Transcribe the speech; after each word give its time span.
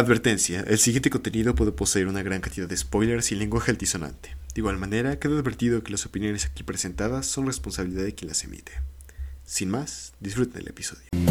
Advertencia, 0.00 0.64
el 0.66 0.78
siguiente 0.78 1.10
contenido 1.10 1.54
puede 1.54 1.72
poseer 1.72 2.06
una 2.06 2.22
gran 2.22 2.40
cantidad 2.40 2.66
de 2.66 2.74
spoilers 2.74 3.32
y 3.32 3.34
lenguaje 3.34 3.70
altisonante. 3.70 4.34
De 4.54 4.60
igual 4.62 4.78
manera, 4.78 5.18
queda 5.18 5.38
advertido 5.38 5.82
que 5.82 5.92
las 5.92 6.06
opiniones 6.06 6.46
aquí 6.46 6.62
presentadas 6.62 7.26
son 7.26 7.44
responsabilidad 7.44 8.04
de 8.04 8.14
quien 8.14 8.30
las 8.30 8.42
emite. 8.42 8.72
Sin 9.44 9.68
más, 9.68 10.14
disfruten 10.18 10.62
el 10.62 10.68
episodio. 10.68 11.29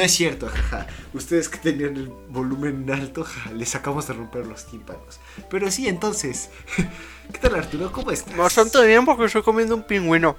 No 0.00 0.06
es 0.06 0.12
cierto, 0.12 0.48
jaja. 0.48 0.86
Ustedes 1.12 1.50
que 1.50 1.58
tenían 1.58 1.94
el 1.94 2.06
volumen 2.30 2.90
alto, 2.90 3.26
les 3.54 3.74
acabamos 3.74 4.08
de 4.08 4.14
romper 4.14 4.46
los 4.46 4.64
tímpanos. 4.64 5.20
Pero 5.50 5.70
sí, 5.70 5.88
entonces, 5.88 6.48
¿qué 7.32 7.38
tal 7.38 7.54
Arturo? 7.56 7.92
¿Cómo 7.92 8.10
estás? 8.10 8.34
Bastante 8.34 8.86
bien 8.86 9.04
porque 9.04 9.26
estoy 9.26 9.42
comiendo 9.42 9.74
un 9.76 9.82
pingüino. 9.82 10.38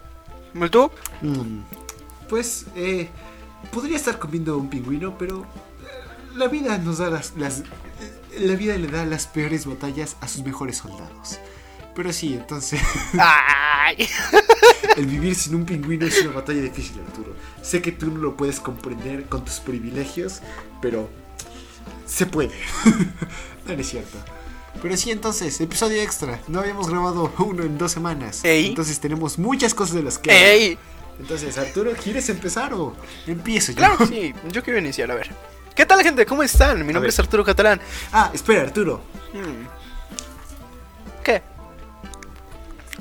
¿Y 0.56 0.68
tú? 0.70 0.90
Mm, 1.22 1.60
pues, 2.28 2.66
eh, 2.76 3.08
podría 3.72 3.98
estar 3.98 4.18
comiendo 4.18 4.58
un 4.58 4.68
pingüino, 4.68 5.16
pero 5.16 5.42
eh, 5.44 6.34
la 6.38 6.48
vida 6.48 6.80
nos 6.80 6.98
da 6.98 7.12
las, 7.12 7.34
las- 7.38 7.60
eh, 7.60 8.40
la 8.40 8.56
vida 8.56 8.76
le 8.78 8.88
da 8.88 9.06
las 9.06 9.28
peores 9.28 9.68
batallas 9.68 10.18
a 10.22 10.28
sus 10.28 10.44
mejores 10.44 10.78
soldados. 10.78 11.38
Pero 11.94 12.12
sí, 12.12 12.34
entonces, 12.34 12.82
¡Ay! 13.98 14.08
el 14.98 15.06
vivir 15.06 15.36
sin 15.36 15.56
un 15.56 15.66
pingüino 15.66 16.06
es 16.06 16.22
una 16.22 16.32
batalla 16.32 16.62
difícil, 16.62 17.02
Arturo. 17.06 17.36
Sé 17.62 17.82
que 17.82 17.92
tú 17.92 18.12
no 18.12 18.20
lo 18.20 18.38
puedes 18.38 18.60
comprender 18.60 19.26
con 19.26 19.46
tus 19.46 19.60
privilegios, 19.60 20.42
pero 20.82 21.10
se 22.06 22.26
puede. 22.26 22.52
no 23.68 23.74
es 23.74 23.88
cierto. 23.88 24.18
Pero 24.82 24.98
sí, 24.98 25.12
entonces, 25.12 25.60
episodio 25.62 26.02
extra. 26.02 26.40
No 26.48 26.60
habíamos 26.60 26.90
grabado 26.90 27.32
uno 27.40 27.64
en 27.64 27.78
dos 27.78 27.92
semanas. 27.92 28.44
Ey. 28.44 28.68
Entonces 28.68 29.00
tenemos 29.00 29.38
muchas 29.38 29.74
cosas 29.74 29.96
de 29.96 30.04
las 30.04 30.18
que... 30.18 30.32
¡Ey! 30.32 30.78
Entonces, 31.20 31.58
Arturo, 31.58 31.92
¿quieres 32.02 32.30
empezar 32.30 32.74
o 32.74 32.96
empiezo 33.28 33.74
yo? 33.74 33.78
Claro 33.78 34.08
sí, 34.08 34.34
yo 34.52 34.64
quiero 34.64 34.80
iniciar, 34.80 35.12
a 35.12 35.16
ver. 35.16 35.30
¿Qué 35.76 35.86
tal, 35.86 36.02
gente? 36.02 36.26
¿Cómo 36.26 36.42
están? 36.42 36.86
Mi 36.86 36.94
nombre 36.94 37.10
es 37.10 37.20
Arturo 37.20 37.44
Catalán. 37.44 37.80
Ah, 38.12 38.32
espera, 38.34 38.62
Arturo. 38.62 39.02
Hmm. 39.34 39.66
¿Qué? 41.24 41.44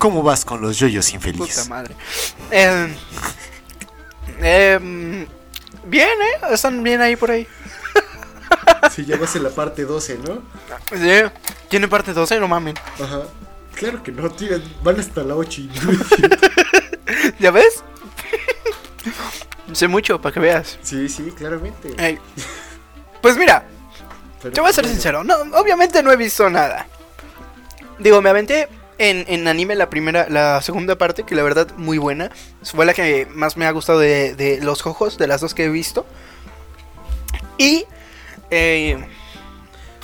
¿Cómo 0.01 0.23
vas 0.25 0.45
con 0.45 0.61
los 0.61 0.79
yoyos 0.79 1.05
Puta 1.07 1.17
infelices? 1.17 1.69
madre. 1.69 1.95
Em, 2.51 2.95
em, 4.41 5.27
bien, 5.85 6.09
¿eh? 6.09 6.47
Están 6.53 6.83
bien 6.83 7.01
ahí 7.01 7.15
por 7.17 7.31
ahí. 7.31 7.47
Si 8.91 9.05
ya 9.05 9.17
vas 9.19 9.37
en 9.37 9.43
la 9.45 9.51
parte 9.51 9.85
12, 9.85 10.19
¿no? 10.27 10.43
Sí. 10.91 11.31
¿Tiene 11.69 11.87
parte 11.87 12.13
12? 12.15 12.41
No 12.41 12.49
mamen. 12.49 12.75
Ajá. 13.01 13.23
Claro 13.75 14.03
que 14.03 14.11
no, 14.11 14.29
tío, 14.31 14.59
van 14.83 14.99
hasta 14.99 15.23
la 15.23 15.37
8 15.37 15.61
y 15.61 15.71
¿Ya 17.39 17.51
ves? 17.51 17.85
sé 19.73 19.87
mucho, 19.87 20.21
para 20.21 20.33
que 20.33 20.41
veas. 20.41 20.79
Sí, 20.83 21.09
sí, 21.09 21.31
claramente. 21.37 21.95
Ey. 21.99 22.19
Pues 23.23 23.37
mira, 23.37 23.65
Pero- 24.43 24.55
Te 24.55 24.61
voy 24.61 24.71
a 24.71 24.73
ser 24.73 24.87
sincero, 24.87 25.23
no, 25.23 25.35
obviamente 25.59 26.03
no 26.03 26.11
he 26.11 26.17
visto 26.17 26.49
nada. 26.51 26.87
Digo, 27.99 28.21
me 28.23 28.31
aventé 28.31 28.69
en, 29.01 29.25
en 29.29 29.49
anime 29.49 29.75
la 29.75 29.91
primera, 29.91 30.27
la 30.29 30.63
segunda 30.63 30.97
parte, 30.97 31.25
que 31.25 31.35
la 31.35 31.43
verdad 31.43 31.69
muy 31.77 31.99
buena. 31.99 32.31
Fue 32.63 32.85
la 32.87 32.95
que 32.95 33.27
más 33.35 33.57
me 33.57 33.67
ha 33.67 33.71
gustado 33.73 33.99
de, 33.99 34.35
de 34.35 34.61
los 34.63 34.87
ojos, 34.87 35.19
de 35.19 35.27
las 35.27 35.41
dos 35.41 35.55
que 35.55 35.65
he 35.65 35.69
visto. 35.69 36.07
Y 37.59 37.85
eh, 38.51 39.05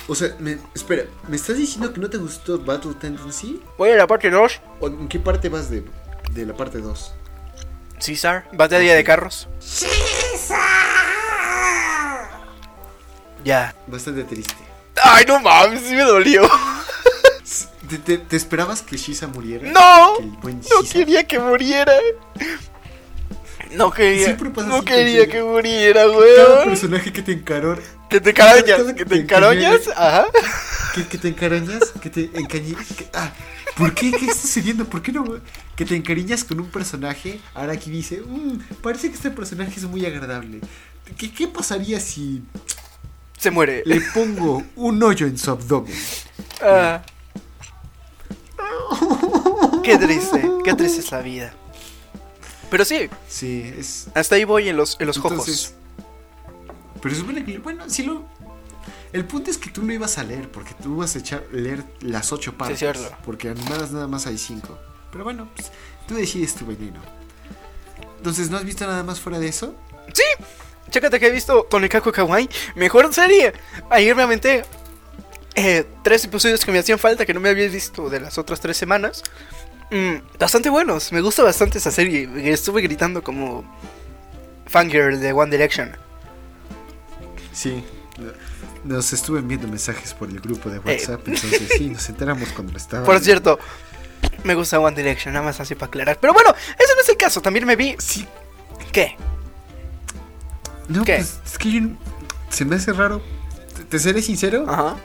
O 0.07 0.15
sea, 0.15 0.29
me- 0.39 0.57
espera, 0.75 1.03
¿me 1.27 1.35
estás 1.35 1.57
diciendo 1.57 1.91
que 1.93 1.99
no 1.99 2.09
te 2.09 2.17
gustó 2.17 2.59
Battle 2.59 2.93
Tendency? 2.99 3.61
voy 3.77 3.89
a 3.91 3.95
la 3.95 4.07
parte 4.07 4.29
2. 4.29 4.61
¿O 4.79 4.87
en 4.87 5.07
qué 5.07 5.19
parte 5.19 5.49
vas 5.49 5.69
de, 5.69 5.83
de 6.31 6.45
la 6.45 6.53
parte 6.55 6.79
2? 6.79 7.13
César, 7.99 8.47
batalla 8.53 8.93
de 8.95 9.03
carros. 9.03 9.47
Ya. 13.43 13.73
Bastante 13.87 14.23
triste. 14.23 14.55
Ay, 15.01 15.25
no 15.27 15.39
mames, 15.39 15.81
sí 15.81 15.93
me 15.95 16.01
dolió. 16.03 16.49
¿Te, 17.89 17.97
te- 17.97 18.17
te 18.17 18.35
esperabas 18.35 18.81
que 18.81 18.97
Shisa 18.97 19.27
muriera? 19.27 19.71
No, 19.71 20.17
Que 20.17 20.25
no 20.51 20.59
Shisa- 20.61 20.91
quería 20.91 21.25
que 21.27 21.39
muriera. 21.39 21.93
No 23.75 23.91
quería, 23.91 24.25
Siempre 24.25 24.49
pasa 24.49 24.67
no 24.67 24.83
quería 24.83 25.27
que 25.27 25.43
muriera, 25.43 26.03
Cada 26.05 26.17
weón. 26.17 26.69
personaje 26.69 27.11
que 27.11 27.21
te 27.21 27.31
encaró, 27.33 27.77
Que 28.09 28.21
te 28.21 28.33
Cada 28.33 28.63
que 28.63 28.95
que 28.95 29.05
te 29.05 29.15
encaroñas, 29.17 29.81
ajá. 29.95 30.25
que, 30.95 31.05
que 31.07 31.17
te 31.17 31.27
encarañas, 31.27 31.83
que 32.01 32.09
te 32.09 32.29
que- 32.29 33.09
ah, 33.13 33.31
¿por 33.75 33.93
qué? 33.93 34.11
¿Qué 34.11 34.25
está 34.27 34.41
sucediendo? 34.41 34.85
¿Por 34.85 35.01
qué 35.01 35.11
no? 35.11 35.25
Que 35.75 35.83
te 35.85 35.95
encariñas 35.95 36.43
con 36.45 36.59
un 36.61 36.69
personaje, 36.69 37.39
ahora 37.53 37.73
aquí 37.73 37.91
dice, 37.91 38.21
"Mm, 38.25 38.59
parece 38.81 39.09
que 39.09 39.15
este 39.15 39.31
personaje 39.31 39.73
es 39.75 39.83
muy 39.83 40.05
agradable. 40.05 40.61
¿Qué, 41.17 41.31
qué 41.31 41.47
pasaría 41.47 41.99
si 41.99 42.41
Se 43.37 43.51
muere. 43.51 43.83
le 43.85 43.99
pongo 44.13 44.63
un 44.77 45.03
hoyo 45.03 45.27
en 45.27 45.37
su 45.37 45.51
abdomen? 45.51 45.93
Ah. 46.61 47.01
Qué 49.83 49.97
triste, 49.97 50.51
qué 50.63 50.73
triste 50.73 50.99
es 50.99 51.11
la 51.11 51.21
vida. 51.21 51.53
Pero 52.69 52.83
sí, 52.83 53.09
Sí, 53.27 53.73
es... 53.77 54.07
hasta 54.13 54.35
ahí 54.35 54.43
voy 54.43 54.67
en 54.69 54.75
los, 54.75 54.97
en 54.99 55.07
los 55.07 55.17
Entonces, 55.17 55.75
pero 57.01 57.15
supone 57.15 57.45
que, 57.45 57.57
bueno, 57.59 57.89
si 57.89 58.03
lo... 58.03 58.25
El 59.13 59.23
punto 59.25 59.49
es 59.49 59.57
que 59.57 59.69
tú 59.69 59.83
no 59.83 59.93
ibas 59.93 60.17
a 60.17 60.23
leer, 60.23 60.51
porque 60.51 60.73
tú 60.81 60.97
vas 60.97 61.15
a 61.15 61.19
echar, 61.19 61.43
leer 61.51 61.83
las 62.01 62.33
ocho 62.33 62.57
partes. 62.57 62.79
cierto. 62.79 63.09
Porque 63.25 63.49
animadas 63.49 63.91
nada 63.91 64.07
más 64.07 64.27
hay 64.27 64.37
cinco. 64.37 64.77
Pero 65.11 65.23
bueno, 65.23 65.49
pues, 65.55 65.71
tú 66.07 66.15
decides 66.15 66.55
tu 66.55 66.65
veneno. 66.65 66.99
Entonces, 68.17 68.49
¿no 68.49 68.57
has 68.57 68.65
visto 68.65 68.85
nada 68.85 69.03
más 69.03 69.19
fuera 69.21 69.39
de 69.39 69.47
eso? 69.47 69.75
Sí, 70.13 70.23
chécate 70.89 71.19
que 71.19 71.27
he 71.27 71.31
visto 71.31 71.63
Tonikaku 71.69 72.11
Kawaii, 72.11 72.49
mejor 72.75 73.13
serie. 73.13 73.53
Ayer 73.89 74.15
me 74.15 74.23
aventé 74.23 74.65
eh, 75.57 75.85
tres 76.03 76.23
episodios 76.23 76.63
que 76.63 76.71
me 76.71 76.79
hacían 76.79 76.99
falta, 76.99 77.25
que 77.25 77.33
no 77.33 77.39
me 77.41 77.49
había 77.49 77.67
visto 77.67 78.09
de 78.09 78.19
las 78.21 78.37
otras 78.37 78.59
tres 78.61 78.77
semanas. 78.77 79.23
Mm, 79.91 80.37
bastante 80.39 80.69
buenos, 80.69 81.11
me 81.11 81.21
gusta 81.21 81.43
bastante 81.43 81.77
esa 81.79 81.91
serie. 81.91 82.29
Estuve 82.53 82.81
gritando 82.81 83.23
como 83.23 83.63
fangirl 84.67 85.19
de 85.19 85.33
One 85.33 85.51
Direction. 85.51 85.91
Sí. 87.51 87.83
Nos 88.83 89.11
estuve 89.13 89.39
enviando 89.39 89.67
mensajes 89.67 90.13
por 90.13 90.29
el 90.29 90.39
grupo 90.39 90.69
de 90.69 90.79
WhatsApp, 90.79 91.27
entonces 91.27 91.69
sí, 91.77 91.89
nos 91.89 92.07
enteramos 92.09 92.49
cuando 92.49 92.77
estaba. 92.77 93.03
Eh. 93.03 93.05
Por 93.05 93.19
cierto, 93.19 93.59
me 94.43 94.55
gusta 94.55 94.79
One 94.79 94.95
Direction, 94.95 95.33
nada 95.33 95.45
más 95.45 95.59
así 95.59 95.75
para 95.75 95.87
aclarar. 95.87 96.17
Pero 96.21 96.33
bueno, 96.33 96.51
ese 96.77 96.93
no 96.95 97.01
es 97.01 97.09
el 97.09 97.17
caso. 97.17 97.41
También 97.41 97.65
me 97.65 97.75
vi. 97.75 97.95
Sí. 97.99 98.25
¿Qué? 98.91 99.15
No, 100.87 101.03
¿Qué? 101.03 101.15
pues 101.15 101.39
es 101.45 101.57
que 101.57 101.71
yo- 101.71 101.87
se 102.49 102.63
me 102.65 102.75
hace 102.77 102.93
raro. 102.93 103.21
¿Te, 103.75 103.83
te 103.83 103.99
seré 103.99 104.21
sincero? 104.21 104.65
Ajá. 104.69 104.95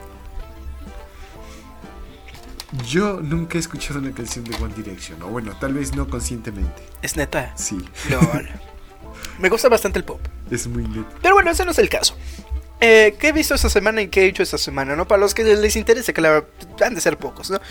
Yo 2.87 3.19
nunca 3.21 3.57
he 3.57 3.59
escuchado 3.59 3.99
una 3.99 4.11
canción 4.11 4.45
de 4.45 4.55
One 4.55 4.73
Direction. 4.75 5.21
O 5.21 5.27
bueno, 5.27 5.55
tal 5.59 5.73
vez 5.73 5.95
no 5.95 6.07
conscientemente. 6.07 6.83
Es 7.01 7.15
neta. 7.15 7.53
Sí, 7.55 7.77
LOL. 8.09 8.49
me 9.39 9.49
gusta 9.49 9.69
bastante 9.69 9.99
el 9.99 10.05
pop. 10.05 10.19
es 10.49 10.67
muy 10.67 10.87
neto. 10.87 11.07
Pero 11.21 11.35
bueno, 11.35 11.51
ese 11.51 11.65
no 11.65 11.71
es 11.71 11.79
el 11.79 11.89
caso. 11.89 12.15
Eh, 12.81 13.15
¿Qué 13.19 13.29
he 13.29 13.31
visto 13.31 13.55
esta 13.55 13.69
semana 13.69 14.01
y 14.01 14.07
qué 14.07 14.23
he 14.23 14.25
hecho 14.27 14.43
esta 14.43 14.57
semana? 14.57 14.95
¿no? 14.95 15.07
Para 15.07 15.21
los 15.21 15.33
que 15.33 15.43
les 15.43 15.75
interese, 15.75 16.13
que 16.13 16.21
la, 16.21 16.43
han 16.83 16.95
de 16.95 17.01
ser 17.01 17.17
pocos, 17.17 17.49
¿no? 17.49 17.61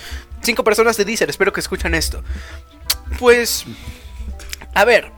Cinco 0.40 0.64
personas 0.64 0.96
de 0.96 1.04
Deezer, 1.04 1.28
espero 1.28 1.52
que 1.52 1.60
escuchen 1.60 1.94
esto. 1.94 2.22
Pues, 3.18 3.66
a 4.74 4.84
ver, 4.84 5.12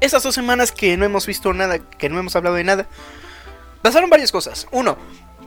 esas 0.00 0.22
dos 0.22 0.34
semanas 0.34 0.72
que 0.72 0.96
no 0.96 1.04
hemos 1.06 1.26
visto 1.26 1.52
nada, 1.54 1.78
que 1.78 2.08
no 2.10 2.18
hemos 2.18 2.36
hablado 2.36 2.56
de 2.56 2.64
nada, 2.64 2.88
pasaron 3.80 4.10
varias 4.10 4.32
cosas. 4.32 4.66
Uno, 4.70 4.98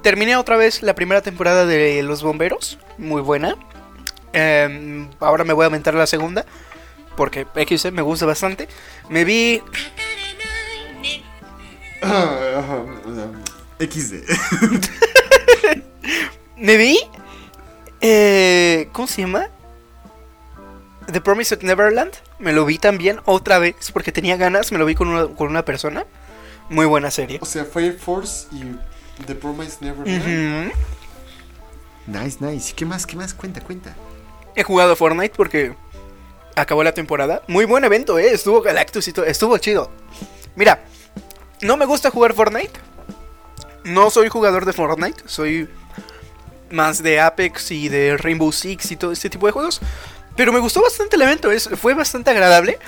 terminé 0.01 0.35
otra 0.35 0.57
vez 0.57 0.81
la 0.81 0.95
primera 0.95 1.21
temporada 1.21 1.65
de 1.65 2.01
Los 2.01 2.23
Bomberos, 2.23 2.79
muy 2.97 3.21
buena. 3.21 3.55
Eh, 4.33 5.07
ahora 5.19 5.44
me 5.44 5.54
voy 5.54 5.63
a 5.63 5.68
aventar 5.68 5.94
la 5.94 6.07
segunda, 6.07 6.45
porque 7.16 7.45
XC 7.56 7.92
me 7.92 8.01
gusta 8.01 8.25
bastante. 8.25 8.68
Me 9.10 9.24
vi 9.25 9.62
XD. 13.80 14.13
Me 16.57 16.78
vi. 16.78 17.00
eh, 18.01 18.88
¿Cómo 18.92 19.07
se 19.07 19.22
llama? 19.22 19.48
The 21.12 21.22
Promised 21.22 21.63
Neverland. 21.63 22.13
Me 22.39 22.54
lo 22.54 22.66
vi 22.66 22.77
también 22.77 23.19
otra 23.25 23.57
vez 23.60 23.92
porque 23.92 24.12
tenía 24.12 24.38
ganas. 24.38 24.72
Me 24.72 24.77
lo 24.77 24.86
vi 24.86 24.94
con 24.95 25.07
una, 25.07 25.27
con 25.36 25.48
una 25.50 25.66
persona. 25.66 26.06
Muy 26.69 26.86
buena 26.86 27.10
serie. 27.12 27.39
O 27.42 27.45
sea, 27.45 27.66
Fire 27.66 27.98
Force 27.98 28.48
y 28.51 28.63
The 29.25 29.36
Promise 29.36 29.77
Never 29.81 30.01
Ujú. 30.07 30.72
Nice, 32.07 32.38
nice. 32.39 32.74
¿Qué 32.75 32.86
más? 32.86 33.06
¿Qué 33.06 33.16
más? 33.16 33.34
Cuenta, 33.34 33.62
cuenta. 33.62 33.95
He 34.56 34.63
jugado 34.63 34.95
Fortnite 34.95 35.33
porque 35.36 35.75
acabó 36.56 36.83
la 36.83 36.94
temporada. 36.94 37.42
Muy 37.48 37.65
buen 37.65 37.83
evento, 37.83 38.18
eh. 38.18 38.31
Estuvo 38.31 38.62
Galactus 38.62 39.07
y 39.07 39.13
todo. 39.13 39.25
Estuvo 39.25 39.57
chido. 39.57 39.92
Mira, 40.56 40.83
no 41.62 41.77
me 41.77 41.86
gusta 41.86 42.12
jugar 42.12 42.33
Fortnite. 42.33 42.80
No 43.83 44.09
soy 44.09 44.30
jugador 44.30 44.65
de 44.65 44.74
Fortnite. 44.74 45.24
Soy 45.25 45.69
más 46.69 47.03
de 47.03 47.19
Apex 47.19 47.71
y 47.71 47.89
de 47.89 48.18
Rainbow 48.18 48.51
Six 48.51 48.92
y 48.92 48.95
todo 48.95 49.12
este 49.12 49.30
tipo 49.30 49.45
de 49.45 49.51
juegos. 49.51 49.81
Pero 50.36 50.53
me 50.53 50.59
gustó 50.59 50.81
bastante 50.81 51.15
el 51.15 51.21
evento. 51.24 51.51
Es, 51.51 51.69
fue 51.69 51.94
bastante 51.94 52.31
agradable. 52.31 52.80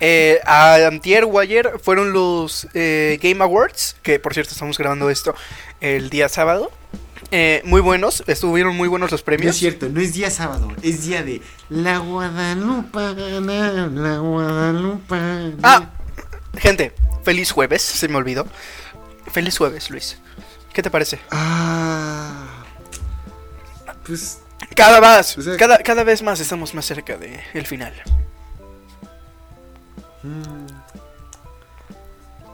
Eh, 0.00 0.40
a 0.44 0.74
Antier 0.86 1.24
o 1.24 1.78
fueron 1.78 2.12
los 2.12 2.66
eh, 2.74 3.18
Game 3.22 3.42
Awards. 3.42 3.96
Que 4.02 4.18
por 4.18 4.34
cierto 4.34 4.52
estamos 4.52 4.78
grabando 4.78 5.10
esto 5.10 5.34
el 5.80 6.10
día 6.10 6.28
sábado. 6.28 6.70
Eh, 7.30 7.62
muy 7.64 7.80
buenos. 7.80 8.22
Estuvieron 8.26 8.76
muy 8.76 8.88
buenos 8.88 9.10
los 9.10 9.20
No 9.22 9.24
premios. 9.24 9.54
es 9.54 9.60
cierto, 9.60 9.88
no 9.88 10.00
es 10.00 10.12
día 10.14 10.30
sábado, 10.30 10.68
es 10.82 11.04
día 11.04 11.22
de 11.22 11.42
la 11.68 11.98
Guadalupe, 11.98 12.98
la 13.40 14.18
Guadalupe. 14.18 15.54
Ah, 15.62 15.90
gente, 16.56 16.92
feliz 17.24 17.50
jueves, 17.50 17.82
se 17.82 18.06
me 18.08 18.16
olvidó. 18.16 18.46
Feliz 19.32 19.58
jueves, 19.58 19.90
Luis. 19.90 20.18
¿Qué 20.72 20.82
te 20.82 20.90
parece? 20.90 21.18
Ah, 21.30 22.64
pues 24.06 24.40
Cada 24.76 25.00
más, 25.00 25.36
O 25.38 25.42
sea- 25.42 25.56
cada, 25.56 25.78
cada 25.78 26.04
vez 26.04 26.22
más 26.22 26.40
estamos 26.40 26.74
más 26.74 26.84
cerca 26.84 27.16
del 27.16 27.40
el 27.54 27.66
final. 27.66 27.92
mm, 30.22 30.66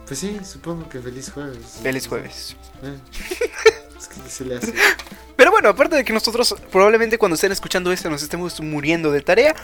pues 0.06 0.18
sí, 0.18 0.38
supongo 0.44 0.88
que 0.88 1.00
feliz 1.00 1.30
jueves. 1.32 1.78
Feliz 1.82 2.06
jueves. 2.08 2.56
Eh, 2.82 2.98
es 4.00 4.08
que 4.08 4.30
se 4.30 4.44
le 4.44 4.56
hace. 4.56 4.74
Pero 5.36 5.50
bueno, 5.50 5.68
aparte 5.70 5.96
de 5.96 6.04
que 6.04 6.12
nosotros 6.12 6.54
probablemente 6.70 7.18
cuando 7.18 7.34
estén 7.34 7.52
escuchando 7.52 7.92
esto 7.92 8.10
nos 8.10 8.22
estemos 8.22 8.60
muriendo 8.60 9.10
de 9.10 9.22
tarea, 9.22 9.54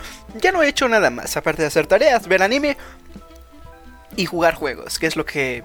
ya 0.41 0.53
no 0.53 0.63
he 0.63 0.69
hecho 0.69 0.89
nada 0.89 1.11
más, 1.11 1.37
aparte 1.37 1.63
de 1.63 1.69
hacer 1.69 1.87
tareas, 1.87 2.27
ver 2.27 2.43
anime 2.43 2.77
y 4.17 4.27
jugar 4.27 4.55
juegos, 4.55 4.99
que 4.99 5.07
es 5.07 5.17
lo 5.17 5.27
que 5.27 5.63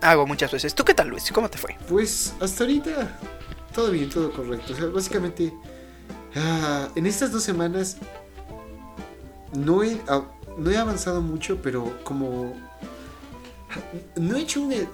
hago 0.00 0.26
muchas 0.26 0.52
veces. 0.52 0.74
¿Tú 0.74 0.84
qué 0.84 0.94
tal, 0.94 1.08
Luis? 1.08 1.30
¿Cómo 1.32 1.48
te 1.48 1.58
fue? 1.58 1.76
Pues 1.88 2.34
hasta 2.40 2.64
ahorita 2.64 3.18
todo 3.74 3.90
bien, 3.90 4.08
todo 4.08 4.32
correcto. 4.32 4.72
O 4.72 4.76
sea, 4.76 4.86
básicamente 4.86 5.52
ah, 6.36 6.88
en 6.94 7.06
estas 7.06 7.32
dos 7.32 7.42
semanas 7.42 7.96
no 9.52 9.82
he, 9.82 10.00
ah, 10.08 10.22
no 10.56 10.70
he 10.70 10.76
avanzado 10.76 11.20
mucho, 11.20 11.60
pero 11.62 11.98
como 12.04 12.54
no 14.16 14.36
he 14.36 14.40
hecho 14.42 14.60
un 14.62 14.72
e- 14.72 14.88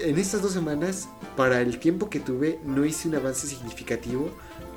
en 0.00 0.18
estas 0.18 0.42
dos 0.42 0.52
semanas 0.52 1.08
para 1.36 1.60
el 1.60 1.78
tiempo 1.78 2.08
que 2.10 2.20
tuve 2.20 2.58
no 2.64 2.84
hice 2.84 3.08
un 3.08 3.14
avance 3.14 3.46
significativo, 3.46 4.30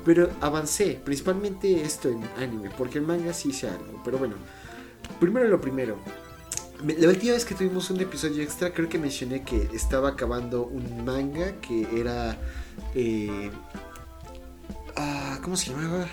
pero 0.04 0.30
avancé 0.40 1.00
principalmente 1.04 1.82
esto 1.82 2.08
en 2.08 2.22
anime, 2.38 2.70
porque 2.76 2.98
en 2.98 3.06
manga 3.06 3.32
sí 3.32 3.50
hice 3.50 3.68
algo. 3.68 4.00
Pero 4.04 4.18
bueno, 4.18 4.34
primero 5.18 5.48
lo 5.48 5.60
primero. 5.60 5.96
Me- 6.84 6.94
La 6.94 7.08
última 7.08 7.32
vez 7.34 7.44
que 7.44 7.54
tuvimos 7.54 7.90
un 7.90 8.00
episodio 8.00 8.42
extra, 8.42 8.72
creo 8.72 8.88
que 8.88 8.98
mencioné 8.98 9.42
que 9.42 9.68
estaba 9.74 10.10
acabando 10.10 10.64
un 10.64 11.04
manga 11.04 11.52
que 11.60 11.86
era. 12.00 12.38
eh, 12.94 13.50
ah, 14.96 15.38
¿Cómo 15.42 15.56
se 15.56 15.70
llamaba? 15.70 16.06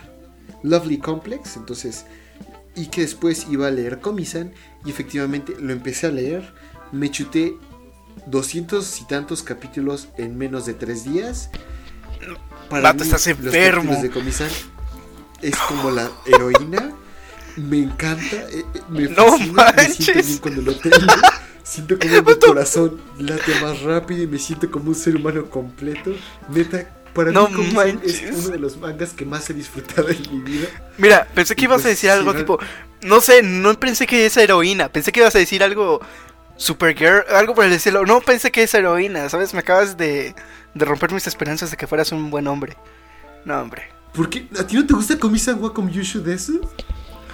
Lovely 0.63 0.97
Complex. 0.99 1.55
Entonces. 1.57 2.05
Y 2.75 2.87
que 2.87 3.01
después 3.01 3.47
iba 3.49 3.67
a 3.67 3.71
leer 3.71 3.99
Komi-san. 4.01 4.51
Y 4.85 4.89
efectivamente 4.89 5.55
lo 5.59 5.71
empecé 5.71 6.07
a 6.07 6.11
leer. 6.11 6.53
Me 6.91 7.09
chuté 7.11 7.57
200 8.25 9.01
y 9.01 9.05
tantos 9.07 9.43
capítulos 9.43 10.09
en 10.17 10.37
menos 10.37 10.65
de 10.65 10.73
3 10.73 11.03
días. 11.03 11.49
Vato, 12.69 13.03
estás 13.03 13.25
los 13.27 13.27
enfermo. 13.27 13.91
capítulos 13.93 14.01
de 14.01 14.09
Komi-san 14.09 14.49
es 15.41 15.55
como 15.57 15.91
la 15.91 16.11
heroína. 16.25 16.93
Me 17.55 17.79
encanta, 17.79 18.35
eh, 18.51 18.65
eh, 18.73 18.81
me 18.89 19.07
No 19.09 19.37
fascina, 19.37 19.73
me 19.75 19.89
siento 19.89 20.13
manches. 20.13 20.27
bien 20.27 20.37
cuando 20.39 20.61
lo 20.61 20.77
tengo. 20.77 21.25
Siento 21.63 21.99
como 21.99 22.21
mi 22.23 22.35
corazón 22.39 23.01
late 23.17 23.55
más 23.55 23.81
rápido 23.81 24.23
y 24.23 24.27
me 24.27 24.39
siento 24.39 24.69
como 24.71 24.89
un 24.89 24.95
ser 24.95 25.15
humano 25.15 25.49
completo. 25.49 26.21
Neta, 26.47 26.87
para 27.13 27.31
No 27.31 27.47
mí 27.49 27.53
Komi-san 27.55 27.99
es 28.03 28.21
manches. 28.21 28.31
uno 28.31 28.49
de 28.49 28.59
los 28.59 28.77
mangas 28.77 29.13
que 29.13 29.25
más 29.25 29.49
he 29.49 29.53
disfrutado 29.53 30.09
en 30.09 30.21
mi 30.31 30.39
vida. 30.41 30.67
Mira, 30.97 31.27
pensé 31.33 31.55
que 31.55 31.65
Y 31.65 31.65
ibas 31.65 31.81
pues, 31.81 31.85
a 31.85 31.89
decir 31.89 32.09
algo 32.09 32.33
¿no? 32.33 32.39
tipo, 32.39 32.59
no 33.01 33.21
sé, 33.21 33.41
no 33.43 33.77
pensé 33.79 34.05
que 34.07 34.25
es 34.27 34.37
heroína, 34.37 34.89
pensé 34.89 35.11
que 35.11 35.19
ibas 35.21 35.35
a 35.35 35.39
decir 35.39 35.63
algo 35.63 35.99
Supergirl, 36.57 37.23
algo 37.33 37.53
por 37.55 37.65
el 37.65 37.73
estilo. 37.73 38.05
No 38.05 38.19
pensé 38.21 38.51
que 38.51 38.63
es 38.63 38.73
heroína, 38.73 39.29
¿sabes? 39.29 39.53
Me 39.53 39.59
acabas 39.59 39.95
de, 39.97 40.35
de 40.73 40.85
romper 40.85 41.11
mis 41.11 41.27
esperanzas 41.27 41.71
de 41.71 41.77
que 41.77 41.87
fueras 41.87 42.11
un 42.11 42.29
buen 42.31 42.47
hombre. 42.47 42.75
No, 43.45 43.59
hombre. 43.61 43.83
¿Por 44.13 44.29
qué? 44.29 44.47
¿A 44.59 44.65
ti 44.65 44.75
no 44.75 44.85
te 44.85 44.93
gusta 44.93 45.17
Komi-san 45.19 45.61
wa 45.61 45.73
Komyushu 45.73 46.21
Desu? 46.23 46.59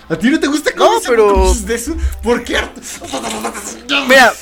¿A 0.10 0.16
ti 0.18 0.30
no 0.30 0.40
te 0.40 0.48
gusta 0.48 0.72
No, 0.76 0.86
Komi-san 0.88 1.10
pero- 1.12 1.34
Komyushu 1.34 1.66
Desu? 1.66 1.98
¿Por 2.22 2.44
qué? 2.44 2.58
Mira. 4.08 4.34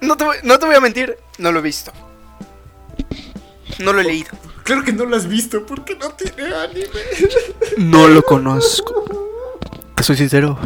No 0.00 0.16
te, 0.16 0.24
voy- 0.24 0.36
no 0.42 0.58
te 0.58 0.66
voy 0.66 0.74
a 0.74 0.80
mentir, 0.80 1.16
no 1.38 1.52
lo 1.52 1.58
he 1.58 1.62
visto. 1.62 1.92
No 3.78 3.92
lo 3.92 4.00
he 4.00 4.04
leído. 4.04 4.30
Claro 4.62 4.82
que 4.84 4.92
no 4.92 5.04
lo 5.04 5.16
has 5.16 5.26
visto, 5.28 5.64
porque 5.66 5.94
no 5.96 6.10
tiene 6.10 6.54
anime. 6.54 6.86
No 7.78 8.08
lo 8.08 8.22
conozco. 8.22 9.04
Te 9.94 10.02
soy 10.02 10.16
sincero. 10.16 10.58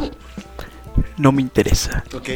No 1.16 1.32
me 1.32 1.42
interesa. 1.42 2.04
Ok. 2.14 2.28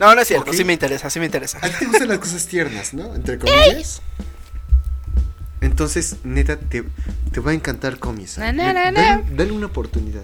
No, 0.00 0.14
no 0.14 0.20
es 0.22 0.28
cierto, 0.28 0.52
sí 0.54 0.64
me 0.64 0.72
interesa, 0.72 1.10
sí 1.10 1.20
me 1.20 1.26
interesa. 1.26 1.58
A 1.60 1.68
ti 1.68 1.74
te 1.78 1.86
gustan 1.86 2.08
las 2.08 2.18
cosas 2.18 2.46
tiernas, 2.46 2.94
¿no? 2.94 3.14
Entre 3.14 3.38
comillas. 3.38 4.00
Entonces, 5.60 6.16
neta, 6.24 6.56
te, 6.58 6.84
te 7.32 7.40
va 7.40 7.50
a 7.50 7.54
encantar 7.54 7.98
Komi-san. 7.98 8.56
Na, 8.56 8.72
na, 8.72 8.90
na, 8.90 8.92
Dale, 8.92 9.22
na. 9.22 9.30
dale 9.36 9.52
una 9.52 9.66
oportunidad. 9.66 10.22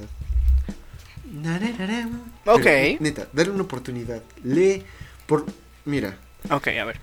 Na, 1.31 1.59
na, 1.59 1.71
na, 1.73 1.87
na. 1.87 2.21
Ok. 2.47 2.63
Pero, 2.65 2.97
neta, 3.01 3.29
dale 3.35 3.51
una 3.51 3.63
oportunidad. 3.65 4.23
Lee 4.43 4.83
por... 5.27 5.45
Mira, 5.85 6.17
Ok, 6.51 6.69
a 6.69 6.85
ver. 6.85 6.99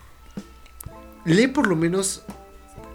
lee 1.26 1.48
por 1.48 1.68
lo 1.68 1.76
menos 1.76 2.24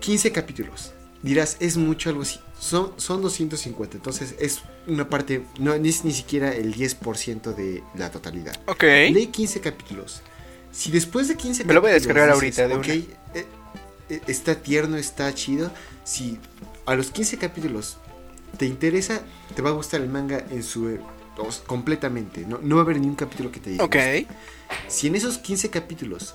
15 0.01 0.33
capítulos. 0.33 0.93
Dirás, 1.23 1.57
es 1.61 1.77
mucho 1.77 2.11
algo 2.11 2.23
así. 2.23 2.41
Son, 2.59 2.93
son 2.97 3.23
250, 3.23 3.97
entonces 3.99 4.35
es 4.41 4.63
una 4.89 5.09
parte, 5.09 5.45
no 5.59 5.75
es 5.75 6.05
ni 6.05 6.13
siquiera 6.13 6.53
el 6.53 6.75
10% 6.75 7.55
de 7.55 7.83
la 7.95 8.11
totalidad. 8.11 8.59
Ok. 8.67 8.83
Lee 8.83 9.29
15 9.29 9.61
capítulos. 9.61 10.23
Si 10.73 10.91
después 10.91 11.29
de 11.29 11.37
15 11.37 11.65
Me 11.65 11.73
lo 11.75 11.81
voy 11.81 11.91
a 11.91 11.95
capítulos 11.95 12.17
descargar 12.17 12.41
dices, 12.41 12.59
ahorita 12.59 12.91
de 12.91 13.03
"Ok, 13.05 13.09
eh, 13.35 13.47
eh, 14.11 14.21
está 14.27 14.57
tierno, 14.57 14.97
está 14.97 15.33
chido. 15.35 15.71
Si 16.05 16.39
a 16.85 16.95
los 16.95 17.11
15 17.11 17.39
capítulos 17.39 17.97
te 18.57 18.67
interesa, 18.67 19.23
te 19.55 19.63
va 19.63 19.71
a 19.71 19.73
gustar 19.75 20.01
el 20.01 20.09
manga 20.09 20.45
en 20.51 20.63
su 20.65 20.89
eh, 20.89 21.01
completamente. 21.67 22.45
No, 22.45 22.59
no 22.61 22.75
va 22.77 22.83
a 22.83 22.85
haber 22.85 22.99
ni 23.01 23.07
un 23.07 23.15
capítulo 23.15 23.53
que 23.53 23.61
te 23.61 23.71
diga. 23.71 23.85
Ok. 23.85 23.97
Si 24.89 25.07
en 25.07 25.15
esos 25.15 25.39
15 25.39 25.71
capítulos 25.71 26.35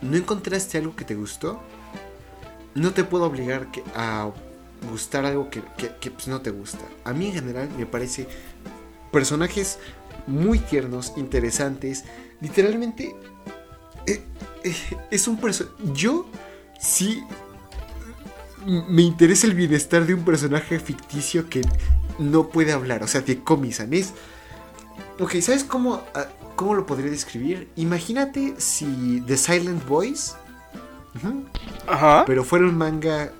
no 0.00 0.16
encontraste 0.16 0.78
algo 0.78 0.94
que 0.94 1.04
te 1.04 1.14
gustó, 1.16 1.60
no 2.74 2.92
te 2.92 3.02
puedo 3.04 3.24
obligar 3.24 3.70
que- 3.72 3.82
a 3.96 4.30
gustar 4.90 5.24
algo 5.24 5.50
que, 5.50 5.62
que- 5.76 5.94
que, 6.00 6.10
pues, 6.10 6.28
no 6.28 6.40
te 6.40 6.50
gusta. 6.50 6.80
A 7.04 7.12
mí 7.12 7.26
en 7.28 7.34
general 7.34 7.68
me 7.78 7.86
parece 7.86 8.26
personajes 9.10 9.78
muy 10.26 10.58
tiernos, 10.58 11.12
interesantes. 11.16 12.04
Literalmente 12.40 13.14
eh, 14.06 14.22
eh, 14.64 14.74
es 15.10 15.28
un 15.28 15.36
personaje... 15.38 15.74
Yo 15.94 16.26
sí 16.80 17.22
me 18.66 19.02
interesa 19.02 19.46
el 19.48 19.54
bienestar 19.54 20.06
de 20.06 20.14
un 20.14 20.24
personaje 20.24 20.78
ficticio 20.78 21.48
que 21.48 21.62
no 22.18 22.48
puede 22.48 22.72
hablar. 22.72 23.02
O 23.02 23.06
sea, 23.08 23.20
de 23.20 23.40
Komi-san. 23.42 23.92
Es... 23.92 24.12
Ok, 25.18 25.34
¿sabes 25.40 25.64
cómo, 25.64 26.02
ah, 26.14 26.26
cómo 26.56 26.74
lo 26.74 26.86
podría 26.86 27.10
describir? 27.10 27.68
Imagínate 27.76 28.54
si 28.58 29.22
The 29.26 29.36
Silent 29.36 29.86
Voice, 29.86 30.32
Ajá. 31.86 32.24
pero 32.26 32.44
fuera 32.44 32.64
un 32.66 32.76
manga 32.78 33.32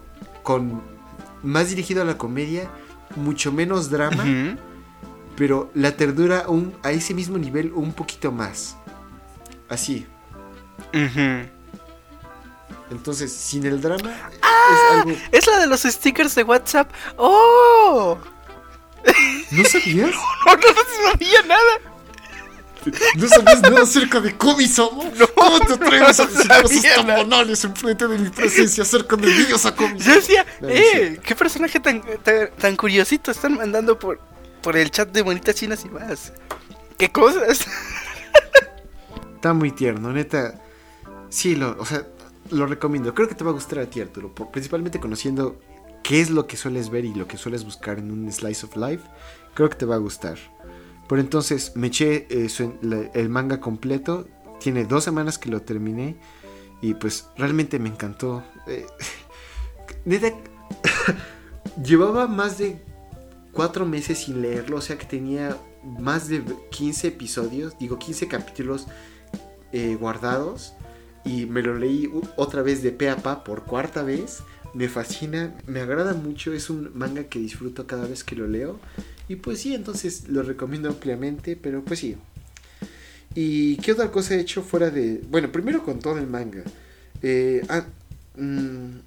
con 0.42 0.82
más 1.42 1.68
dirigido 1.70 2.02
a 2.02 2.04
la 2.04 2.18
comedia, 2.18 2.70
mucho 3.16 3.52
menos 3.52 3.90
drama, 3.90 4.24
pero 5.36 5.70
la 5.74 5.96
ternura 5.96 6.44
un, 6.48 6.74
a 6.82 6.90
ese 6.92 7.14
mismo 7.14 7.38
nivel 7.38 7.72
un 7.74 7.92
poquito 7.92 8.30
más. 8.32 8.76
Así. 9.68 10.06
Entonces, 12.90 13.32
sin 13.32 13.64
el 13.66 13.80
drama, 13.80 14.12
Ah. 14.42 14.68
es 14.70 14.98
algo... 15.00 15.18
Es 15.32 15.46
la 15.46 15.58
de 15.60 15.66
los 15.66 15.80
stickers 15.82 16.34
de 16.34 16.42
WhatsApp. 16.44 16.90
¡Oh! 17.16 18.18
¿No 19.50 19.64
sabías? 19.64 20.10
No, 20.46 20.54
no 20.56 21.12
sabía 21.12 21.42
nada. 21.42 21.91
¿No 23.16 23.28
sabías 23.28 23.62
nada 23.62 23.82
acerca 23.82 24.20
de 24.20 24.36
Komi-sama? 24.36 25.04
¿Cómo 25.34 25.60
te 25.60 25.72
atreves 25.74 26.20
a 26.20 26.24
no 26.24 26.30
decir 26.30 26.48
cosas 26.62 26.82
tan 26.96 27.06
banales 27.06 27.64
en 27.64 27.76
frente 27.76 28.08
de 28.08 28.18
mi 28.18 28.28
presencia 28.30 28.82
acerca 28.82 29.16
de 29.16 29.30
Dios 29.46 29.64
a 29.66 29.74
Komi? 29.74 29.98
Yo 29.98 30.14
decía, 30.14 30.44
No, 30.60 30.68
no 30.68 30.74
es 30.74 30.80
eh, 30.94 31.20
qué 31.24 31.34
personaje 31.36 31.78
tan, 31.80 32.02
tan, 32.22 32.50
tan 32.58 32.76
curiosito 32.76 33.30
están 33.30 33.56
mandando 33.56 33.98
por, 33.98 34.20
por 34.62 34.76
el 34.76 34.90
chat 34.90 35.10
de 35.10 35.22
bonitas 35.22 35.54
chinas 35.54 35.84
y 35.84 35.88
más. 35.90 36.32
¿Qué 36.98 37.10
cosas? 37.10 37.66
Está 39.34 39.52
muy 39.54 39.72
tierno, 39.72 40.12
neta. 40.12 40.60
Sí, 41.28 41.56
lo, 41.56 41.76
o 41.80 41.84
sea, 41.86 42.06
lo 42.50 42.66
recomiendo. 42.66 43.14
Creo 43.14 43.28
que 43.28 43.34
te 43.34 43.44
va 43.44 43.50
a 43.50 43.54
gustar 43.54 43.80
a 43.80 43.86
ti, 43.86 44.00
Arturo. 44.00 44.32
por- 44.34 44.50
principalmente 44.50 45.00
conociendo 45.00 45.58
qué 46.04 46.20
es 46.20 46.30
lo 46.30 46.46
que 46.46 46.56
sueles 46.56 46.90
ver 46.90 47.04
y 47.04 47.14
lo 47.14 47.26
que 47.26 47.38
sueles 47.38 47.64
buscar 47.64 47.98
en 47.98 48.10
un 48.10 48.30
slice 48.32 48.66
of 48.66 48.76
life. 48.76 49.02
Creo 49.54 49.68
que 49.68 49.76
te 49.76 49.86
va 49.86 49.96
a 49.96 49.98
gustar. 49.98 50.38
Por 51.12 51.18
entonces, 51.18 51.72
me 51.74 51.88
eché 51.88 52.26
eh, 52.30 52.48
el 53.12 53.28
manga 53.28 53.60
completo. 53.60 54.26
Tiene 54.60 54.86
dos 54.86 55.04
semanas 55.04 55.36
que 55.36 55.50
lo 55.50 55.60
terminé. 55.60 56.16
Y 56.80 56.94
pues 56.94 57.26
realmente 57.36 57.78
me 57.78 57.90
encantó. 57.90 58.42
Eh, 58.66 58.86
llevaba 61.84 62.28
más 62.28 62.56
de 62.56 62.80
cuatro 63.52 63.84
meses 63.84 64.20
sin 64.20 64.40
leerlo. 64.40 64.78
O 64.78 64.80
sea 64.80 64.96
que 64.96 65.04
tenía 65.04 65.58
más 65.84 66.28
de 66.28 66.42
15 66.70 67.08
episodios. 67.08 67.78
Digo, 67.78 67.98
15 67.98 68.28
capítulos 68.28 68.86
eh, 69.72 69.98
guardados 70.00 70.72
y 71.26 71.44
me 71.44 71.60
lo 71.60 71.76
leí 71.76 72.10
otra 72.36 72.62
vez 72.62 72.82
de 72.82 72.90
pe 72.90 73.10
a 73.10 73.16
pa 73.16 73.44
por 73.44 73.64
cuarta 73.64 74.02
vez. 74.02 74.42
Me 74.72 74.88
fascina, 74.88 75.54
me 75.66 75.80
agrada 75.80 76.14
mucho, 76.14 76.54
es 76.54 76.70
un 76.70 76.90
manga 76.94 77.24
que 77.24 77.38
disfruto 77.38 77.86
cada 77.86 78.06
vez 78.06 78.24
que 78.24 78.34
lo 78.34 78.46
leo. 78.46 78.80
Y 79.28 79.36
pues 79.36 79.60
sí, 79.60 79.74
entonces 79.74 80.28
lo 80.28 80.42
recomiendo 80.42 80.88
ampliamente, 80.88 81.56
pero 81.56 81.84
pues 81.84 82.00
sí. 82.00 82.16
¿Y 83.34 83.76
qué 83.76 83.92
otra 83.92 84.10
cosa 84.10 84.34
he 84.34 84.40
hecho 84.40 84.62
fuera 84.62 84.90
de... 84.90 85.22
Bueno, 85.30 85.50
primero 85.50 85.82
con 85.84 86.00
todo 86.00 86.18
el 86.18 86.26
manga. 86.26 86.62
Eh, 87.22 87.64
ah, 87.68 87.86
mm, 88.36 88.98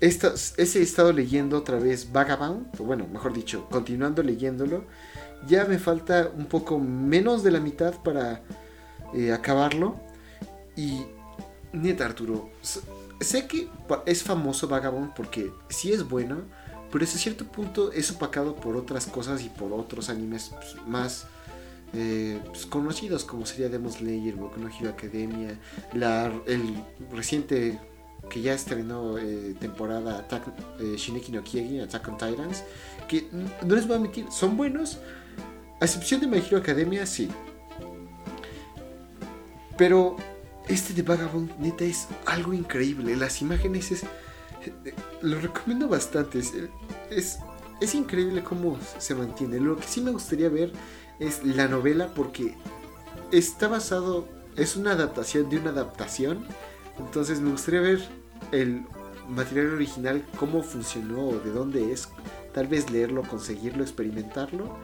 he 0.00 0.06
estado 0.06 1.12
leyendo 1.12 1.58
otra 1.58 1.78
vez 1.78 2.12
Vagabond, 2.12 2.76
bueno, 2.78 3.06
mejor 3.06 3.32
dicho, 3.32 3.68
continuando 3.70 4.22
leyéndolo. 4.22 4.84
Ya 5.46 5.64
me 5.64 5.78
falta 5.78 6.30
un 6.36 6.46
poco 6.46 6.78
menos 6.78 7.42
de 7.42 7.50
la 7.50 7.60
mitad 7.60 7.94
para 8.02 8.42
eh, 9.14 9.32
acabarlo. 9.32 9.98
Y 10.76 11.02
neta, 11.72 12.06
Arturo, 12.06 12.50
sé 13.20 13.46
que 13.46 13.68
es 14.06 14.22
famoso 14.22 14.68
Vagabond 14.68 15.14
porque 15.14 15.52
sí 15.68 15.92
es 15.92 16.08
bueno, 16.08 16.42
pero 16.94 17.06
hasta 17.06 17.18
cierto 17.18 17.44
punto 17.44 17.90
es 17.90 18.08
opacado 18.12 18.54
por 18.54 18.76
otras 18.76 19.06
cosas 19.06 19.42
y 19.42 19.48
por 19.48 19.72
otros 19.72 20.08
animes 20.10 20.52
pues, 20.54 20.76
más 20.86 21.26
eh, 21.92 22.38
pues, 22.46 22.66
conocidos, 22.66 23.24
como 23.24 23.46
sería 23.46 23.68
Demon 23.68 23.90
Slayer, 23.90 24.36
Boku 24.36 24.60
Hero 24.60 24.90
Academia, 24.90 25.58
la, 25.92 26.32
el 26.46 26.62
reciente 27.10 27.80
que 28.30 28.42
ya 28.42 28.54
estrenó 28.54 29.18
eh, 29.18 29.56
temporada 29.58 30.20
Attack, 30.20 30.46
eh, 30.78 30.94
Shineki 30.96 31.32
no 31.32 31.42
Kyojin, 31.42 31.80
Attack 31.80 32.06
on 32.06 32.16
Titans, 32.16 32.62
que 33.08 33.26
no 33.32 33.74
les 33.74 33.88
voy 33.88 33.96
a 33.96 33.98
mentir, 33.98 34.26
son 34.30 34.56
buenos, 34.56 34.98
a 35.80 35.86
excepción 35.86 36.20
de 36.20 36.28
My 36.28 36.38
Hero 36.38 36.58
Academia, 36.58 37.06
sí. 37.06 37.28
Pero 39.76 40.14
este 40.68 40.94
de 40.94 41.02
Vagabond, 41.02 41.58
neta, 41.58 41.82
es 41.82 42.06
algo 42.24 42.52
increíble. 42.54 43.16
Las 43.16 43.42
imágenes 43.42 43.90
es. 43.90 44.04
Lo 45.22 45.40
recomiendo 45.40 45.88
bastante. 45.88 46.38
Es, 47.10 47.38
es, 47.80 47.94
increíble 47.94 48.42
cómo 48.42 48.78
se 48.98 49.14
mantiene. 49.14 49.60
Lo 49.60 49.76
que 49.76 49.86
sí 49.86 50.00
me 50.00 50.10
gustaría 50.10 50.48
ver 50.48 50.72
es 51.18 51.44
la 51.44 51.68
novela 51.68 52.12
porque 52.14 52.56
está 53.32 53.68
basado. 53.68 54.28
Es 54.56 54.76
una 54.76 54.92
adaptación 54.92 55.48
de 55.48 55.58
una 55.58 55.70
adaptación. 55.70 56.44
Entonces 56.98 57.40
me 57.40 57.50
gustaría 57.50 57.80
ver 57.80 58.08
el 58.52 58.84
material 59.28 59.72
original, 59.72 60.24
cómo 60.38 60.62
funcionó, 60.62 61.32
de 61.32 61.50
dónde 61.50 61.92
es. 61.92 62.08
Tal 62.52 62.68
vez 62.68 62.90
leerlo, 62.90 63.22
conseguirlo, 63.22 63.82
experimentarlo. 63.82 64.76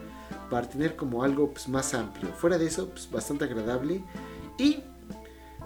Para 0.51 0.69
tener 0.69 0.97
como 0.97 1.23
algo 1.23 1.53
pues, 1.53 1.69
más 1.69 1.95
amplio. 1.95 2.33
Fuera 2.33 2.59
de 2.59 2.67
eso, 2.67 2.89
pues, 2.91 3.09
bastante 3.11 3.45
agradable. 3.45 4.03
Y 4.59 4.83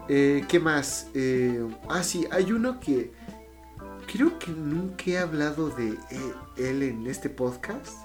eh, 0.09 0.45
¿Qué 0.49 0.61
más? 0.61 1.09
Eh, 1.15 1.67
ah, 1.89 2.03
sí, 2.03 2.27
hay 2.31 2.53
uno 2.53 2.79
que 2.79 3.13
creo 4.11 4.39
que 4.39 4.51
nunca 4.51 5.05
he 5.07 5.19
hablado 5.19 5.71
de 5.71 5.91
eh, 6.11 6.35
él 6.57 6.83
en 6.83 7.07
este 7.07 7.29
podcast. 7.31 7.99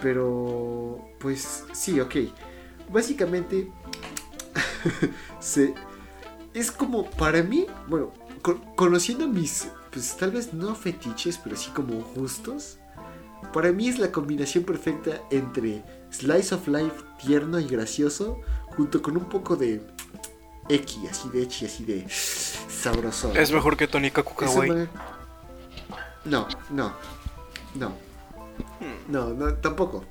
Pero, 0.00 0.98
pues 1.20 1.64
sí, 1.72 2.00
ok. 2.00 2.16
Básicamente, 2.90 3.70
es 6.54 6.70
como 6.72 7.08
para 7.10 7.42
mí, 7.42 7.66
bueno, 7.88 8.12
co- 8.42 8.60
conociendo 8.74 9.28
mis, 9.28 9.68
pues 9.92 10.16
tal 10.16 10.32
vez 10.32 10.52
no 10.52 10.74
fetiches, 10.74 11.38
pero 11.38 11.56
sí 11.56 11.70
como 11.70 12.00
gustos. 12.16 12.78
Para 13.52 13.72
mí 13.72 13.88
es 13.88 13.98
la 13.98 14.10
combinación 14.12 14.64
perfecta 14.64 15.20
entre 15.30 15.82
slice 16.10 16.54
of 16.54 16.66
life 16.68 17.02
tierno 17.24 17.58
y 17.60 17.66
gracioso, 17.66 18.40
junto 18.76 19.02
con 19.02 19.16
un 19.16 19.28
poco 19.28 19.56
de 19.56 19.86
X, 20.68 20.98
así 21.10 21.28
de 21.30 21.42
echi, 21.42 21.66
así 21.66 21.84
de 21.84 22.06
sabroso. 22.82 23.32
Es 23.34 23.50
mejor 23.52 23.76
que 23.76 23.86
Kawaii. 24.52 24.70
man- 24.70 24.90
No, 26.24 26.46
no, 26.70 26.92
no. 27.74 27.92
No, 29.08 29.28
no, 29.34 29.54
tampoco. 29.54 30.04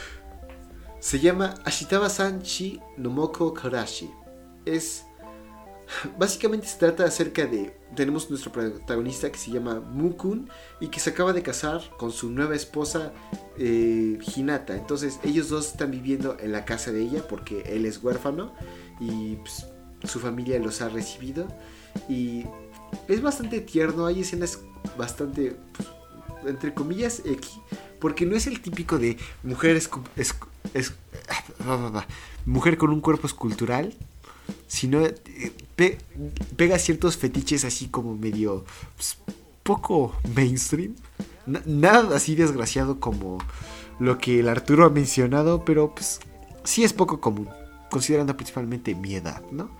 Se 1.00 1.18
llama 1.18 1.54
Ashitaba 1.64 2.08
Sanchi 2.10 2.80
Nomoko 2.96 3.54
Karashi. 3.54 4.10
Es. 4.66 5.04
Básicamente 6.18 6.66
se 6.66 6.78
trata 6.78 7.04
acerca 7.04 7.46
de. 7.46 7.76
Tenemos 7.96 8.30
nuestro 8.30 8.52
protagonista 8.52 9.30
que 9.32 9.38
se 9.38 9.50
llama 9.50 9.80
Mukun 9.80 10.48
y 10.78 10.88
que 10.88 11.00
se 11.00 11.10
acaba 11.10 11.32
de 11.32 11.42
casar 11.42 11.80
con 11.96 12.12
su 12.12 12.30
nueva 12.30 12.54
esposa 12.54 13.12
eh, 13.58 14.18
Hinata. 14.36 14.76
Entonces 14.76 15.18
ellos 15.24 15.48
dos 15.48 15.68
están 15.68 15.90
viviendo 15.90 16.36
en 16.38 16.52
la 16.52 16.64
casa 16.64 16.92
de 16.92 17.00
ella 17.02 17.26
porque 17.28 17.62
él 17.66 17.86
es 17.86 18.02
huérfano 18.04 18.52
y 19.00 19.36
pues, 19.36 19.66
su 20.04 20.20
familia 20.20 20.58
los 20.60 20.80
ha 20.82 20.88
recibido. 20.90 21.48
Y 22.08 22.44
es 23.08 23.22
bastante 23.22 23.60
tierno, 23.60 24.06
hay 24.06 24.20
escenas 24.20 24.58
bastante, 24.98 25.56
pues, 25.76 25.88
entre 26.46 26.72
comillas, 26.74 27.22
X, 27.24 27.50
porque 28.00 28.26
no 28.26 28.36
es 28.36 28.46
el 28.46 28.60
típico 28.60 28.98
de 28.98 29.16
mujer, 29.42 29.76
es- 29.76 29.90
mujer 32.46 32.76
con 32.78 32.90
un 32.90 33.00
cuerpo 33.00 33.26
escultural, 33.26 33.94
sino 34.66 35.00
eh, 35.04 35.14
pe- 35.76 35.98
pega 36.56 36.78
ciertos 36.78 37.16
fetiches 37.16 37.64
así 37.64 37.88
como 37.88 38.16
medio 38.16 38.64
pues, 38.96 39.16
poco 39.62 40.14
mainstream. 40.34 40.94
Na- 41.46 41.62
nada 41.66 42.16
así 42.16 42.34
desgraciado 42.34 43.00
como 43.00 43.38
lo 43.98 44.18
que 44.18 44.40
el 44.40 44.48
Arturo 44.48 44.84
ha 44.86 44.90
mencionado, 44.90 45.64
pero 45.64 45.94
pues 45.94 46.20
sí 46.64 46.84
es 46.84 46.92
poco 46.92 47.20
común, 47.20 47.48
considerando 47.90 48.36
principalmente 48.36 48.94
mi 48.94 49.14
edad, 49.14 49.42
¿no? 49.50 49.70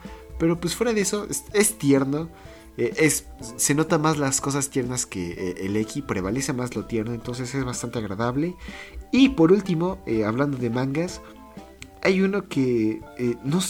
Pero 0.41 0.59
pues 0.59 0.75
fuera 0.75 0.95
de 0.95 1.03
eso, 1.03 1.29
es, 1.53 1.79
tierno. 1.79 2.31
eh, 2.79 2.95
es, 2.97 3.27
se 3.57 3.75
nota 3.75 3.99
más 3.99 4.17
las 4.17 4.41
cosas 4.41 4.71
tiernas 4.71 5.05
que 5.05 5.33
eh, 5.33 5.67
el 5.67 5.77
X, 5.77 6.03
prevalece 6.03 6.55
más 6.55 6.75
lo 6.75 6.87
tierno, 6.87 7.13
entonces 7.13 7.55
es 7.55 7.63
bastante 7.63 7.99
agradable. 7.99 8.57
Y 9.13 9.29
por 9.29 9.53
último, 9.53 10.03
eh, 10.07 10.25
hablando 10.25 10.57
de 10.57 10.71
mangas, 10.71 11.21
hay 12.03 12.23
uno 12.23 12.49
que 12.49 13.03
no, 13.45 13.61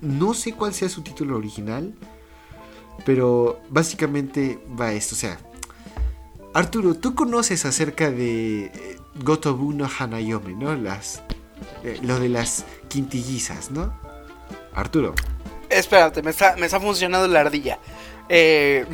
no 0.00 0.32
sé 0.32 0.52
cuál 0.52 0.72
sea 0.72 0.88
su 0.88 1.02
título 1.02 1.36
original, 1.36 1.92
pero 3.04 3.58
básicamente 3.68 4.60
va 4.80 4.92
esto, 4.92 5.16
o 5.16 5.18
sea, 5.18 5.40
Arturo, 6.54 6.94
tú 6.94 7.16
conoces 7.16 7.64
acerca 7.64 8.12
de 8.12 8.70
Gotobu 9.24 9.72
no 9.72 9.88
Hanayome, 9.98 10.54
¿no? 10.54 10.76
Las, 10.76 11.22
lo 12.02 12.20
de 12.20 12.28
las 12.28 12.64
quintillizas, 12.88 13.72
¿no? 13.72 13.92
Arturo. 14.72 15.12
Espérate, 15.78 16.22
me 16.22 16.30
está, 16.30 16.56
me 16.56 16.66
está 16.66 16.80
funcionando 16.80 17.26
la 17.28 17.40
ardilla. 17.40 17.78
Eh, 18.28 18.84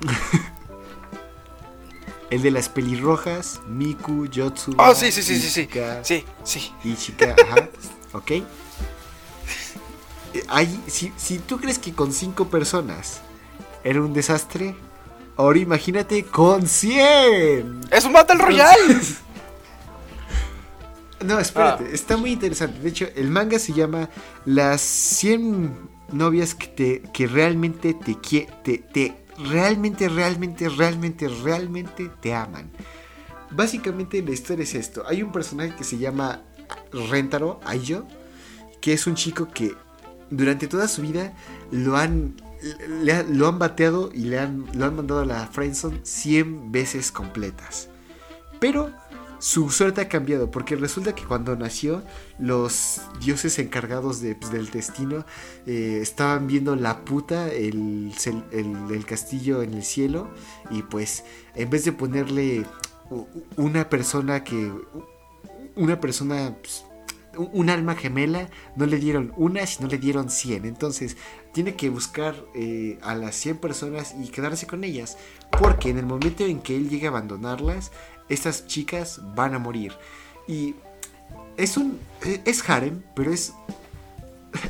El 2.30 2.42
de 2.42 2.50
las 2.52 2.68
pelirrojas, 2.68 3.60
Miku, 3.66 4.26
Yotsu. 4.26 4.74
oh, 4.78 4.94
sí, 4.94 5.10
sí, 5.10 5.22
sí, 5.22 5.40
sí, 5.40 5.50
sí. 5.50 5.60
Ichika, 5.62 6.04
Sí, 6.04 6.24
sí. 6.44 6.72
Ichika, 6.84 7.34
ajá. 7.46 7.68
Ok. 8.12 8.30
Eh, 8.32 8.44
si, 10.88 11.12
si 11.16 11.38
tú 11.38 11.58
crees 11.60 11.78
que 11.78 11.92
con 11.92 12.12
cinco 12.12 12.48
personas 12.48 13.20
era 13.84 14.00
un 14.00 14.12
desastre, 14.12 14.74
ahora 15.36 15.58
imagínate 15.58 16.24
con 16.24 16.66
100. 16.68 17.88
¡Es 17.90 18.04
un 18.04 18.12
Battle 18.12 18.38
Royale! 18.38 19.00
No, 21.24 21.38
espérate, 21.38 21.84
Ah. 21.84 21.90
está 21.92 22.16
muy 22.16 22.32
interesante. 22.32 22.78
De 22.80 22.88
hecho, 22.88 23.08
el 23.14 23.28
manga 23.28 23.58
se 23.58 23.72
llama 23.72 24.08
Las 24.46 24.80
100 24.80 25.90
novias 26.12 26.54
que 26.54 26.66
te 26.66 27.02
que 27.12 27.26
realmente 27.26 27.94
te 27.94 28.14
te, 28.64 28.78
te 28.78 29.16
realmente 29.38 30.08
realmente 30.08 30.68
realmente 30.68 31.28
realmente 31.28 32.10
te 32.20 32.34
aman. 32.34 32.70
Básicamente 33.50 34.22
la 34.22 34.30
historia 34.32 34.62
es 34.62 34.74
esto. 34.74 35.04
Hay 35.06 35.22
un 35.22 35.32
personaje 35.32 35.74
que 35.76 35.84
se 35.84 35.98
llama 35.98 36.42
Rentaro 36.92 37.60
Aiyo, 37.64 38.06
que 38.80 38.92
es 38.92 39.06
un 39.06 39.14
chico 39.14 39.48
que 39.52 39.74
durante 40.30 40.68
toda 40.68 40.86
su 40.88 41.02
vida 41.02 41.32
lo 41.72 41.96
han, 41.96 42.34
le 43.02 43.24
lo 43.24 43.48
han 43.48 43.58
bateado 43.58 44.10
y 44.14 44.20
le 44.24 44.38
han, 44.38 44.66
lo 44.74 44.84
han 44.86 44.96
mandado 44.96 45.20
a 45.20 45.26
la 45.26 45.46
friendzone 45.48 46.00
100 46.02 46.70
veces 46.72 47.10
completas. 47.12 47.88
Pero 48.60 48.90
su 49.40 49.70
suerte 49.70 50.02
ha 50.02 50.08
cambiado 50.08 50.50
porque 50.50 50.76
resulta 50.76 51.14
que 51.14 51.24
cuando 51.24 51.56
nació 51.56 52.02
los 52.38 53.00
dioses 53.20 53.58
encargados 53.58 54.20
de, 54.20 54.36
pues, 54.36 54.52
del 54.52 54.70
destino 54.70 55.24
eh, 55.66 55.98
estaban 56.02 56.46
viendo 56.46 56.76
la 56.76 57.04
puta, 57.04 57.48
el, 57.52 58.12
el- 58.52 59.04
castillo 59.06 59.62
en 59.62 59.74
el 59.74 59.82
cielo 59.82 60.28
y 60.70 60.82
pues 60.82 61.24
en 61.56 61.68
vez 61.70 61.84
de 61.84 61.92
ponerle 61.92 62.64
una 63.56 63.88
persona 63.88 64.44
que... 64.44 64.70
Una 65.76 66.00
persona... 66.00 66.56
pues, 66.60 66.84
un- 67.36 67.48
un 67.52 67.70
alma 67.70 67.94
gemela, 67.94 68.48
no 68.76 68.86
le 68.86 68.98
dieron 68.98 69.32
una, 69.36 69.64
sino 69.66 69.88
le 69.88 69.98
dieron 69.98 70.30
100. 70.30 70.64
Entonces, 70.66 71.16
tiene 71.52 71.76
que 71.76 71.88
buscar 71.88 72.34
eh, 72.54 72.98
a 73.02 73.14
las 73.14 73.36
100 73.36 73.58
personas 73.58 74.14
y 74.20 74.28
quedarse 74.28 74.66
con 74.66 74.82
ellas. 74.84 75.16
Porque 75.58 75.90
en 75.90 75.98
el 75.98 76.06
momento 76.06 76.44
en 76.44 76.60
que 76.60 76.76
él 76.76 76.88
llegue 76.90 77.06
a 77.06 77.10
abandonarlas, 77.10 77.92
estas 78.30 78.66
chicas 78.66 79.20
van 79.34 79.54
a 79.54 79.58
morir. 79.58 79.92
Y 80.48 80.74
es 81.56 81.76
un. 81.76 81.98
Es 82.44 82.68
harem, 82.68 83.02
pero 83.14 83.32
es. 83.32 83.52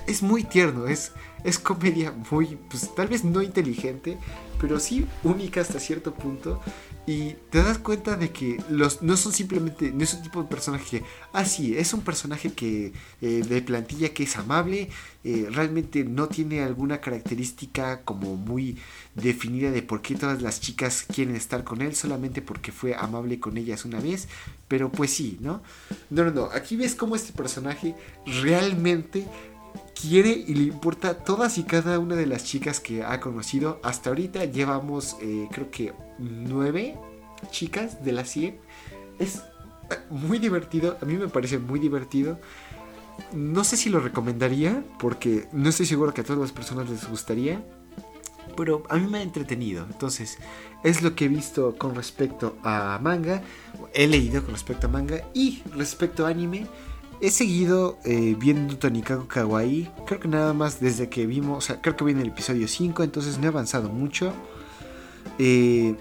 Es 0.06 0.22
muy 0.22 0.44
tierno, 0.44 0.86
es, 0.88 1.12
es 1.42 1.58
comedia 1.58 2.12
muy, 2.30 2.58
pues 2.68 2.94
tal 2.94 3.08
vez 3.08 3.24
no 3.24 3.40
inteligente, 3.40 4.18
pero 4.60 4.78
sí 4.78 5.06
única 5.22 5.62
hasta 5.62 5.80
cierto 5.80 6.12
punto. 6.12 6.60
Y 7.06 7.34
te 7.50 7.62
das 7.62 7.78
cuenta 7.78 8.16
de 8.16 8.30
que 8.30 8.62
los 8.68 9.02
no 9.02 9.16
son 9.16 9.32
simplemente, 9.32 9.90
no 9.90 10.04
es 10.04 10.14
un 10.14 10.22
tipo 10.22 10.42
de 10.42 10.48
personaje 10.48 10.98
que, 10.98 11.04
ah, 11.32 11.44
sí, 11.44 11.76
es 11.76 11.92
un 11.94 12.02
personaje 12.02 12.52
que 12.52 12.92
eh, 13.20 13.42
de 13.48 13.62
plantilla 13.62 14.12
que 14.12 14.24
es 14.24 14.36
amable, 14.36 14.90
eh, 15.24 15.48
realmente 15.50 16.04
no 16.04 16.28
tiene 16.28 16.62
alguna 16.62 17.00
característica 17.00 18.02
como 18.02 18.36
muy 18.36 18.78
definida 19.14 19.70
de 19.70 19.82
por 19.82 20.02
qué 20.02 20.14
todas 20.14 20.40
las 20.42 20.60
chicas 20.60 21.04
quieren 21.12 21.36
estar 21.36 21.64
con 21.64 21.82
él, 21.82 21.96
solamente 21.96 22.42
porque 22.42 22.70
fue 22.70 22.94
amable 22.94 23.40
con 23.40 23.56
ellas 23.56 23.84
una 23.84 23.98
vez, 23.98 24.28
pero 24.68 24.92
pues 24.92 25.10
sí, 25.10 25.38
¿no? 25.40 25.62
No, 26.10 26.24
no, 26.24 26.30
no, 26.30 26.44
aquí 26.52 26.76
ves 26.76 26.94
cómo 26.94 27.16
este 27.16 27.32
personaje 27.32 27.94
realmente 28.42 29.26
quiere 29.94 30.30
y 30.30 30.54
le 30.54 30.62
importa 30.64 31.18
todas 31.18 31.58
y 31.58 31.64
cada 31.64 31.98
una 31.98 32.16
de 32.16 32.26
las 32.26 32.44
chicas 32.44 32.80
que 32.80 33.02
ha 33.02 33.20
conocido. 33.20 33.80
Hasta 33.82 34.10
ahorita 34.10 34.44
llevamos, 34.46 35.16
eh, 35.20 35.48
creo 35.52 35.70
que 35.70 35.92
nueve 36.18 36.96
chicas 37.50 38.04
de 38.04 38.12
las 38.12 38.28
100. 38.30 38.58
Es 39.18 39.36
eh, 39.90 39.96
muy 40.10 40.38
divertido, 40.38 40.96
a 41.00 41.04
mí 41.04 41.14
me 41.14 41.28
parece 41.28 41.58
muy 41.58 41.80
divertido. 41.80 42.38
No 43.32 43.64
sé 43.64 43.76
si 43.76 43.90
lo 43.90 44.00
recomendaría, 44.00 44.82
porque 44.98 45.46
no 45.52 45.68
estoy 45.68 45.86
seguro 45.86 46.14
que 46.14 46.22
a 46.22 46.24
todas 46.24 46.40
las 46.40 46.52
personas 46.52 46.88
les 46.88 47.08
gustaría. 47.08 47.62
Pero 48.56 48.82
a 48.88 48.96
mí 48.96 49.06
me 49.08 49.18
ha 49.18 49.22
entretenido. 49.22 49.84
Entonces, 49.84 50.38
es 50.82 51.02
lo 51.02 51.14
que 51.14 51.26
he 51.26 51.28
visto 51.28 51.76
con 51.76 51.94
respecto 51.94 52.56
a 52.64 52.98
manga. 53.00 53.42
He 53.94 54.06
leído 54.06 54.42
con 54.42 54.52
respecto 54.52 54.86
a 54.86 54.90
manga. 54.90 55.22
Y 55.34 55.62
respecto 55.74 56.26
a 56.26 56.30
anime, 56.30 56.66
he 57.20 57.30
seguido 57.30 57.98
eh, 58.04 58.34
viendo 58.38 58.76
Tonikaku 58.78 59.26
Kawaii. 59.28 59.90
Creo 60.06 60.20
que 60.20 60.28
nada 60.28 60.52
más 60.54 60.80
desde 60.80 61.08
que 61.08 61.26
vimos. 61.26 61.58
O 61.58 61.60
sea, 61.60 61.80
creo 61.80 61.96
que 61.96 62.04
vi 62.04 62.12
en 62.12 62.20
el 62.20 62.28
episodio 62.28 62.66
5. 62.68 63.02
Entonces 63.02 63.38
no 63.38 63.44
he 63.44 63.48
avanzado 63.48 63.88
mucho. 63.88 64.32
Eh, 65.38 65.96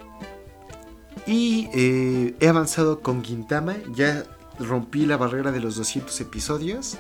y 1.28 1.68
eh, 1.74 2.36
he 2.40 2.48
avanzado 2.48 3.02
con 3.02 3.24
Gintama. 3.24 3.76
Ya 3.94 4.24
rompí 4.60 5.06
la 5.06 5.18
barrera 5.18 5.52
de 5.52 5.60
los 5.60 5.76
200 5.76 6.20
episodios. 6.22 6.98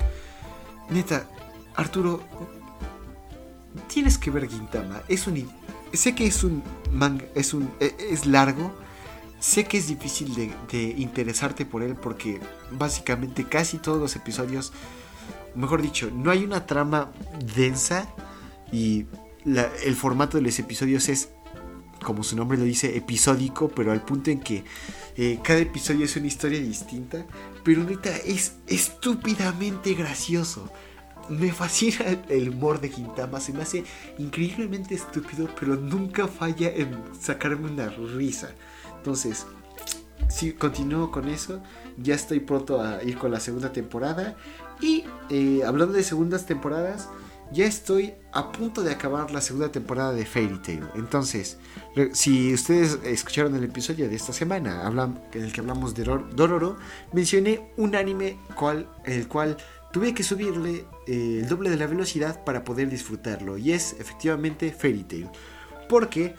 Neta, 0.89 1.27
Arturo, 1.75 2.21
tienes 3.87 4.17
que 4.17 4.31
ver 4.31 4.47
Gintama. 4.47 5.01
Es 5.07 5.27
un, 5.27 5.49
sé 5.93 6.15
que 6.15 6.25
es 6.25 6.43
un 6.43 6.63
manga, 6.91 7.25
es 7.35 7.53
un, 7.53 7.69
e- 7.79 7.95
es 8.11 8.25
largo. 8.25 8.71
Sé 9.39 9.63
que 9.65 9.77
es 9.77 9.87
difícil 9.87 10.35
de, 10.35 10.95
interesarte 10.97 11.65
por 11.65 11.81
él 11.81 11.95
porque 11.95 12.39
básicamente 12.71 13.45
casi 13.45 13.77
todos 13.77 13.99
los 13.99 14.15
episodios, 14.15 14.73
mejor 15.55 15.81
dicho, 15.81 16.11
no 16.13 16.29
hay 16.29 16.43
una 16.43 16.65
trama 16.65 17.11
densa 17.55 18.13
y 18.71 19.05
el 19.45 19.95
formato 19.95 20.37
de 20.37 20.43
los 20.43 20.59
episodios 20.59 21.07
es, 21.07 21.29
como 22.03 22.23
su 22.23 22.35
nombre 22.35 22.57
lo 22.57 22.65
dice, 22.65 22.97
episódico, 22.97 23.69
pero 23.69 23.93
al 23.93 24.03
punto 24.03 24.29
en 24.29 24.41
que 24.41 24.65
eh, 25.15 25.39
cada 25.41 25.59
episodio 25.59 26.05
es 26.05 26.15
una 26.17 26.27
historia 26.27 26.59
distinta. 26.59 27.25
Pero 27.63 27.83
neta, 27.83 28.15
es 28.17 28.55
estúpidamente 28.67 29.93
gracioso. 29.93 30.69
Me 31.29 31.51
fascina 31.53 32.05
el 32.27 32.49
humor 32.49 32.81
de 32.81 32.89
Quintama, 32.89 33.39
se 33.39 33.53
me 33.53 33.61
hace 33.61 33.83
increíblemente 34.17 34.95
estúpido, 34.95 35.47
pero 35.59 35.75
nunca 35.75 36.27
falla 36.27 36.69
en 36.69 36.89
sacarme 37.19 37.69
una 37.69 37.87
risa. 37.89 38.51
Entonces, 38.99 39.45
si 40.29 40.51
continúo 40.51 41.09
con 41.09 41.27
eso, 41.27 41.61
ya 41.97 42.13
estoy 42.15 42.41
pronto 42.41 42.81
a 42.81 43.01
ir 43.03 43.17
con 43.17 43.31
la 43.31 43.39
segunda 43.39 43.71
temporada. 43.71 44.35
Y 44.81 45.05
eh, 45.29 45.63
hablando 45.65 45.93
de 45.93 46.03
segundas 46.03 46.45
temporadas, 46.45 47.09
ya 47.51 47.65
estoy 47.65 48.13
a 48.31 48.51
punto 48.51 48.83
de 48.83 48.91
acabar 48.91 49.31
la 49.31 49.41
segunda 49.41 49.71
temporada 49.71 50.11
de 50.11 50.25
Fairy 50.25 50.59
Tail. 50.61 50.83
Entonces, 50.95 51.57
si 52.11 52.53
ustedes 52.53 52.99
escucharon 53.03 53.55
el 53.55 53.63
episodio 53.63 54.07
de 54.07 54.15
esta 54.15 54.33
semana, 54.33 54.85
en 55.33 55.43
el 55.43 55.51
que 55.51 55.61
hablamos 55.61 55.95
de 55.95 56.03
Dor- 56.03 56.29
Dororo, 56.35 56.77
mencioné 57.11 57.71
un 57.77 57.95
anime 57.95 58.37
cual, 58.55 58.87
el 59.05 59.27
cual 59.27 59.57
tuve 59.91 60.13
que 60.13 60.23
subirle 60.23 60.85
eh, 61.07 61.39
el 61.41 61.49
doble 61.49 61.71
de 61.71 61.77
la 61.77 61.87
velocidad 61.87 62.43
para 62.43 62.63
poder 62.63 62.89
disfrutarlo. 62.89 63.57
Y 63.57 63.71
es 63.71 63.93
efectivamente 63.99 64.71
Fairy 64.71 65.03
Tail. 65.03 65.29
Porque... 65.87 66.35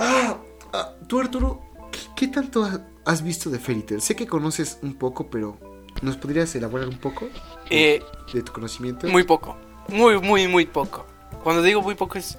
Ah, 0.00 0.38
ah, 0.72 0.92
tú 1.06 1.20
Arturo, 1.20 1.60
¿qué, 1.92 1.98
qué 2.16 2.28
tanto 2.28 2.64
ha- 2.64 2.80
has 3.04 3.22
visto 3.22 3.50
de 3.50 3.58
Fairy 3.58 3.82
Tail? 3.82 4.00
Sé 4.02 4.14
que 4.16 4.26
conoces 4.26 4.78
un 4.82 4.94
poco, 4.94 5.28
pero 5.30 5.58
¿nos 6.02 6.16
podrías 6.16 6.54
elaborar 6.54 6.88
un 6.88 6.98
poco 6.98 7.28
Eh, 7.70 8.02
de 8.32 8.42
tu 8.42 8.52
conocimiento? 8.52 9.06
muy 9.08 9.24
poco. 9.24 9.56
Muy, 9.88 10.18
muy, 10.20 10.46
muy 10.48 10.66
poco. 10.66 11.06
Cuando 11.42 11.62
digo 11.62 11.80
muy 11.82 11.94
poco 11.94 12.18
es 12.18 12.36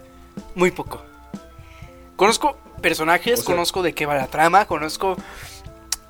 muy 0.56 0.72
poco. 0.72 1.02
Conozco 2.15 2.58
personajes, 2.82 3.39
O 3.39 3.44
sea- 3.44 3.56
conozco 3.56 3.82
de 3.82 3.94
qué 3.94 4.06
va 4.06 4.15
la 4.15 4.28
trama, 4.28 4.65
conozco 4.65 5.15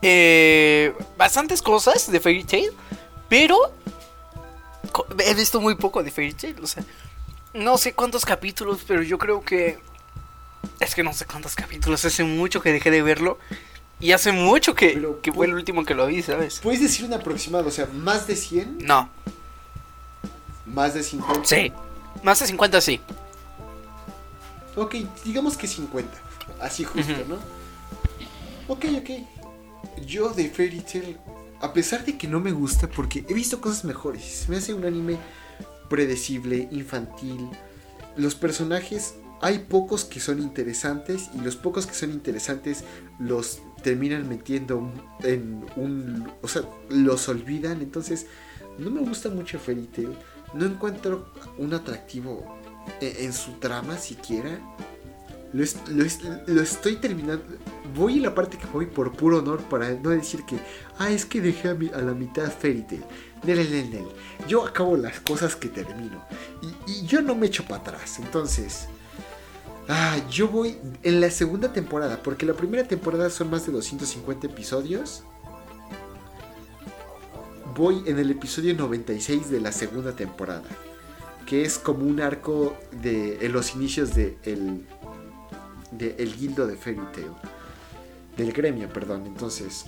eh, 0.02 0.94
bastantes 1.18 1.62
cosas 1.62 2.10
de 2.12 2.20
Fairy 2.20 2.44
Tail, 2.44 2.72
pero 3.28 3.58
he 5.26 5.34
visto 5.34 5.60
muy 5.62 5.76
poco 5.76 6.04
de 6.04 6.12
Fairy 6.12 6.34
Tail. 6.34 6.56
O 6.64 6.68
sea, 6.68 6.84
no 7.54 7.78
sé 7.78 7.94
cuántos 7.94 8.26
capítulos, 8.26 8.84
pero 8.88 9.02
yo 9.04 9.18
creo 9.18 9.42
que... 9.42 9.78
Es 10.80 10.96
que 10.96 11.04
no 11.04 11.14
sé 11.14 11.26
cuántos 11.26 11.56
capítulos, 11.56 12.06
hace 12.06 12.24
mucho 12.24 12.62
que 12.62 12.72
dejé 12.72 12.92
de 12.92 13.02
verlo. 13.02 13.38
Y 14.00 14.14
hace 14.14 14.32
mucho 14.32 14.76
que, 14.76 14.92
Pero, 14.94 15.22
que 15.22 15.32
fue 15.32 15.46
el 15.46 15.54
último 15.54 15.84
que 15.84 15.94
lo 15.94 16.08
vi, 16.08 16.22
¿sabes? 16.22 16.60
¿Puedes 16.64 16.82
decir 16.82 17.06
un 17.06 17.14
aproximado? 17.14 17.68
O 17.68 17.72
sea, 17.72 17.86
¿más 17.88 18.28
de 18.28 18.36
100? 18.38 18.78
No, 18.80 19.10
¿Más 20.66 20.94
de 20.94 21.04
50? 21.04 21.44
sí. 21.46 21.72
Más 22.24 22.40
de 22.40 22.48
50 22.48 22.82
sí. 22.82 23.00
Ok, 24.76 24.96
digamos 25.26 25.58
que 25.58 25.68
50. 25.68 26.10
Así 26.62 26.84
justo. 26.84 27.14
¿no? 27.28 27.36
Ok, 28.68 28.86
ok. 28.98 30.06
Yo 30.06 30.30
de 30.30 30.50
Fairy 30.50 30.82
Tail, 30.82 31.18
a 31.62 31.74
pesar 31.74 32.06
de 32.06 32.18
que 32.18 32.28
no 32.28 32.40
me 32.40 32.52
gusta, 32.52 32.88
porque 32.88 33.26
he 33.28 33.34
visto 33.34 33.60
cosas 33.62 33.84
mejores. 33.84 34.46
Me 34.48 34.58
hace 34.58 34.74
un 34.74 34.86
anime 34.86 35.18
predecible, 35.90 36.68
infantil. 36.72 37.50
Los 38.16 38.36
personajes, 38.36 39.16
hay 39.42 39.60
pocos 39.60 40.06
que 40.06 40.20
son 40.20 40.40
interesantes 40.40 41.30
y 41.34 41.42
los 41.42 41.56
pocos 41.56 41.86
que 41.88 41.94
son 41.94 42.12
interesantes 42.12 42.84
los 43.20 43.62
terminan 43.84 44.28
metiendo 44.28 44.92
en 45.24 45.66
un... 45.76 46.30
O 46.42 46.48
sea, 46.48 46.64
los 46.90 47.30
olvidan. 47.30 47.82
Entonces, 47.82 48.26
no 48.78 48.90
me 48.92 49.00
gusta 49.02 49.30
mucho 49.30 49.60
Fairy 49.60 49.88
Tail. 49.88 50.16
No 50.54 50.66
encuentro 50.66 51.32
un 51.58 51.74
atractivo 51.74 52.58
e- 53.00 53.18
en 53.26 53.34
su 53.34 53.54
trama 53.54 53.98
siquiera. 53.98 54.60
Lo, 55.54 55.64
es- 55.64 55.78
lo 55.88 56.04
es- 56.04 56.20
lo 56.48 56.62
estoy 56.62 56.98
terminando. 56.98 57.44
Voy 57.96 58.18
en 58.18 58.24
la 58.24 58.36
parte 58.36 58.58
que 58.58 58.68
voy 58.68 58.86
por 58.88 59.14
puro 59.14 59.40
honor 59.40 59.62
para 59.64 59.90
no 59.92 60.10
decir 60.10 60.44
que, 60.46 60.58
ah, 60.98 61.10
es 61.10 61.26
que 61.26 61.40
dejé 61.42 61.70
a, 61.70 61.74
la 62.02 62.14
mitad 62.14 62.52
Fairy 62.52 62.82
Tail. 62.84 63.04
Nel, 63.44 63.58
nel, 63.72 63.90
nel. 63.90 64.06
Yo 64.48 64.66
acabo 64.68 64.98
las 64.98 65.22
cosas 65.22 65.56
que 65.56 65.70
termino. 65.70 66.22
Y 66.86 67.06
yo 67.06 67.22
no 67.22 67.36
me 67.36 67.48
echo 67.48 67.64
para 67.64 67.82
atrás. 67.82 68.20
Entonces, 68.20 68.88
ah, 69.90 70.18
yo 70.30 70.48
voy 70.48 70.78
en 71.04 71.20
la 71.20 71.30
segunda 71.30 71.74
temporada. 71.74 72.24
Porque 72.24 72.46
la 72.46 72.54
primera 72.54 72.88
temporada 72.88 73.30
son 73.30 73.50
más 73.50 73.66
de 73.66 73.74
250 73.74 74.48
episodios. 74.48 75.24
Voy 77.76 78.04
en 78.06 78.18
el 78.20 78.32
episodio 78.32 78.74
96 78.76 79.50
de 79.50 79.60
la 79.60 79.72
segunda 79.72 80.16
temporada 80.16 80.64
que 81.50 81.64
es 81.64 81.80
como 81.80 82.06
un 82.06 82.22
arco 82.22 82.78
de 83.02 83.44
en 83.44 83.54
los 83.54 83.74
inicios 83.74 84.14
de 84.14 84.38
el 84.44 84.86
de 85.92 86.16
el 86.20 86.38
guildo 86.38 86.68
de 86.68 86.76
Fairy 86.78 87.02
Tail 87.12 87.32
del 88.38 88.54
gremio 88.54 88.88
perdón 88.88 89.26
entonces 89.26 89.86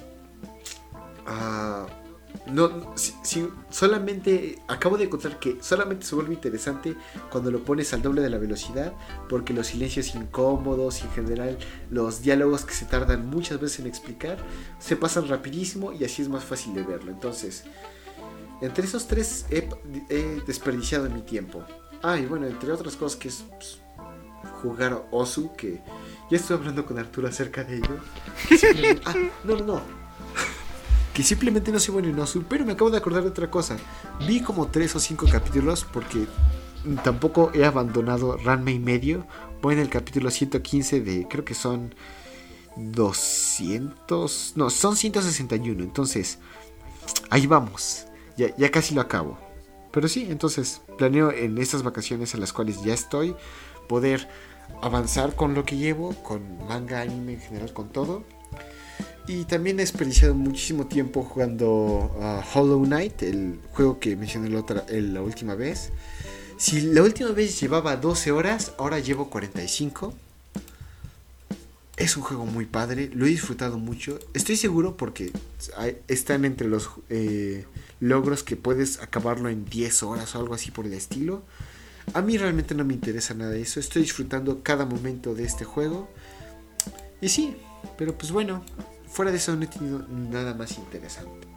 ah, 1.28 1.86
no, 2.48 2.96
si, 2.96 3.14
si 3.24 3.48
solamente 3.70 4.60
acabo 4.68 4.98
de 4.98 5.06
encontrar 5.06 5.40
que 5.40 5.58
solamente 5.62 6.06
se 6.06 6.16
vuelve 6.16 6.34
interesante 6.34 6.96
cuando 7.30 7.52
lo 7.52 7.64
pones 7.64 7.94
al 7.94 8.02
doble 8.02 8.22
de 8.22 8.30
la 8.30 8.38
velocidad, 8.38 8.94
porque 9.30 9.54
los 9.54 9.68
silencios 9.68 10.16
incómodos 10.16 11.02
y 11.02 11.06
en 11.06 11.12
general 11.12 11.58
los 11.90 12.22
diálogos 12.22 12.66
que 12.66 12.74
se 12.74 12.86
tardan 12.86 13.28
muchas 13.28 13.60
veces 13.60 13.80
en 13.80 13.88
explicar 13.88 14.38
se 14.80 14.96
pasan 14.96 15.28
rapidísimo 15.28 15.94
y 15.94 16.04
así 16.04 16.22
es 16.22 16.30
más 16.30 16.44
fácil 16.44 16.74
de 16.74 16.84
verlo. 16.84 17.12
Entonces, 17.12 17.64
entre 18.62 18.86
esos 18.86 19.08
tres 19.08 19.46
he, 19.50 19.70
he 20.10 20.42
desperdiciado 20.46 21.10
mi 21.10 21.22
tiempo. 21.22 21.64
Ah, 22.04 22.18
y 22.18 22.26
bueno, 22.26 22.48
entre 22.48 22.72
otras 22.72 22.96
cosas 22.96 23.20
que 23.20 23.28
es 23.28 23.44
pues, 23.50 23.80
jugar 24.62 25.06
Osu, 25.12 25.54
que 25.56 25.82
ya 26.30 26.38
estoy 26.38 26.58
hablando 26.58 26.86
con 26.86 26.98
Arturo 26.98 27.28
acerca 27.28 27.64
de 27.64 27.78
ello. 27.78 27.98
Ah, 29.06 29.16
no, 29.44 29.56
no, 29.58 29.66
no. 29.66 30.01
Que 31.14 31.24
simplemente 31.24 31.72
no 31.72 31.80
soy 31.80 31.94
bueno 31.94 32.10
en 32.10 32.20
Osu, 32.20 32.44
pero 32.44 32.66
me 32.66 32.74
acabo 32.74 32.90
de 32.90 32.98
acordar 32.98 33.24
de 33.24 33.30
otra 33.30 33.52
cosa. 33.52 33.78
Vi 34.28 34.42
como 34.42 34.68
tres 34.68 34.96
o 34.96 35.00
cinco 35.00 35.28
capítulos 35.30 35.86
porque 35.92 36.26
tampoco 37.04 37.52
he 37.54 37.66
abandonado 37.66 38.38
Ranma 38.38 38.72
y 38.72 38.80
medio. 38.80 39.26
Voy 39.62 39.74
en 39.74 39.82
el 39.82 39.90
capítulo 39.90 40.32
115 40.32 41.02
de, 41.02 41.28
creo 41.28 41.46
que 41.46 41.54
son 41.54 41.94
200, 42.78 44.54
no, 44.56 44.70
son 44.70 44.96
161. 44.96 45.84
Entonces, 45.84 46.40
ahí 47.30 47.48
vamos. 47.48 48.06
Ya, 48.38 48.56
ya 48.56 48.72
casi 48.72 48.96
lo 48.96 49.02
acabo. 49.02 49.38
Pero 49.92 50.08
sí, 50.08 50.28
entonces 50.30 50.82
planeo 50.98 51.32
en 51.32 51.58
estas 51.58 51.84
vacaciones 51.84 52.34
en 52.34 52.40
las 52.40 52.54
cuales 52.54 52.82
ya 52.84 52.94
estoy 52.94 53.36
poder 53.90 54.30
avanzar 54.82 55.36
con 55.36 55.54
lo 55.54 55.66
que 55.66 55.76
llevo, 55.76 56.16
con 56.24 56.66
manga, 56.68 57.02
anime 57.02 57.34
en 57.34 57.42
general, 57.42 57.74
con 57.74 57.90
todo. 57.90 58.24
Y 59.28 59.46
también 59.46 59.78
he 59.80 59.84
desperdiciado 59.84 60.34
muchísimo 60.34 60.88
tiempo 60.88 61.24
jugando 61.24 62.16
a 62.22 62.44
Hollow 62.54 62.84
Knight, 62.84 63.22
el 63.24 63.60
juego 63.72 64.00
que 64.00 64.16
mencioné 64.16 64.50
la, 64.50 65.22
última 65.22 65.56
vez. 65.56 65.92
Si 66.58 66.82
la 66.82 67.04
última 67.04 67.32
vez 67.32 67.60
llevaba 67.60 67.96
12 67.98 68.32
horas, 68.32 68.74
ahora 68.78 69.00
llevo 69.00 69.30
45. 69.30 70.14
Es 71.98 72.18
un 72.18 72.24
juego 72.24 72.46
muy 72.46 72.66
padre, 72.66 73.12
lo 73.14 73.26
he 73.26 73.30
disfrutado 73.30 73.78
mucho. 73.78 74.18
Estoy 74.34 74.58
seguro 74.58 74.98
porque 74.98 75.32
están 76.08 76.46
entre 76.46 76.68
los 76.68 76.90
eh, 77.10 77.66
logros 78.00 78.44
que 78.44 78.56
puedes 78.56 79.00
acabarlo 79.02 79.50
en 79.50 79.66
10 79.66 80.04
horas 80.04 80.36
o 80.36 80.40
algo 80.40 80.56
así 80.56 80.72
por 80.72 80.88
el 80.88 80.94
estilo. 80.94 81.44
A 82.14 82.22
mí 82.22 82.38
realmente 82.38 82.74
no 82.74 82.84
me 82.84 82.96
interesa 82.96 83.36
nada 83.36 83.56
eso. 83.56 83.80
Estoy 83.80 84.02
disfrutando 84.02 84.64
cada 84.64 84.86
momento 84.86 85.36
de 85.36 85.44
este 85.44 85.64
juego. 85.64 86.10
Y 87.22 87.30
sí, 87.30 87.56
pero 87.98 88.18
pues 88.18 88.32
bueno, 88.32 88.66
fuera 89.12 89.32
de 89.32 89.38
eso 89.38 89.56
no 89.56 89.64
he 89.64 89.68
tenido 89.68 90.02
nada 90.10 90.54
más 90.54 90.78
interesante. 90.78 91.48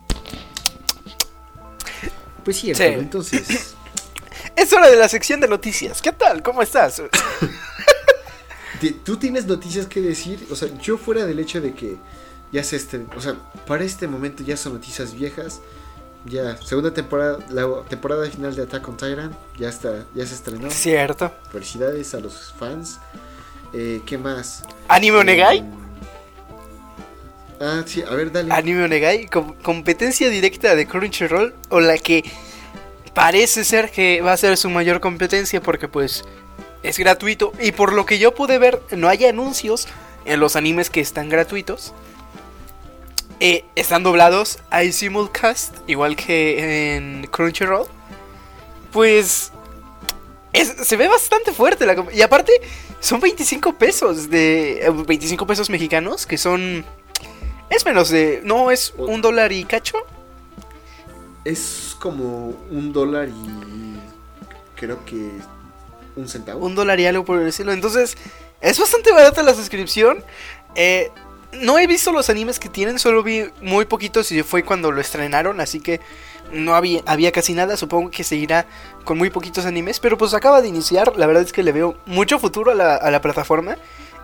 Pues 2.45 2.59
sí, 2.59 2.75
Sí. 2.75 2.83
Entonces... 2.85 3.75
Es 4.57 4.73
hora 4.73 4.89
de 4.89 4.97
la 4.97 5.09
sección 5.09 5.41
de 5.41 5.49
noticias. 5.49 6.01
¿Qué 6.01 6.13
tal? 6.13 6.43
¿Cómo 6.43 6.63
estás? 6.63 7.03
¿Tú 9.05 9.17
tienes 9.17 9.47
noticias 9.47 9.87
que 9.87 10.01
decir? 10.01 10.47
O 10.51 10.55
sea, 10.55 10.69
yo 10.79 10.97
fuera 10.97 11.25
del 11.27 11.39
hecho 11.41 11.61
de 11.61 11.75
que 11.75 11.97
ya 12.53 12.63
se 12.63 12.77
estren... 12.77 13.09
O 13.17 13.21
sea, 13.21 13.35
para 13.67 13.83
este 13.85 14.07
momento 14.07 14.45
ya 14.45 14.57
son 14.57 14.75
noticias 14.75 15.15
viejas. 15.15 15.61
Ya, 16.27 16.57
segunda 16.59 16.95
temporada, 16.95 17.39
la 17.51 17.83
temporada 17.89 18.31
final 18.31 18.55
de 18.55 18.63
Attack 18.63 18.89
on 18.89 18.97
Titan 18.97 19.37
ya 19.59 19.69
está, 19.69 20.07
ya 20.15 20.25
se 20.25 20.35
estrenó. 20.35 20.71
Cierto. 20.71 21.33
Felicidades 21.51 22.15
a 22.15 22.21
los 22.21 22.55
fans. 22.59 22.99
Eh, 23.73 24.03
¿Qué 24.07 24.17
más? 24.17 24.63
Anime 24.89 25.19
Onegai. 25.19 25.63
Mm, 25.63 25.84
Ah, 27.61 27.83
sí, 27.87 28.03
a 28.03 28.11
ver, 28.15 28.33
dale. 28.33 28.53
Anime 28.53 28.85
Onegai, 28.85 29.27
com- 29.27 29.55
competencia 29.63 30.29
directa 30.29 30.75
de 30.75 30.87
Crunchyroll 30.87 31.55
o 31.71 31.81
la 31.81 31.99
que 31.99 32.25
parece 33.15 33.65
ser 33.65 33.91
que 33.91 34.21
va 34.23 34.33
a 34.33 34.37
ser 34.37 34.57
su 34.57 34.69
mayor 34.71 35.01
competencia 35.01 35.61
porque 35.63 35.87
pues 35.89 36.25
es 36.83 36.99
gratuito 36.99 37.53
y 37.61 37.73
por 37.73 37.93
lo 37.93 38.05
que 38.07 38.19
yo 38.19 38.35
pude 38.35 38.59
ver 38.59 38.81
no 38.91 39.09
hay 39.09 39.25
anuncios 39.25 39.87
en 40.25 40.41
los 40.41 40.57
animes 40.57 40.91
que 40.91 41.01
están 41.01 41.29
gratuitos. 41.29 41.95
Eh, 43.41 43.65
están 43.77 44.03
doblados, 44.03 44.59
hay 44.71 44.93
simulcast 44.93 45.75
igual 45.89 46.17
que 46.17 46.97
en 46.97 47.27
Crunchyroll. 47.31 47.87
Pues 48.93 49.53
es- 50.53 50.75
se 50.87 50.97
ve 50.97 51.09
bastante 51.09 51.53
fuerte 51.53 51.87
la 51.87 52.05
y 52.13 52.23
aparte 52.23 52.53
son 53.01 53.21
25 53.21 53.75
pesos 53.77 54.29
de 54.31 54.87
eh, 54.87 54.91
25 54.91 55.47
pesos 55.47 55.69
mexicanos 55.71 56.27
que 56.27 56.39
son 56.39 56.85
es 57.75 57.85
menos 57.85 58.09
de. 58.11 58.41
No, 58.45 58.71
es 58.71 58.95
un 58.97 59.21
dólar 59.21 59.53
y 59.53 59.65
cacho. 59.65 59.99
Es 61.45 61.97
como 61.99 62.55
un 62.71 62.93
dólar 62.93 63.29
y 63.29 63.99
creo 64.77 65.05
que 65.05 65.31
un 66.17 66.29
centavo. 66.29 66.65
Un 66.65 66.75
dólar 66.75 67.01
y 67.01 67.07
algo 67.07 67.25
por 67.25 67.41
decirlo. 67.41 67.73
Entonces, 67.73 68.17
es 68.61 68.79
bastante 68.79 69.13
barata 69.13 69.43
la 69.43 69.55
suscripción. 69.55 70.25
Eh, 70.75 71.11
no 71.53 71.79
he 71.79 71.87
visto 71.87 72.13
los 72.13 72.31
animes 72.31 72.59
que 72.59 72.69
tienen, 72.69 72.99
solo 72.99 73.23
vi 73.23 73.45
muy 73.63 73.85
poquitos 73.85 74.33
y 74.33 74.43
fue 74.43 74.65
cuando 74.65 74.91
lo 74.91 75.01
estrenaron, 75.01 75.61
así 75.61 75.79
que 75.81 76.01
no 76.53 76.75
había, 76.75 77.01
había 77.07 77.31
casi 77.31 77.53
nada. 77.53 77.77
Supongo 77.77 78.11
que 78.11 78.25
seguirá 78.25 78.67
con 79.05 79.19
muy 79.19 79.31
poquitos 79.31 79.67
animes, 79.67 80.01
pero 80.01 80.19
pues 80.19 80.35
acaba 80.35 80.61
de 80.63 80.69
iniciar. 80.69 81.17
La 81.17 81.27
verdad 81.27 81.43
es 81.43 81.53
que 81.53 81.63
le 81.63 81.73
veo 81.73 81.97
mucho 82.07 82.39
futuro 82.39 82.73
a 82.73 82.75
la, 82.75 82.97
a 82.97 83.11
la 83.11 83.21
plataforma. 83.21 83.77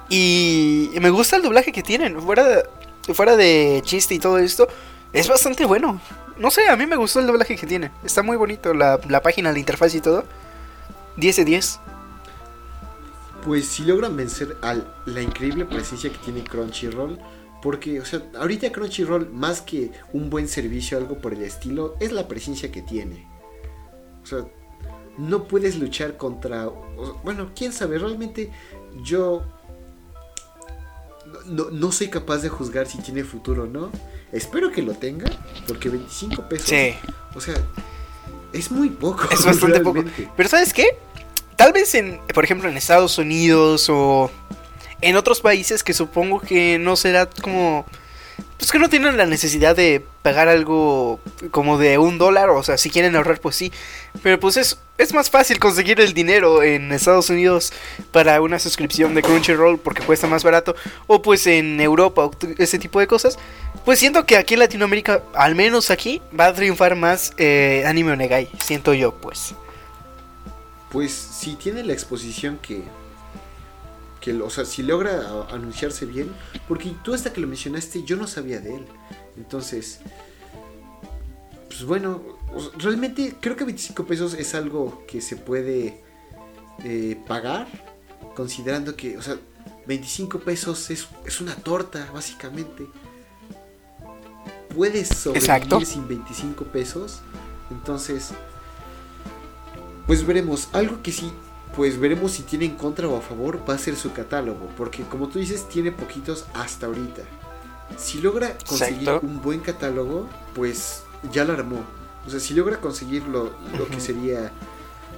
Y 0.09 0.91
me 1.01 1.11
gusta 1.11 1.37
el 1.37 1.43
doblaje 1.43 1.71
que 1.71 1.85
tienen. 1.85 2.21
Fuera 2.21 2.43
de, 2.43 2.65
fuera 3.15 3.37
de 3.37 3.81
chiste 3.85 4.15
y 4.15 4.19
todo 4.19 4.39
esto, 4.39 4.69
es 5.13 5.29
bastante 5.29 5.65
bueno. 5.65 6.01
No 6.37 6.51
sé, 6.51 6.69
a 6.69 6.77
mí 6.77 6.87
me 6.87 6.97
gustó 6.97 7.21
el 7.21 7.27
doblaje 7.27 7.57
que 7.57 7.67
tiene. 7.67 7.91
Está 8.05 8.23
muy 8.23 8.37
bonito 8.37 8.73
la, 8.73 8.99
la 9.09 9.23
página, 9.23 9.53
la 9.53 9.59
interfaz 9.59 9.95
y 9.95 10.01
todo. 10.01 10.25
10 11.17 11.37
de 11.37 11.45
10. 11.45 11.81
Pues 13.45 13.67
si 13.67 13.85
logran 13.85 14.17
vencer 14.17 14.57
a 14.63 14.77
la 15.07 15.23
increíble 15.23 15.65
presencia 15.65 16.11
que 16.11 16.19
tiene 16.19 16.45
Crunchyroll, 16.45 17.19
porque, 17.63 18.01
o 18.01 18.05
sea, 18.05 18.23
ahorita 18.39 18.73
Crunchyroll, 18.73 19.31
más 19.31 19.61
que 19.61 19.93
un 20.13 20.31
buen 20.31 20.49
servicio 20.49 20.97
o 20.97 21.01
algo 21.01 21.19
por 21.19 21.35
el 21.35 21.43
estilo, 21.43 21.97
es 22.01 22.13
la 22.13 22.27
presencia 22.27 22.73
que 22.73 22.83
tiene. 22.83 23.27
O 24.23 24.27
sea, 24.27 24.47
no 25.19 25.45
puedes 25.45 25.79
luchar 25.79 26.17
contra. 26.17 26.71
bueno, 27.23 27.51
quién 27.55 27.73
sabe, 27.73 27.99
realmente 27.99 28.51
yo. 29.03 29.43
No, 31.47 31.71
no 31.71 31.93
soy 31.93 32.09
capaz 32.09 32.39
de 32.39 32.49
juzgar 32.49 32.87
si 32.87 32.99
tiene 32.99 33.25
futuro 33.25 33.65
o 33.65 33.67
no. 33.67 33.91
Espero 34.33 34.71
que 34.71 34.83
lo 34.83 34.95
tenga, 34.95 35.31
porque 35.67 35.89
25 35.89 36.49
pesos. 36.49 36.69
Sí. 36.69 36.95
O 37.35 37.41
sea, 37.41 37.55
es 38.53 38.71
muy 38.71 38.91
poco. 38.91 39.29
Es 39.31 39.45
bastante 39.45 39.81
poco. 39.81 40.05
Pero 40.37 40.49
¿sabes 40.49 40.73
qué? 40.73 40.97
Tal 41.57 41.73
vez 41.73 41.95
en, 41.95 42.21
por 42.35 42.45
ejemplo, 42.45 42.69
en 42.69 42.77
Estados 42.77 43.19
Unidos 43.19 43.89
o 43.91 44.31
en 45.01 45.17
otros 45.17 45.41
países 45.41 45.83
que 45.83 45.93
supongo 45.93 46.41
que 46.41 46.79
no 46.79 46.97
será 46.97 47.29
como... 47.29 47.85
Pues 48.61 48.73
que 48.73 48.79
no 48.79 48.91
tienen 48.91 49.17
la 49.17 49.25
necesidad 49.25 49.75
de 49.75 50.05
pagar 50.21 50.49
algo 50.49 51.19
como 51.51 51.79
de 51.79 51.97
un 51.97 52.19
dólar, 52.19 52.51
o 52.51 52.63
sea, 52.63 52.77
si 52.77 52.91
quieren 52.91 53.17
ahorrar, 53.17 53.41
pues 53.41 53.57
sí. 53.57 53.73
Pero 54.23 54.39
pues 54.39 54.59
es, 54.59 54.79
es 54.99 55.15
más 55.15 55.31
fácil 55.31 55.59
conseguir 55.59 55.99
el 55.99 56.13
dinero 56.13 56.63
en 56.63 56.93
Estados 56.93 57.31
Unidos 57.31 57.73
para 58.13 58.43
una 58.43 58.59
suscripción 58.59 59.15
de 59.15 59.23
Crunchyroll 59.23 59.79
porque 59.79 60.03
cuesta 60.03 60.27
más 60.27 60.45
barato. 60.45 60.77
O 61.07 61.23
pues 61.23 61.47
en 61.47 61.81
Europa, 61.81 62.31
ese 62.59 62.79
tipo 62.79 63.01
de 63.01 63.07
cosas. 63.07 63.39
Pues 63.87 63.99
siento 63.99 64.27
que 64.27 64.37
aquí 64.37 64.53
en 64.53 64.61
Latinoamérica, 64.61 65.23
al 65.33 65.55
menos 65.55 65.91
aquí, 65.91 66.21
va 66.39 66.49
a 66.49 66.53
triunfar 66.53 66.97
más 66.97 67.33
eh, 67.39 67.85
Anime 67.87 68.13
Onegai, 68.13 68.51
siento 68.63 68.93
yo, 68.93 69.13
pues. 69.15 69.55
Pues 70.91 71.13
si 71.13 71.55
tiene 71.55 71.83
la 71.83 71.95
exposición 71.95 72.59
que, 72.61 72.83
que 74.21 74.33
o 74.35 74.51
sea, 74.51 74.65
si 74.65 74.83
logra 74.83 75.47
anunciarse 75.51 76.07
bien, 76.07 76.31
porque 76.69 76.95
tú 77.03 77.15
hasta 77.15 77.33
que 77.33 77.41
lo 77.41 77.47
mencionaste 77.47 78.05
yo 78.05 78.17
no 78.17 78.27
sabía 78.27 78.61
de 78.61 78.77
él. 78.77 78.87
Entonces, 79.37 80.01
pues 81.69 81.85
bueno, 81.85 82.23
realmente 82.79 83.37
creo 83.41 83.57
que 83.57 83.65
25 83.65 84.05
pesos 84.05 84.35
es 84.35 84.55
algo 84.55 85.05
que 85.07 85.21
se 85.21 85.37
puede 85.37 86.03
eh, 86.85 87.19
pagar, 87.27 87.69
considerando 88.35 88.97
que, 88.97 89.17
o 89.17 89.23
sea, 89.23 89.37
25 89.87 90.41
pesos 90.41 90.91
es, 90.91 91.09
es 91.25 91.41
una 91.41 91.55
torta, 91.55 92.09
básicamente. 92.13 92.87
Puedes 94.75 95.09
sobrevivir 95.09 95.51
Exacto. 95.51 95.81
sin 95.85 96.07
25 96.07 96.65
pesos. 96.67 97.23
Entonces, 97.71 98.31
pues 100.07 100.27
veremos. 100.27 100.69
Algo 100.73 101.03
que 101.03 101.13
sí, 101.13 101.33
pues 101.81 101.99
veremos 101.99 102.33
si 102.33 102.43
tiene 102.43 102.67
en 102.67 102.77
contra 102.77 103.09
o 103.09 103.17
a 103.17 103.23
favor 103.23 103.61
va 103.67 103.73
a 103.73 103.79
ser 103.79 103.97
su 103.97 104.13
catálogo. 104.13 104.69
Porque 104.77 105.03
como 105.05 105.29
tú 105.29 105.39
dices, 105.39 105.67
tiene 105.67 105.91
poquitos 105.91 106.45
hasta 106.53 106.85
ahorita. 106.85 107.23
Si 107.97 108.21
logra 108.21 108.55
conseguir 108.69 109.09
Exacto. 109.09 109.27
un 109.27 109.41
buen 109.41 109.61
catálogo, 109.61 110.29
pues 110.55 111.05
ya 111.33 111.43
lo 111.47 111.55
armó. 111.55 111.83
O 112.27 112.29
sea, 112.29 112.39
si 112.39 112.53
logra 112.53 112.83
conseguir 112.83 113.23
lo, 113.23 113.45
lo 113.79 113.87
que 113.89 113.97
Ujú. 113.97 114.01
sería... 114.01 114.53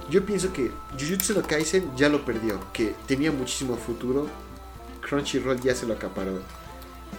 Yo 0.09 0.25
pienso 0.25 0.53
que 0.53 0.71
Jujutsu 0.97 1.33
no 1.33 1.41
Kaisen 1.45 1.93
ya 1.97 2.07
lo 2.07 2.23
perdió. 2.23 2.57
Que 2.71 2.95
tenía 3.07 3.33
muchísimo 3.33 3.75
futuro. 3.75 4.27
Crunchyroll 5.01 5.59
ya 5.59 5.75
se 5.75 5.85
lo 5.85 5.95
acaparó. 5.95 6.39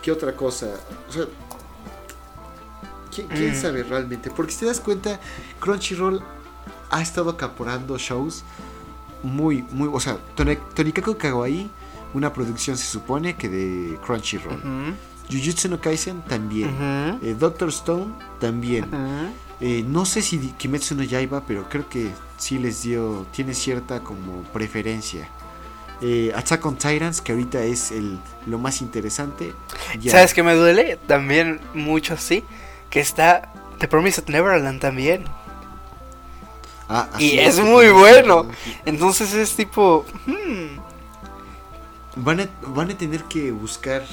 ¿Qué 0.00 0.10
otra 0.10 0.34
cosa? 0.34 0.68
O 1.06 1.12
sea... 1.12 1.26
¿Quién, 3.14 3.26
quién 3.28 3.52
Mm. 3.52 3.60
sabe 3.60 3.82
realmente? 3.82 4.30
Porque 4.30 4.52
si 4.52 4.60
te 4.60 4.64
das 4.64 4.80
cuenta, 4.80 5.20
Crunchyroll 5.60 6.22
ha 6.88 7.02
estado 7.02 7.28
acaparando 7.28 7.98
shows 7.98 8.42
muy, 9.24 9.64
muy. 9.72 9.88
O 9.92 9.98
sea, 9.98 10.18
Tonikaku 10.74 11.16
Kawaii, 11.16 11.68
una 12.14 12.32
producción 12.32 12.76
se 12.76 12.84
supone 12.84 13.34
que 13.34 13.48
de 13.48 13.98
Crunchyroll. 14.04 14.56
Ujú, 14.58 14.94
Jujutsu 15.30 15.68
no 15.68 15.80
Kaisen 15.80 16.22
también. 16.22 16.70
Eh, 17.22 17.34
Doctor 17.38 17.70
Stone 17.70 18.12
también. 18.38 18.86
Eh, 19.60 19.84
no 19.86 20.04
sé 20.04 20.20
si 20.20 20.38
Kimetsu 20.38 20.94
no 20.94 21.02
Yaiba, 21.02 21.42
pero 21.46 21.68
creo 21.68 21.88
que 21.88 22.10
sí 22.36 22.58
les 22.58 22.82
dio. 22.82 23.26
Tiene 23.32 23.54
cierta 23.54 24.00
como 24.00 24.42
preferencia. 24.52 25.28
Eh, 26.02 26.32
Attack 26.34 26.66
on 26.66 26.76
Titans, 26.76 27.20
que 27.20 27.32
ahorita 27.32 27.62
es 27.62 27.90
el, 27.90 28.18
lo 28.46 28.58
más 28.58 28.82
interesante. 28.82 29.54
ya. 30.00 30.12
¿Sabes 30.12 30.34
qué 30.34 30.42
me 30.42 30.54
duele? 30.54 30.98
También 31.06 31.60
mucho 31.72 32.14
así. 32.14 32.44
Que 32.90 33.00
está 33.00 33.52
The 33.78 33.88
Promised 33.88 34.28
Neverland 34.28 34.80
también. 34.80 35.24
Ah, 36.88 37.08
Y 37.18 37.38
es 37.38 37.58
muy 37.60 37.88
bueno. 37.90 38.46
Entonces 38.84 39.32
es 39.34 39.54
tipo. 39.56 40.04
hmm, 40.26 40.78
Van 42.16 42.40
a, 42.40 42.48
van 42.68 42.90
a 42.90 42.96
tener 42.98 43.24
que 43.24 43.50
buscar. 43.50 44.04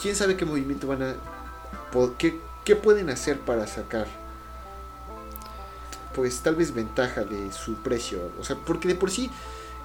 ¿Quién 0.00 0.14
sabe 0.16 0.36
qué 0.36 0.44
movimiento 0.44 0.86
van 0.86 1.02
a. 1.02 1.14
¿Qué, 2.16 2.40
qué 2.64 2.76
pueden 2.76 3.10
hacer 3.10 3.40
para 3.40 3.66
sacar? 3.66 4.06
Pues 6.14 6.40
tal 6.40 6.54
vez 6.56 6.72
ventaja 6.74 7.22
de 7.24 7.52
su 7.52 7.74
precio. 7.76 8.30
O 8.40 8.44
sea, 8.44 8.56
porque 8.56 8.88
de 8.88 8.94
por 8.94 9.10
sí. 9.10 9.30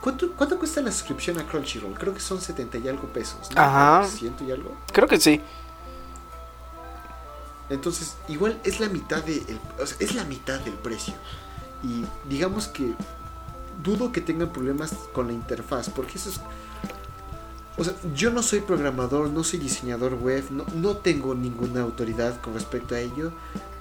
¿Cuánto, 0.02 0.32
cuánto 0.34 0.60
cuesta 0.60 0.82
la 0.82 0.92
suscripción 0.92 1.40
a 1.40 1.48
Crunchyroll? 1.48 1.94
Creo 1.94 2.14
que 2.14 2.20
son 2.20 2.42
70 2.42 2.78
y 2.80 2.88
algo 2.90 3.04
pesos. 3.08 3.50
¿no? 3.56 3.62
Ajá. 3.62 4.06
100 4.06 4.36
y 4.48 4.52
algo. 4.52 4.76
creo 4.92 5.08
que 5.08 5.20
sí. 5.20 5.42
Entonces, 7.70 8.16
igual 8.28 8.60
es 8.64 8.80
la 8.80 8.90
mitad 8.90 9.24
de 9.24 9.38
el- 9.38 9.60
o 9.82 9.86
sea, 9.88 9.98
es 10.00 10.14
la 10.16 10.24
mitad 10.26 10.60
del 10.60 10.74
precio. 10.74 11.14
Y 11.84 12.06
digamos 12.30 12.68
que 12.68 12.94
dudo 13.84 14.12
que 14.12 14.22
tengan 14.22 14.52
problemas 14.52 14.94
con 15.14 15.28
la 15.28 15.34
interfaz, 15.34 15.90
porque 15.90 16.18
eso 16.18 16.30
es 16.30 16.40
o 17.76 17.84
sea, 17.84 17.96
yo 18.14 18.30
no 18.30 18.44
soy 18.44 18.60
programador, 18.60 19.30
no 19.30 19.44
soy 19.44 19.58
diseñador 19.58 20.14
web, 20.14 20.44
no, 20.52 20.64
no 20.76 20.98
tengo 20.98 21.34
ninguna 21.34 21.82
autoridad 21.82 22.40
con 22.40 22.54
respecto 22.54 22.94
a 22.94 23.00
ello, 23.00 23.34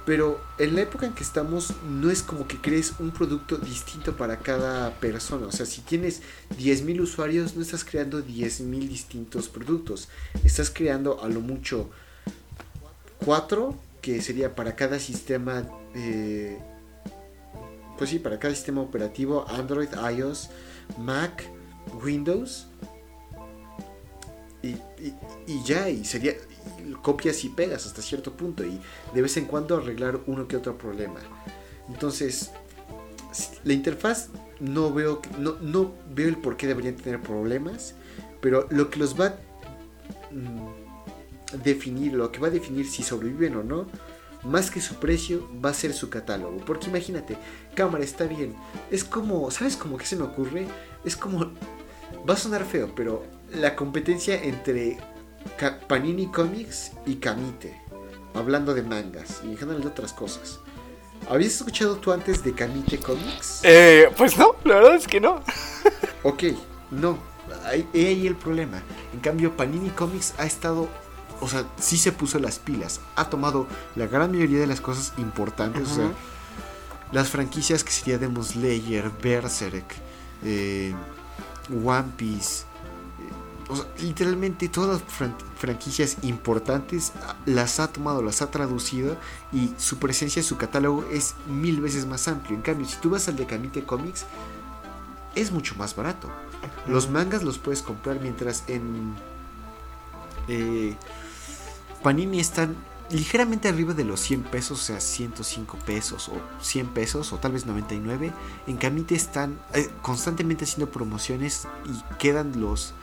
pero 0.07 0.41
en 0.59 0.75
la 0.75 0.83
época 0.83 1.07
en 1.07 1.13
que 1.13 1.23
estamos 1.23 1.75
no 1.89 2.11
es 2.11 2.23
como 2.23 2.49
que 2.49 2.57
crees 2.57 2.95
un 2.99 3.11
producto 3.11 3.59
distinto 3.59 4.17
para 4.17 4.39
cada 4.39 4.99
persona. 4.99 5.47
O 5.47 5.53
sea, 5.53 5.67
si 5.67 5.83
tienes 5.83 6.23
10.000 6.59 7.03
usuarios, 7.03 7.55
no 7.55 7.63
estás 7.63 7.85
creando 7.85 8.25
10.000 8.25 8.89
distintos 8.89 9.49
productos. 9.49 10.09
Estás 10.43 10.71
creando 10.71 11.23
a 11.23 11.29
lo 11.29 11.41
mucho 11.41 11.91
4, 13.25 13.77
que 14.01 14.23
sería 14.23 14.55
para 14.57 14.75
cada 14.75 14.99
sistema, 14.99 15.69
eh, 15.95 16.59
pues 18.03 18.11
sí, 18.11 18.19
para 18.19 18.41
cada 18.41 18.53
sistema 18.53 18.81
operativo, 18.81 19.47
Android, 19.49 19.89
iOS, 20.13 20.51
Mac, 20.99 21.45
Windows. 22.03 22.67
Y, 24.61 25.63
ya, 25.63 25.89
y 25.89 26.05
sería 26.05 26.35
copias 27.01 27.45
y 27.45 27.51
pegas 27.51 27.87
hasta 27.87 28.03
cierto 28.03 28.33
punto 28.33 28.65
y 28.65 28.81
de 29.15 29.23
vez 29.23 29.37
en 29.37 29.45
cuando 29.45 29.77
arreglar 29.77 30.19
uno 30.27 30.49
que 30.49 30.57
otro 30.57 30.77
problema. 30.77 31.21
Entonces, 31.89 32.51
la 33.63 33.73
interfaz 33.73 34.31
no 34.59 34.93
veo, 34.93 35.23
no, 35.39 35.55
no 35.61 35.93
veo 36.13 36.29
el 36.29 36.39
por 36.39 36.57
qué 36.57 36.67
deberían 36.67 36.97
tener 36.97 37.21
problemas, 37.21 37.95
pero 38.41 38.67
lo 38.71 38.91
que 38.91 38.99
los 38.99 39.15
va 39.15 39.27
a 39.27 39.37
mm, 40.33 41.63
definir, 41.63 42.15
lo 42.15 42.33
que 42.33 42.41
va 42.41 42.49
a 42.49 42.51
definir 42.51 42.85
si 42.85 43.05
sobreviven 43.05 43.55
o 43.55 43.63
no, 43.63 43.87
más 44.43 44.71
que 44.71 44.81
su 44.81 44.97
precio, 44.97 45.49
va 45.65 45.71
a 45.71 45.75
ser 45.75 45.93
su 45.93 46.11
catálogo. 46.11 46.59
Porque 46.59 46.89
imagínate, 46.89 47.37
cámara 47.75 48.05
está 48.05 48.25
bien. 48.25 48.55
Es 48.91 49.05
como, 49.05 49.51
¿sabes 49.51 49.77
cómo 49.77 49.97
que 49.97 50.07
se 50.07 50.17
me 50.17 50.25
ocurre? 50.25 50.67
Es 51.05 51.17
como, 51.17 51.53
va 52.29 52.35
a 52.35 52.37
sonar 52.37 52.65
feo, 52.65 52.93
pero 52.95 53.25
la 53.53 53.77
competencia 53.77 54.43
entre 54.43 54.99
Panini 55.89 56.27
Comics 56.27 56.93
y 57.07 57.17
Kamite. 57.17 57.81
Hablando 58.35 58.73
de 58.73 58.83
mangas 58.83 59.43
y 59.45 59.49
en 59.49 59.59
general 59.59 59.83
de 59.83 59.89
otras 59.89 60.13
cosas. 60.13 60.59
¿Habías 61.29 61.57
escuchado 61.57 61.97
tú 61.97 62.13
antes 62.13 62.43
de 62.43 62.53
Kamite 62.53 62.99
Comics? 62.99 63.61
Eh, 63.63 64.09
pues 64.17 64.37
no, 64.39 64.57
la 64.65 64.77
verdad 64.77 64.95
es 64.97 65.07
que 65.07 65.21
no. 65.21 65.43
Ok, 66.25 66.45
no. 66.93 67.19
He 67.93 68.07
ahí 68.07 68.27
el 68.29 68.37
problema. 68.37 68.81
En 69.13 69.19
cambio, 69.19 69.57
Panini 69.57 69.91
Comics 69.91 70.35
ha 70.39 70.47
estado. 70.47 70.89
O 71.43 71.49
sea, 71.49 71.65
sí 71.79 71.99
se 71.99 72.13
puso 72.13 72.39
las 72.39 72.59
pilas. 72.59 73.01
Ha 73.17 73.29
tomado 73.29 73.67
la 73.97 74.07
gran 74.07 74.31
mayoría 74.31 74.61
de 74.61 74.67
las 74.69 74.81
cosas 74.81 75.13
importantes. 75.19 75.91
O 75.91 75.95
sea, 75.97 76.11
las 77.11 77.29
franquicias 77.29 77.83
que 77.85 77.91
sería 77.91 78.17
Demon 78.17 78.45
Slayer, 78.45 79.11
Berserk, 79.23 79.85
eh, 80.45 80.95
One 81.85 82.09
Piece. 82.17 82.63
eh, 82.63 83.69
o 83.69 83.77
sea, 83.77 83.87
literalmente 83.99 84.69
todas 84.69 85.01
las 85.01 85.03
fran- 85.13 85.35
franquicias 85.57 86.19
importantes 86.23 87.13
ah, 87.27 87.35
las 87.45 87.81
ha 87.81 87.89
tomado, 87.89 88.23
las 88.23 88.41
ha 88.41 88.51
traducido 88.51 89.17
y 89.53 89.73
su 89.79 89.99
presencia 89.99 90.41
en 90.41 90.45
su 90.45 90.57
catálogo 90.57 91.05
es 91.11 91.35
mil 91.49 91.81
veces 91.81 92.07
más 92.07 92.29
amplio. 92.29 92.57
En 92.57 92.63
cambio, 92.63 92.87
si 92.87 92.97
tú 92.97 93.11
vas 93.11 93.27
al 93.29 93.37
de 93.37 93.47
Kamite 93.47 93.83
Comics, 93.85 94.27
es 95.35 95.51
mucho 95.51 95.75
más 95.75 95.97
barato. 95.97 96.29
Los 96.87 97.11
mangas 97.11 97.43
los 97.43 97.59
puedes 97.59 97.83
comprar 97.83 98.21
mientras 98.21 98.63
en 98.69 99.15
eh, 100.49 100.97
Panini 102.03 102.41
están 102.41 102.77
ligeramente 103.11 103.69
arriba 103.69 103.95
de 103.95 104.05
los 104.05 104.21
100 104.21 104.43
pesos, 104.45 104.81
o 104.81 104.83
sea, 104.83 105.01
105 105.01 105.79
pesos 105.79 106.29
o 106.29 106.41
100 106.61 106.89
pesos 106.89 107.33
o 107.33 107.39
tal 107.39 107.53
vez 107.53 107.67
99. 107.67 108.33
En 108.67 108.77
Kamite 108.77 109.15
están 109.15 109.59
eh, 109.75 109.91
constantemente 110.01 110.65
haciendo 110.65 110.91
promociones 110.91 111.69
y 111.85 112.15
quedan 112.17 112.61
los 112.61 112.95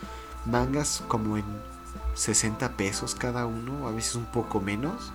mangas 0.46 1.04
como 1.08 1.38
en 1.38 1.46
60 2.16 2.76
pesos 2.76 3.16
cada 3.16 3.46
uno, 3.46 3.88
a 3.88 3.92
veces 3.92 4.16
un 4.16 4.26
poco 4.26 4.60
menos. 4.60 5.12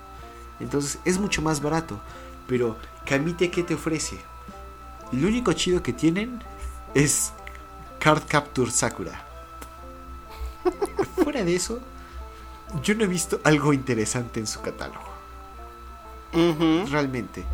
Entonces 0.60 0.98
es 1.04 1.18
mucho 1.18 1.42
más 1.42 1.60
barato. 1.60 2.00
Pero 2.46 2.76
Kamite, 3.04 3.50
¿qué 3.50 3.62
te 3.62 3.74
ofrece? 3.74 4.18
Lo 5.12 5.28
único 5.28 5.52
chido 5.52 5.82
que 5.82 5.92
tienen 5.92 6.40
es 6.94 7.32
Card 7.98 8.22
Capture 8.28 8.70
Sakura. 8.70 9.26
Fuera 11.16 11.44
de 11.44 11.56
eso, 11.56 11.80
yo 12.82 12.94
no 12.94 13.04
he 13.04 13.06
visto 13.06 13.40
algo 13.44 13.72
interesante 13.72 14.40
en 14.40 14.46
su 14.46 14.60
catálogo. 14.60 15.12
Realmente. 16.90 17.44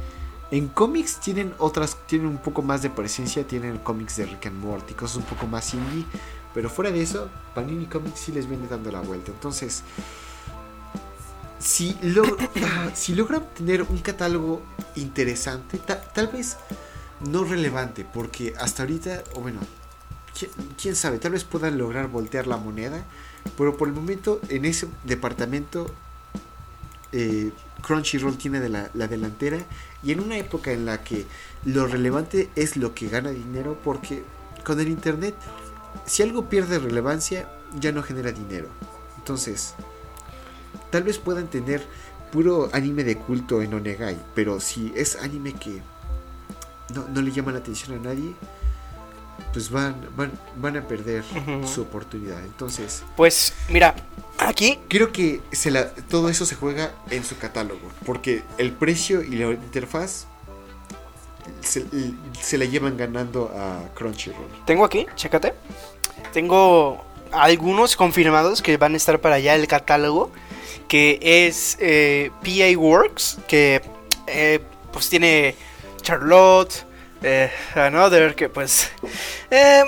En 0.50 0.68
cómics 0.68 1.20
tienen 1.20 1.54
otras, 1.58 1.96
tienen 2.06 2.26
un 2.26 2.38
poco 2.38 2.62
más 2.62 2.82
de 2.82 2.90
presencia, 2.90 3.46
tienen 3.46 3.78
cómics 3.78 4.16
de 4.16 4.26
Rick 4.26 4.46
and 4.46 4.58
Morty, 4.64 4.94
cosas 4.94 5.18
un 5.18 5.22
poco 5.24 5.46
más 5.46 5.72
indie. 5.74 6.04
Pero 6.54 6.68
fuera 6.68 6.90
de 6.90 7.00
eso, 7.02 7.28
Panini 7.54 7.86
Comics 7.86 8.18
sí 8.18 8.32
les 8.32 8.48
viene 8.48 8.66
dando 8.66 8.90
la 8.90 9.00
vuelta. 9.00 9.30
Entonces, 9.30 9.84
si, 11.60 11.94
log- 12.02 12.48
ah, 12.64 12.90
si 12.94 13.14
logran 13.14 13.44
tener 13.54 13.82
un 13.82 13.98
catálogo 13.98 14.62
interesante, 14.96 15.78
ta- 15.78 16.00
tal 16.00 16.28
vez 16.28 16.56
no 17.20 17.44
relevante, 17.44 18.04
porque 18.12 18.54
hasta 18.58 18.82
ahorita, 18.82 19.22
o 19.34 19.40
bueno, 19.42 19.60
qui- 20.34 20.48
quién 20.80 20.96
sabe, 20.96 21.18
tal 21.18 21.32
vez 21.32 21.44
puedan 21.44 21.78
lograr 21.78 22.08
voltear 22.08 22.46
la 22.48 22.56
moneda, 22.56 23.04
pero 23.56 23.76
por 23.76 23.88
el 23.88 23.94
momento 23.94 24.40
en 24.48 24.64
ese 24.64 24.88
departamento 25.04 25.92
eh, 27.12 27.52
Crunchyroll 27.82 28.36
tiene 28.36 28.60
de 28.60 28.68
la, 28.68 28.90
la 28.94 29.08
delantera 29.08 29.58
y 30.02 30.12
en 30.12 30.20
una 30.20 30.38
época 30.38 30.72
en 30.72 30.86
la 30.86 31.02
que 31.02 31.26
lo 31.64 31.86
relevante 31.86 32.50
es 32.56 32.76
lo 32.76 32.94
que 32.94 33.08
gana 33.08 33.30
dinero, 33.30 33.78
porque 33.82 34.22
con 34.64 34.80
el 34.80 34.88
internet, 34.88 35.34
si 36.06 36.22
algo 36.22 36.48
pierde 36.48 36.78
relevancia, 36.78 37.50
ya 37.78 37.92
no 37.92 38.02
genera 38.02 38.32
dinero. 38.32 38.68
Entonces, 39.18 39.74
tal 40.90 41.02
vez 41.02 41.18
puedan 41.18 41.48
tener 41.48 41.82
puro 42.32 42.70
anime 42.72 43.04
de 43.04 43.16
culto 43.16 43.60
en 43.62 43.74
Onegai, 43.74 44.18
pero 44.34 44.60
si 44.60 44.92
es 44.94 45.16
anime 45.16 45.52
que 45.54 45.82
no, 46.94 47.06
no 47.08 47.22
le 47.22 47.32
llama 47.32 47.52
la 47.52 47.58
atención 47.58 47.98
a 47.98 48.02
nadie, 48.02 48.34
pues 49.52 49.70
van, 49.70 49.96
van, 50.16 50.32
van 50.56 50.76
a 50.76 50.86
perder 50.86 51.24
su 51.66 51.82
oportunidad. 51.82 52.40
Entonces, 52.44 53.02
Pues 53.16 53.52
mira, 53.68 53.94
aquí 54.38 54.78
creo 54.88 55.12
que 55.12 55.40
se 55.52 55.70
la, 55.70 55.90
todo 56.08 56.28
eso 56.28 56.46
se 56.46 56.54
juega 56.54 56.92
en 57.10 57.24
su 57.24 57.36
catálogo, 57.38 57.90
porque 58.04 58.42
el 58.58 58.72
precio 58.72 59.22
y 59.22 59.30
la 59.36 59.50
interfaz 59.50 60.26
se, 61.60 61.84
se 62.40 62.58
la 62.58 62.64
llevan 62.64 62.96
ganando 62.96 63.52
a 63.56 63.82
Crunchyroll. 63.94 64.46
tengo 64.66 64.84
aquí, 64.84 65.06
chécate. 65.16 65.54
Tengo 66.32 67.04
algunos 67.32 67.96
confirmados 67.96 68.62
que 68.62 68.76
van 68.76 68.94
a 68.94 68.96
estar 68.96 69.20
para 69.20 69.36
allá 69.36 69.54
el 69.54 69.66
catálogo. 69.66 70.30
Que 70.88 71.18
es 71.22 71.76
eh, 71.80 72.30
PA 72.42 72.78
Works. 72.78 73.38
Que 73.48 73.80
eh, 74.26 74.60
pues 74.92 75.08
tiene 75.08 75.54
Charlotte. 76.02 76.84
Eh, 77.22 77.50
Another. 77.74 78.34
Que 78.34 78.48
pues. 78.48 78.90
eh, 79.50 79.82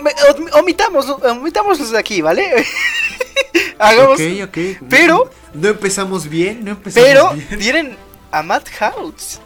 omitamos, 0.54 1.06
omitámoslos 1.08 1.90
de 1.90 1.98
aquí, 1.98 2.20
¿vale? 2.22 2.50
Hagamos. 3.78 4.20
Ok, 4.20 4.48
ok. 4.48 4.58
pero- 4.88 5.30
No 5.54 5.68
empezamos 5.68 6.28
bien, 6.28 6.64
no 6.64 6.72
empezamos 6.72 7.08
Pero 7.08 7.32
bien. 7.34 7.58
tienen 7.60 7.96
a 8.30 8.42
Madhouse. 8.42 9.40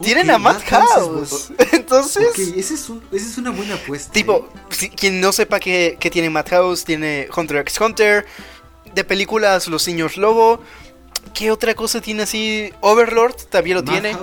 Tienen 0.00 0.30
Ok, 0.30 0.34
a 0.36 0.38
Madhouse. 0.38 0.70
Madhouse 0.70 1.50
es 1.58 1.72
Entonces, 1.72 2.28
Ok, 2.28 2.38
esa 2.56 2.74
es, 2.74 2.88
un- 2.88 3.02
esa 3.12 3.26
es 3.26 3.38
una 3.38 3.50
buena 3.50 3.74
apuesta. 3.74 4.12
tipo, 4.12 4.48
¿eh? 4.54 4.58
si- 4.70 4.90
quien 4.90 5.20
no 5.20 5.32
sepa 5.32 5.58
que, 5.58 5.96
que 5.98 6.08
tiene 6.10 6.30
Madhouse, 6.30 6.84
tiene 6.84 7.28
Hunter 7.34 7.56
x 7.58 7.80
Hunter. 7.80 8.26
De 8.94 9.04
películas, 9.04 9.66
Los 9.68 9.86
Niños 9.86 10.16
Lobo. 10.16 10.60
¿Qué 11.34 11.50
otra 11.50 11.74
cosa 11.74 12.00
tiene 12.00 12.22
así? 12.22 12.72
Overlord 12.80 13.34
también 13.50 13.76
lo 13.76 13.84
tiene. 13.84 14.16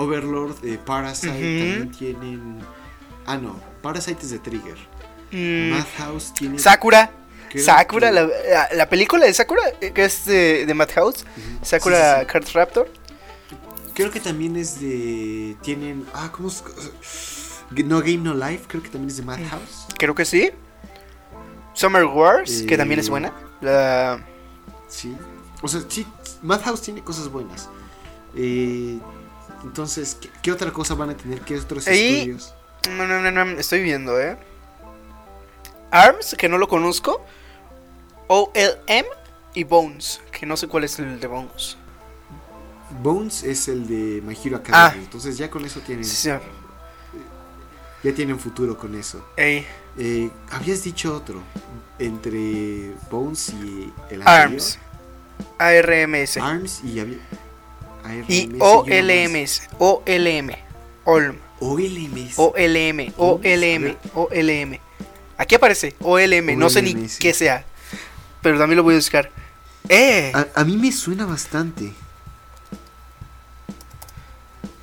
Overlord, 0.00 0.64
eh, 0.64 0.78
Parasite 0.84 1.28
también 1.32 1.90
tienen. 1.92 2.58
Ah, 3.26 3.36
no, 3.36 3.58
Parasite 3.82 4.22
es 4.22 4.30
de 4.30 4.38
Trigger. 4.38 4.76
Mm, 5.32 5.70
Madhouse 5.70 6.32
tiene. 6.34 6.58
Sakura. 6.58 7.10
Sakura, 7.56 8.12
la, 8.12 8.22
la- 8.22 8.68
la 8.74 8.88
película 8.88 9.26
de 9.26 9.34
Sakura, 9.34 9.62
eh, 9.80 9.90
que 9.92 10.04
es 10.04 10.24
de, 10.24 10.66
de 10.66 10.74
Madhouse. 10.74 11.24
Sakura 11.62 12.14
Sí, 12.14 12.20
sí, 12.20 12.26
Card 12.26 12.44
Raptor. 12.54 12.88
Creo 13.94 14.10
que 14.10 14.20
también 14.20 14.56
es 14.56 14.80
de. 14.80 15.56
Tienen. 15.62 16.06
Ah, 16.14 16.30
¿cómo 16.32 16.48
es? 16.48 16.62
No 17.84 18.00
Game 18.00 18.18
No 18.18 18.34
Life, 18.34 18.64
creo 18.68 18.82
que 18.82 18.88
también 18.88 19.10
es 19.10 19.16
de 19.16 19.22
Madhouse. 19.24 19.86
Creo 19.98 20.14
que 20.14 20.24
sí. 20.24 20.50
Summer 21.74 22.04
Wars, 22.04 22.62
que 22.66 22.76
también 22.76 23.00
es 23.00 23.06
Eh, 23.08 23.10
buena. 23.10 23.32
La, 23.60 24.24
Sí. 24.88 25.16
O 25.62 25.68
sea, 25.68 25.82
sí, 25.88 26.06
Madhouse 26.42 26.82
tiene 26.82 27.02
cosas 27.02 27.28
buenas. 27.28 27.68
Eh, 28.34 28.98
entonces, 29.62 30.16
¿qué, 30.20 30.30
qué 30.42 30.52
otra 30.52 30.72
cosa 30.72 30.94
van 30.94 31.10
a 31.10 31.16
tener? 31.16 31.40
¿Qué 31.40 31.56
otros 31.56 31.86
Ahí- 31.86 32.18
estudios? 32.18 32.54
No, 32.90 33.06
no, 33.06 33.20
no, 33.20 33.30
no, 33.30 33.58
estoy 33.60 33.82
viendo, 33.82 34.18
eh. 34.20 34.38
ARMS, 35.90 36.34
que 36.38 36.48
no 36.48 36.56
lo 36.58 36.68
conozco. 36.68 37.24
OLM 38.28 39.04
y 39.54 39.64
Bones, 39.64 40.20
que 40.32 40.46
no 40.46 40.56
sé 40.56 40.68
cuál 40.68 40.84
es 40.84 40.98
el 40.98 41.18
de 41.20 41.26
Bones. 41.26 41.76
Bones 43.02 43.42
es 43.42 43.68
el 43.68 43.86
de 43.86 44.22
My 44.22 44.36
Hero 44.42 44.56
Academia. 44.58 44.92
Ah. 44.94 44.94
Entonces, 44.96 45.36
ya 45.36 45.50
con 45.50 45.64
eso 45.64 45.80
tienen. 45.80 46.04
Sí, 46.04 46.14
señor. 46.16 46.42
Ya 48.02 48.14
tienen 48.14 48.38
futuro 48.38 48.78
con 48.78 48.94
eso. 48.94 49.24
Ey, 49.36 49.66
Eh, 49.98 50.30
habías 50.50 50.82
dicho 50.84 51.14
otro. 51.14 51.42
Entre 51.98 52.94
Bones 53.10 53.50
y 53.50 53.92
el 54.10 54.22
anterior. 54.22 54.28
ARMS. 54.28 54.78
ARMS. 55.58 56.36
ARMS 56.38 56.84
y 56.84 57.00
había. 57.00 57.18
Y 58.28 58.50
ARMS. 58.60 58.60
OLMS. 58.60 59.62
OLM. 59.78 60.50
OLM. 61.04 61.38
OLMS. 61.60 62.38
OLM. 62.38 63.12
OLM. 63.16 63.96
OLM. 64.14 64.78
Aquí 65.36 65.54
aparece 65.54 65.94
OLM. 66.00 66.58
No 66.58 66.70
sé 66.70 66.82
ni 66.82 66.94
qué 67.18 67.34
sea. 67.34 67.64
Pero 68.42 68.58
también 68.58 68.76
lo 68.76 68.82
voy 68.82 68.94
a 68.94 68.98
buscar. 68.98 69.30
¡Eh! 69.88 70.32
A, 70.34 70.46
a 70.60 70.64
mí 70.64 70.76
me 70.76 70.92
suena 70.92 71.26
bastante. 71.26 71.92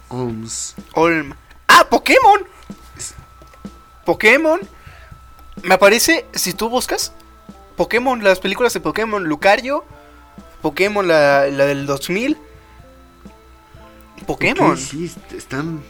OMS. 0.09 0.75
Olm. 0.93 1.33
¡Ah, 1.67 1.87
Pokémon! 1.89 2.41
Pokémon. 4.05 4.59
Me 5.63 5.75
aparece, 5.75 6.25
si 6.33 6.53
tú 6.53 6.69
buscas, 6.69 7.11
Pokémon, 7.75 8.23
las 8.23 8.39
películas 8.39 8.73
de 8.73 8.79
Pokémon, 8.79 9.23
Lucario, 9.23 9.83
Pokémon, 10.61 11.07
la, 11.07 11.47
la 11.47 11.65
del 11.65 11.85
2000. 11.85 12.37
Pokémon. 14.25 14.71
Ok, 14.71 14.77
sí, 14.77 15.05
est- 15.05 15.33
están. 15.33 15.81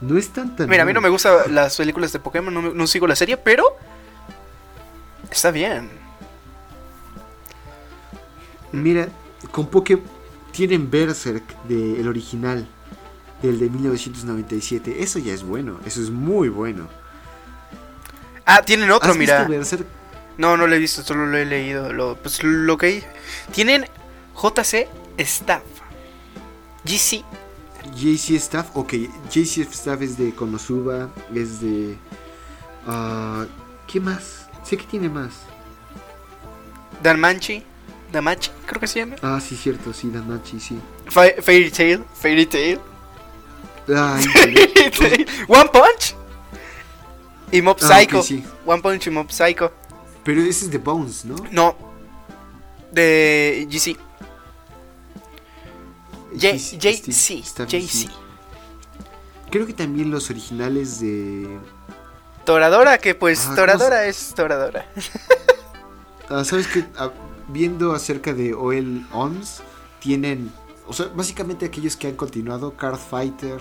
No 0.00 0.18
están 0.18 0.56
tan. 0.56 0.68
Mira, 0.68 0.82
a 0.82 0.86
mí 0.86 0.92
no 0.92 1.00
me 1.00 1.08
gustan 1.08 1.54
las 1.54 1.76
películas 1.76 2.12
de 2.12 2.18
Pokémon, 2.20 2.52
no, 2.52 2.60
no 2.62 2.86
sigo 2.86 3.06
la 3.06 3.16
serie, 3.16 3.36
pero 3.36 3.64
está 5.30 5.50
bien. 5.50 5.88
Mira, 8.72 9.08
con 9.52 9.66
Poké 9.68 9.98
tienen 10.52 10.90
Berserk 10.90 11.44
del 11.64 12.06
original, 12.08 12.66
del 13.42 13.58
de 13.58 13.70
1997. 13.70 15.02
Eso 15.02 15.18
ya 15.18 15.32
es 15.32 15.42
bueno, 15.42 15.78
eso 15.86 16.00
es 16.02 16.10
muy 16.10 16.48
bueno. 16.48 16.88
Ah, 18.44 18.62
tienen 18.62 18.90
otro, 18.90 19.10
¿Has 19.12 19.16
mira. 19.16 19.38
visto 19.38 19.50
Berserk? 19.52 19.86
No, 20.38 20.56
no 20.56 20.66
lo 20.66 20.74
he 20.74 20.78
visto, 20.78 21.02
solo 21.02 21.26
lo 21.26 21.36
he 21.38 21.46
leído. 21.46 21.92
Lo, 21.92 22.16
pues 22.16 22.42
lo 22.42 22.76
que 22.76 22.86
hay. 22.86 23.04
Tienen 23.52 23.86
JC 24.34 24.88
Staff. 25.16 25.62
GC. 26.86 27.24
JC 27.94 28.30
Staff, 28.36 28.70
ok, 28.74 28.94
JC 29.30 29.58
Staff 29.70 30.02
es 30.02 30.16
de 30.18 30.34
Konosuba, 30.34 31.08
es 31.34 31.60
de... 31.60 31.96
ah, 32.86 33.46
¿Qué 33.86 34.00
más? 34.00 34.48
Sé 34.64 34.76
que 34.76 34.84
tiene 34.84 35.08
más. 35.08 35.32
Danmanchi. 37.02 37.62
Damachi, 38.12 38.50
creo 38.66 38.80
que 38.80 38.86
se 38.86 39.00
llama. 39.00 39.16
Ah, 39.22 39.40
sí, 39.40 39.56
cierto, 39.56 39.92
sí, 39.92 40.10
Danachi, 40.10 40.58
sí. 40.60 40.78
Fa- 41.06 41.40
Fairy 41.42 41.70
Tail. 41.70 42.04
Fairy 42.14 42.46
Tail. 42.46 42.80
Ah. 43.94 44.18
Fairy 44.32 44.90
Tail. 44.90 45.26
One 45.48 45.68
Punch. 45.72 46.14
Y 47.52 47.62
Mob 47.62 47.76
Ah, 47.82 47.86
Psycho. 48.00 48.22
sí. 48.22 48.44
One 48.64 48.80
Punch 48.82 49.06
y 49.06 49.10
Mob 49.10 49.30
Psycho. 49.30 49.72
Pero 50.24 50.40
ese 50.40 50.64
es 50.66 50.70
de 50.70 50.78
Bones, 50.78 51.24
¿no? 51.24 51.36
No. 51.52 51.76
De 52.92 53.66
GC. 53.70 53.96
J- 56.38 56.56
JC, 56.56 56.78
JC. 56.78 57.30
Staff 57.44 57.68
JC. 57.68 58.08
Creo 59.50 59.66
que 59.66 59.72
también 59.72 60.10
los 60.10 60.28
originales 60.30 61.00
de... 61.00 61.58
Toradora, 62.44 62.98
que 62.98 63.14
pues 63.14 63.40
Ah, 63.40 63.44
¿cómo 63.46 63.56
Toradora 63.56 64.04
es 64.06 64.32
Toradora. 64.34 64.86
Ah, 66.28 66.42
¿Sabes 66.44 66.66
qué? 66.66 66.84
Ah, 66.98 67.12
viendo 67.46 67.92
acerca 67.92 68.32
de 68.32 68.52
OL 68.52 69.06
ONS, 69.12 69.62
tienen, 70.00 70.50
o 70.88 70.92
sea, 70.92 71.06
básicamente 71.14 71.66
aquellos 71.66 71.96
que 71.96 72.08
han 72.08 72.16
continuado, 72.16 72.76
Card 72.76 72.98
Fighter, 72.98 73.60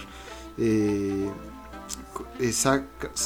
eh, 0.57 1.29
eh, 2.39 2.53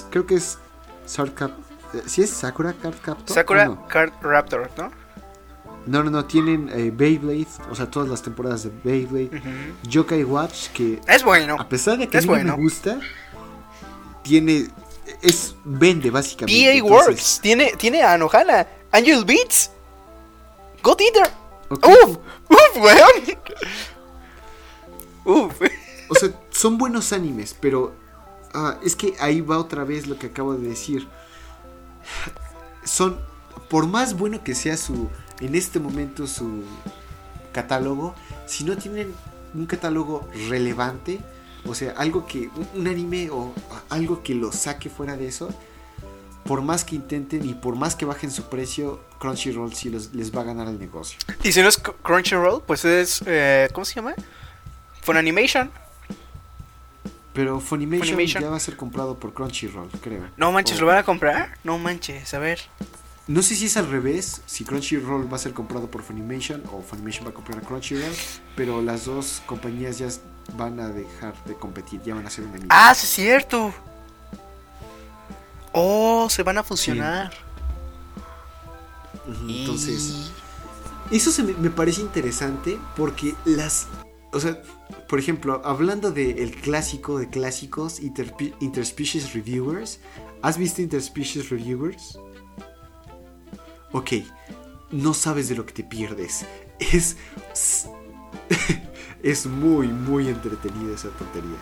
creo 0.10 0.26
que 0.26 0.36
es 0.36 0.58
Sarkap, 1.06 1.52
eh, 1.94 2.02
¿sí 2.06 2.22
es 2.22 2.32
Sakura 2.32 2.74
Card 2.74 2.96
Captor? 3.02 3.34
Sakura. 3.34 3.80
Card 3.88 4.12
Raptor, 4.22 4.70
¿no? 4.78 4.92
No, 5.90 6.04
no, 6.04 6.10
no, 6.12 6.26
tienen 6.26 6.70
eh, 6.74 6.92
Beyblade, 6.94 7.48
o 7.70 7.76
sea, 7.76 7.90
todas 7.90 8.08
las 8.10 8.22
temporadas 8.22 8.64
de 8.64 8.72
Beyblade, 8.84 9.38
Ujú. 9.38 9.90
Yokai 9.90 10.24
Watch, 10.24 10.68
que 10.70 11.00
Es 11.08 11.24
bueno. 11.24 11.56
a 11.60 11.68
pesar 11.68 11.98
de 11.98 12.08
que 12.08 12.18
Es 12.18 12.24
a 12.24 12.28
mí 12.28 12.34
no 12.34 12.34
bueno. 12.36 12.58
me 12.58 12.64
gusta, 12.64 13.00
tiene, 14.24 14.68
es, 15.22 15.56
vende 15.64 16.12
básicamente. 16.12 16.64
PA 16.64 16.72
entonces, 16.74 17.08
Works. 17.08 17.40
Tiene, 17.42 17.74
tiene 17.78 18.04
a 18.04 18.14
Anohana. 18.14 18.68
Angel 18.92 19.26
Beats. 19.26 19.72
God 20.84 21.02
Eater. 21.02 21.32
ok. 21.70 21.88
Uf. 21.88 22.18
Uf, 22.50 22.78
weón. 22.82 23.38
Uf. 25.26 25.54
O 26.10 26.16
sea, 26.16 26.30
son 26.52 26.78
buenos 26.78 27.14
animes, 27.14 27.56
pero 27.60 27.94
ah, 28.54 28.78
es 28.84 28.96
que 28.96 29.16
ahí 29.20 29.42
va 29.42 29.58
otra 29.60 29.84
vez 29.84 30.08
lo 30.08 30.18
que 30.18 30.28
acabo 30.28 30.56
de 30.56 30.68
decir. 30.70 31.08
Son, 32.84 33.20
por 33.70 33.86
más 33.88 34.18
bueno 34.18 34.44
que 34.44 34.56
sea 34.56 34.76
su, 34.78 35.10
en 35.40 35.56
este 35.56 35.80
momento 35.80 36.28
su 36.28 36.64
catálogo, 37.52 38.16
si 38.46 38.64
no 38.64 38.78
tienen 38.78 39.14
un 39.54 39.66
catálogo 39.66 40.28
relevante, 40.50 41.20
o 41.66 41.74
sea, 41.76 41.94
algo 41.98 42.26
que, 42.26 42.50
un, 42.76 42.88
anime 42.88 43.30
o 43.32 43.54
algo 43.90 44.22
que 44.24 44.36
lo 44.36 44.52
saque 44.52 44.90
fuera 44.90 45.18
de 45.18 45.28
eso, 45.28 45.50
por 46.46 46.62
más 46.62 46.84
que 46.84 46.96
intenten 46.96 47.48
y 47.48 47.54
por 47.54 47.76
más 47.76 47.96
que 47.96 48.06
bajen 48.06 48.32
su 48.32 48.44
precio, 48.50 49.02
Crunchyroll 49.20 49.74
sí 49.74 49.90
los- 49.90 50.14
les 50.14 50.36
va 50.36 50.42
a 50.42 50.44
ganar 50.46 50.68
el 50.68 50.80
negocio. 50.80 51.20
Y 51.44 51.52
si 51.52 51.62
no 51.62 51.68
es 51.68 51.82
Cr- 51.82 51.96
Crunchyroll, 52.02 52.62
pues 52.66 52.86
es. 52.86 53.22
eh, 53.26 53.68
¿Cómo 53.74 53.86
se 53.86 53.96
llama? 53.96 54.14
Funimation. 55.02 55.70
Pero 57.34 57.60
Funimation, 57.60 58.08
Funimation. 58.10 58.44
ya 58.44 58.50
va 58.50 58.58
a 58.58 58.60
ser 58.60 58.76
comprado 58.76 59.18
por 59.20 59.34
Crunchyroll, 59.34 59.90
creo. 60.02 60.28
No 60.38 60.52
manches, 60.52 60.80
¿lo 60.80 60.88
van 60.88 60.98
a 60.98 61.04
comprar? 61.04 61.58
No 61.64 61.78
manches, 61.78 62.34
a 62.34 62.40
ver. 62.40 62.60
No 63.30 63.44
sé 63.44 63.56
si 63.56 63.68
es 63.68 63.78
al 63.78 63.88
revés, 63.88 64.42
si 64.48 64.64
Crunchyroll 64.66 65.32
va 65.32 65.36
a 65.36 65.40
ser 65.40 65.54
comprado 65.54 65.90
por 65.92 66.02
Funimation 66.02 66.64
o 66.74 66.82
Funimation 66.82 67.28
va 67.28 67.30
a 67.30 67.34
comprar 67.36 67.60
a 67.60 67.62
Crunchyroll, 67.62 68.12
pero 68.56 68.82
las 68.82 69.06
dos 69.06 69.44
compañías 69.46 70.00
ya 70.00 70.08
van 70.58 70.80
a 70.80 70.90
dejar 70.90 71.36
de 71.44 71.54
competir, 71.54 72.02
ya 72.02 72.16
van 72.16 72.26
a 72.26 72.32
ser 72.32 72.46
enemigos. 72.46 72.70
Ah, 72.72 72.92
sí 72.96 73.06
es 73.06 73.12
cierto. 73.12 73.72
Oh, 75.74 76.28
se 76.28 76.42
van 76.42 76.58
a 76.58 76.64
Y- 79.48 79.60
Entonces, 79.62 80.32
eso 81.12 81.32
se 81.32 81.44
me, 81.44 81.54
me 81.54 81.70
parece 81.70 82.02
interesante 82.02 82.80
porque 82.98 83.36
las, 83.46 83.86
o 84.34 84.40
sea, 84.40 84.60
por 85.08 85.20
ejemplo, 85.20 85.62
hablando 85.64 86.12
del 86.12 86.56
clásico 86.56 87.20
de 87.20 87.30
clásicos, 87.30 88.00
Interspecies 88.00 89.34
Reviewers, 89.36 90.00
¿has 90.42 90.58
visto 90.58 90.82
Interspecies 90.82 91.52
Reviewers? 91.52 92.18
Ok, 93.92 94.12
no 94.92 95.14
sabes 95.14 95.50
de 95.50 95.56
lo 95.56 95.66
que 95.66 95.74
te 95.74 95.84
pierdes. 95.84 96.46
Es, 96.80 97.18
es 99.24 99.46
muy, 99.46 99.88
muy 99.88 100.28
entretenida 100.28 100.96
esa 100.96 101.10
tontería. 101.10 101.58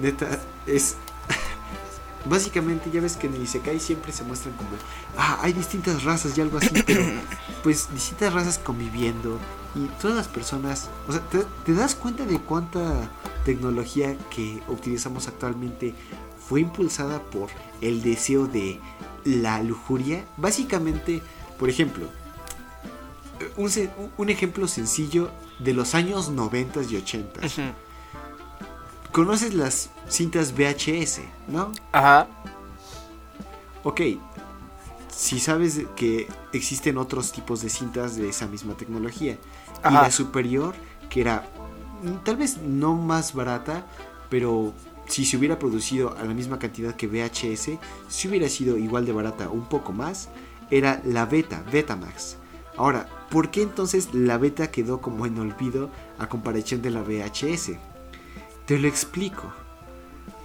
Neta, 0.00 0.40
es, 0.66 0.96
Básicamente 2.24 2.90
ya 2.92 3.00
ves 3.00 3.16
que 3.16 3.26
en 3.26 3.34
el 3.34 3.42
Isekai 3.42 3.80
siempre 3.80 4.12
se 4.12 4.24
muestran 4.24 4.54
como, 4.54 4.70
ah, 5.16 5.38
hay 5.42 5.52
distintas 5.52 6.04
razas 6.04 6.36
y 6.36 6.40
algo 6.40 6.58
así, 6.58 6.82
pero 6.86 7.02
pues 7.62 7.92
distintas 7.92 8.32
razas 8.32 8.58
conviviendo 8.58 9.38
y 9.74 9.86
todas 10.00 10.16
las 10.16 10.28
personas, 10.28 10.88
o 11.08 11.12
sea, 11.12 11.20
te, 11.28 11.44
te 11.64 11.74
das 11.74 11.94
cuenta 11.94 12.24
de 12.24 12.38
cuánta 12.38 13.10
tecnología 13.44 14.16
que 14.30 14.62
utilizamos 14.68 15.28
actualmente 15.28 15.94
fue 16.48 16.60
impulsada 16.60 17.22
por 17.22 17.48
el 17.80 18.02
deseo 18.02 18.46
de 18.46 18.80
la 19.24 19.62
lujuria. 19.62 20.24
Básicamente, 20.36 21.22
por 21.62 21.70
ejemplo, 21.70 22.08
un, 23.56 24.28
ejemplo 24.30 24.66
sencillo 24.66 25.30
de 25.60 25.72
los 25.72 25.94
años 25.94 26.28
90 26.28 26.82
y 26.90 26.96
80. 26.96 27.40
Conoces 29.12 29.54
las 29.54 29.90
cintas 30.08 30.54
VHS, 30.54 31.20
¿no? 31.46 31.70
Ajá. 31.92 32.26
Ok, 33.84 34.00
si 35.08 35.38
sabes 35.38 35.82
que 35.94 36.26
existen 36.52 36.98
otros 36.98 37.30
tipos 37.30 37.62
de 37.62 37.70
cintas 37.70 38.16
de 38.16 38.28
esa 38.28 38.48
misma 38.48 38.76
tecnología. 38.76 39.38
Y 39.88 39.92
la 39.92 40.10
superior, 40.10 40.74
que 41.08 41.20
era 41.20 41.48
mm, 42.02 42.24
tal 42.24 42.38
vez 42.38 42.58
no 42.58 42.96
más 42.96 43.34
barata, 43.34 43.86
pero 44.28 44.72
si 45.06 45.24
se 45.24 45.36
hubiera 45.36 45.60
producido 45.60 46.16
a 46.18 46.24
la 46.24 46.34
misma 46.34 46.58
cantidad 46.58 46.96
que 46.96 47.06
VHS, 47.06 47.78
si 48.08 48.26
hubiera 48.26 48.48
sido 48.48 48.76
igual 48.78 49.06
de 49.06 49.12
barata, 49.12 49.48
un 49.48 49.68
poco 49.68 49.92
más, 49.92 50.28
era 50.72 51.02
la 51.04 51.26
Beta, 51.26 51.62
Betamax. 51.70 52.38
Ahora, 52.76 53.06
¿por 53.30 53.50
qué 53.50 53.62
entonces 53.62 54.14
la 54.14 54.38
Beta 54.38 54.70
quedó 54.70 55.00
como 55.02 55.26
en 55.26 55.38
olvido 55.38 55.90
a 56.18 56.28
comparación 56.28 56.80
de 56.80 56.90
la 56.90 57.02
VHS? 57.02 57.72
Te 58.64 58.78
lo 58.78 58.88
explico. 58.88 59.52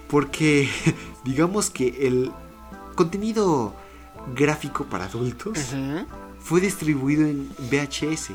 Porque 0.09 0.69
digamos 1.23 1.69
que 1.69 2.07
el 2.07 2.32
contenido 2.95 3.73
gráfico 4.36 4.86
para 4.86 5.05
adultos 5.05 5.73
fue 6.39 6.59
distribuido 6.59 7.25
en 7.25 7.49
VHS 7.71 8.32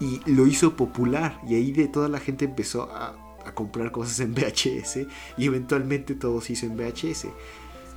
y 0.00 0.20
lo 0.26 0.46
hizo 0.46 0.76
popular 0.76 1.40
y 1.48 1.54
ahí 1.54 1.72
de 1.72 1.88
toda 1.88 2.08
la 2.08 2.18
gente 2.18 2.44
empezó 2.44 2.90
a, 2.92 3.14
a 3.46 3.54
comprar 3.54 3.90
cosas 3.90 4.20
en 4.20 4.34
VHS 4.34 5.06
y 5.38 5.46
eventualmente 5.46 6.14
todo 6.14 6.40
se 6.42 6.54
hizo 6.54 6.66
en 6.66 6.76
VHS. 6.76 7.28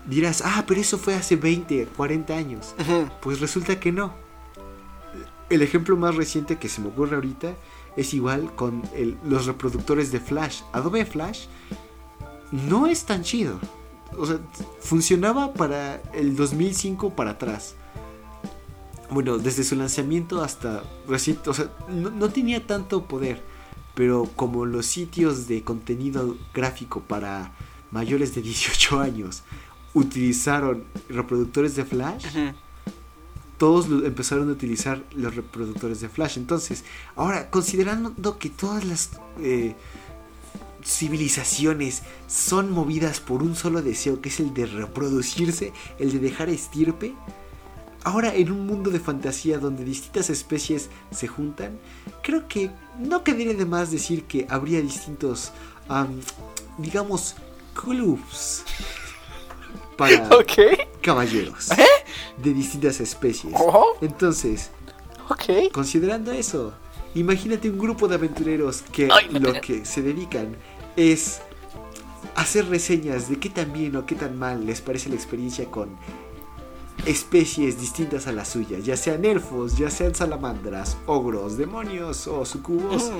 Dirás, 0.07 0.43
ah, 0.45 0.63
pero 0.67 0.81
eso 0.81 0.97
fue 0.97 1.15
hace 1.15 1.35
20, 1.35 1.87
40 1.97 2.35
años. 2.35 2.75
Pues 3.21 3.39
resulta 3.39 3.79
que 3.79 3.91
no. 3.91 4.13
El 5.49 5.61
ejemplo 5.61 5.95
más 5.97 6.15
reciente 6.15 6.57
que 6.57 6.69
se 6.69 6.81
me 6.81 6.87
ocurre 6.89 7.15
ahorita 7.15 7.53
es 7.97 8.13
igual 8.13 8.53
con 8.55 8.83
el- 8.95 9.17
los 9.23 9.45
reproductores 9.45 10.11
de 10.11 10.19
Flash. 10.19 10.61
Adobe 10.73 11.05
Flash 11.05 11.45
no 12.51 12.87
es 12.87 13.05
tan 13.05 13.23
chido. 13.23 13.59
O 14.17 14.25
sea, 14.25 14.39
funcionaba 14.79 15.53
para 15.53 16.01
el 16.13 16.35
2005 16.35 17.11
para 17.15 17.31
atrás. 17.31 17.75
Bueno, 19.09 19.37
desde 19.37 19.63
su 19.63 19.75
lanzamiento 19.75 20.43
hasta 20.43 20.83
reciente, 21.07 21.49
o 21.49 21.53
sea, 21.53 21.69
no, 21.89 22.09
no 22.09 22.29
tenía 22.29 22.65
tanto 22.65 23.03
poder. 23.05 23.41
Pero 23.93 24.29
como 24.35 24.65
los 24.65 24.85
sitios 24.87 25.47
de 25.47 25.63
contenido 25.63 26.35
gráfico 26.53 27.01
para 27.01 27.51
mayores 27.91 28.35
de 28.35 28.41
18 28.41 28.99
años 28.99 29.43
utilizaron 29.95 30.83
reproductores 31.09 31.75
de 31.75 31.85
Flash, 31.85 32.25
todos 33.57 33.87
empezaron 34.05 34.49
a 34.49 34.51
utilizar 34.51 35.01
los 35.15 35.35
reproductores 35.35 36.01
de 36.01 36.09
Flash. 36.09 36.37
Entonces, 36.37 36.83
ahora, 37.15 37.49
considerando 37.49 38.37
que 38.37 38.49
todas 38.49 38.83
las 38.83 39.11
eh, 39.39 39.73
civilizaciones 40.83 42.03
son 42.27 42.71
movidas 42.71 43.21
por 43.21 43.41
un 43.41 43.55
solo 43.55 43.81
deseo, 43.81 44.21
que 44.21 44.29
es 44.29 44.39
el 44.41 44.53
de 44.53 44.65
reproducirse, 44.65 45.71
el 45.97 46.11
de 46.11 46.19
dejar 46.19 46.49
estirpe, 46.49 47.15
ahora 48.03 48.35
en 48.35 48.51
un 48.51 48.67
mundo 48.67 48.91
de 48.91 48.99
fantasía 48.99 49.59
donde 49.59 49.85
distintas 49.85 50.29
especies 50.29 50.89
se 51.11 51.27
juntan, 51.27 51.79
creo 52.21 52.49
que 52.49 52.69
no 52.99 53.23
quedaría 53.23 53.53
de 53.53 53.65
más 53.65 53.91
decir 53.91 54.25
que 54.25 54.45
habría 54.49 54.81
distintos, 54.81 55.53
am, 55.87 56.19
digamos, 56.77 57.35
clubs 57.73 58.65
para 59.97 60.27
Ok. 60.35 60.53
caballeros 61.01 61.69
de 62.37 62.53
distintas 62.53 62.99
especies. 62.99 63.53
Oh, 63.57 63.95
Entonces, 64.01 64.69
ok. 65.29 65.71
considerando 65.71 66.31
eso, 66.31 66.73
imagínate 67.13 67.69
un 67.69 67.77
grupo 67.79 68.07
de 68.07 68.15
aventureros 68.15 68.83
que 68.91 69.09
Ay, 69.11 69.29
lo 69.29 69.53
que 69.61 69.85
se 69.85 70.01
dedican 70.01 70.55
es 70.95 71.41
hacer 72.35 72.67
reseñas 72.67 73.29
de 73.29 73.39
qué 73.39 73.49
tan 73.49 73.71
bien 73.71 73.95
o 73.95 74.05
qué 74.05 74.15
tan 74.15 74.37
mal 74.37 74.65
les 74.65 74.81
parece 74.81 75.09
la 75.09 75.15
experiencia 75.15 75.65
con 75.71 75.89
especies 77.05 77.79
distintas 77.79 78.25
a 78.27 78.31
la 78.31 78.45
suya, 78.45 78.79
ya 78.79 78.97
sean 78.97 79.25
elfos, 79.25 79.77
ya 79.77 79.89
sean 79.89 80.15
salamandras, 80.15 80.97
ogros, 81.05 81.57
demonios 81.57 82.27
o 82.27 82.45
sucubos. 82.45 83.11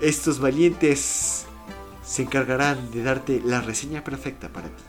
Estos 0.00 0.40
valientes 0.40 1.44
se 2.04 2.22
encargarán 2.22 2.90
de 2.90 3.02
darte 3.02 3.40
la 3.44 3.60
reseña 3.60 4.02
perfecta 4.02 4.48
para 4.48 4.68
ti. 4.68 4.82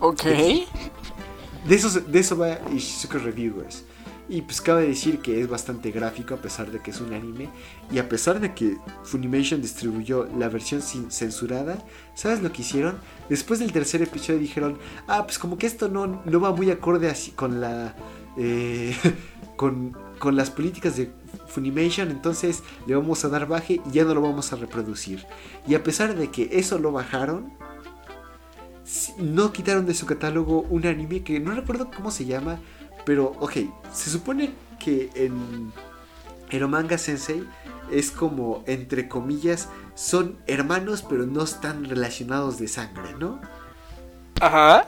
Ok. 0.00 0.24
De 0.24 1.74
eso, 1.74 2.00
de 2.00 2.18
eso 2.18 2.36
va 2.36 2.58
Ishizuka 2.72 3.18
Reviewers. 3.18 3.84
Y 4.30 4.42
pues 4.42 4.60
cabe 4.60 4.86
decir 4.86 5.20
que 5.20 5.40
es 5.40 5.48
bastante 5.48 5.90
gráfico 5.90 6.34
a 6.34 6.36
pesar 6.36 6.70
de 6.70 6.80
que 6.80 6.90
es 6.90 7.00
un 7.00 7.14
anime. 7.14 7.48
Y 7.90 7.98
a 7.98 8.08
pesar 8.08 8.40
de 8.40 8.54
que 8.54 8.76
Funimation 9.02 9.62
distribuyó 9.62 10.28
la 10.36 10.48
versión 10.50 10.82
sin 10.82 11.10
censurada, 11.10 11.82
¿sabes 12.14 12.42
lo 12.42 12.52
que 12.52 12.60
hicieron? 12.60 12.98
Después 13.30 13.58
del 13.58 13.72
tercer 13.72 14.02
episodio 14.02 14.38
dijeron, 14.38 14.78
ah, 15.06 15.24
pues 15.24 15.38
como 15.38 15.56
que 15.56 15.66
esto 15.66 15.88
no, 15.88 16.22
no 16.24 16.40
va 16.40 16.52
muy 16.52 16.70
acorde 16.70 17.12
con 17.34 17.60
la... 17.60 17.94
eh, 18.36 18.94
con, 19.56 19.96
con 20.18 20.36
las 20.36 20.50
políticas 20.50 20.96
de 20.96 21.10
Funimation, 21.46 22.10
entonces 22.10 22.62
le 22.86 22.94
vamos 22.94 23.24
a 23.24 23.28
dar 23.28 23.48
baje 23.48 23.80
y 23.86 23.90
ya 23.92 24.04
no 24.04 24.14
lo 24.14 24.20
vamos 24.20 24.52
a 24.52 24.56
reproducir. 24.56 25.24
Y 25.66 25.74
a 25.74 25.82
pesar 25.82 26.14
de 26.14 26.30
que 26.30 26.50
eso 26.52 26.78
lo 26.78 26.92
bajaron, 26.92 27.50
no 29.18 29.52
quitaron 29.52 29.86
de 29.86 29.94
su 29.94 30.06
catálogo 30.06 30.62
un 30.62 30.86
anime 30.86 31.22
que 31.22 31.40
no 31.40 31.52
recuerdo 31.52 31.90
cómo 31.90 32.10
se 32.10 32.24
llama, 32.24 32.58
pero 33.04 33.36
ok, 33.40 33.56
se 33.92 34.10
supone 34.10 34.52
que 34.78 35.10
en 35.14 35.72
Eromanga 36.50 36.98
Sensei 36.98 37.44
es 37.90 38.10
como, 38.10 38.62
entre 38.66 39.08
comillas, 39.08 39.68
son 39.94 40.36
hermanos 40.46 41.04
pero 41.08 41.26
no 41.26 41.42
están 41.42 41.84
relacionados 41.84 42.58
de 42.58 42.68
sangre, 42.68 43.14
¿no? 43.18 43.40
Ajá. 44.40 44.86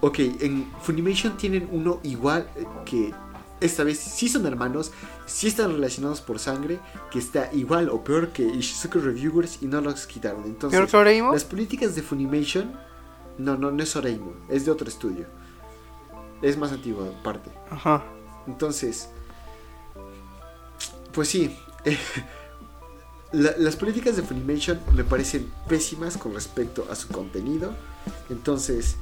Ok, 0.00 0.18
en 0.40 0.70
Funimation 0.80 1.36
tienen 1.36 1.68
uno 1.70 2.00
igual 2.02 2.48
eh, 2.56 2.64
que 2.86 3.12
esta 3.60 3.84
vez 3.84 3.98
sí 3.98 4.28
son 4.28 4.46
hermanos, 4.46 4.92
sí 5.26 5.48
están 5.48 5.72
relacionados 5.72 6.20
por 6.20 6.38
sangre, 6.38 6.80
que 7.10 7.18
está 7.18 7.52
igual 7.52 7.88
o 7.90 8.02
peor 8.04 8.28
que 8.28 8.42
Ishizuka 8.42 8.98
Reviewers 8.98 9.58
y 9.62 9.66
no 9.66 9.80
los 9.80 10.06
quitaron. 10.06 10.44
Entonces, 10.44 10.78
¿Peor 10.78 10.90
que 10.90 10.96
Oreimo? 10.96 11.32
las 11.32 11.44
políticas 11.44 11.94
de 11.94 12.02
Funimation, 12.02 12.72
no, 13.38 13.56
no, 13.56 13.70
no 13.70 13.82
es 13.82 13.94
Oreimo, 13.96 14.32
es 14.48 14.64
de 14.64 14.70
otro 14.70 14.88
estudio. 14.88 15.26
Es 16.42 16.56
más 16.56 16.72
antiguo 16.72 17.04
aparte. 17.20 17.50
Ajá. 17.70 18.02
Entonces, 18.46 19.10
pues 21.12 21.28
sí, 21.28 21.54
eh, 21.84 21.98
la- 23.32 23.54
las 23.58 23.76
políticas 23.76 24.16
de 24.16 24.22
Funimation 24.22 24.80
me 24.94 25.04
parecen 25.04 25.52
pésimas 25.68 26.16
con 26.16 26.34
respecto 26.34 26.86
a 26.90 26.94
su 26.94 27.08
contenido. 27.08 27.74
Entonces, 28.30 28.96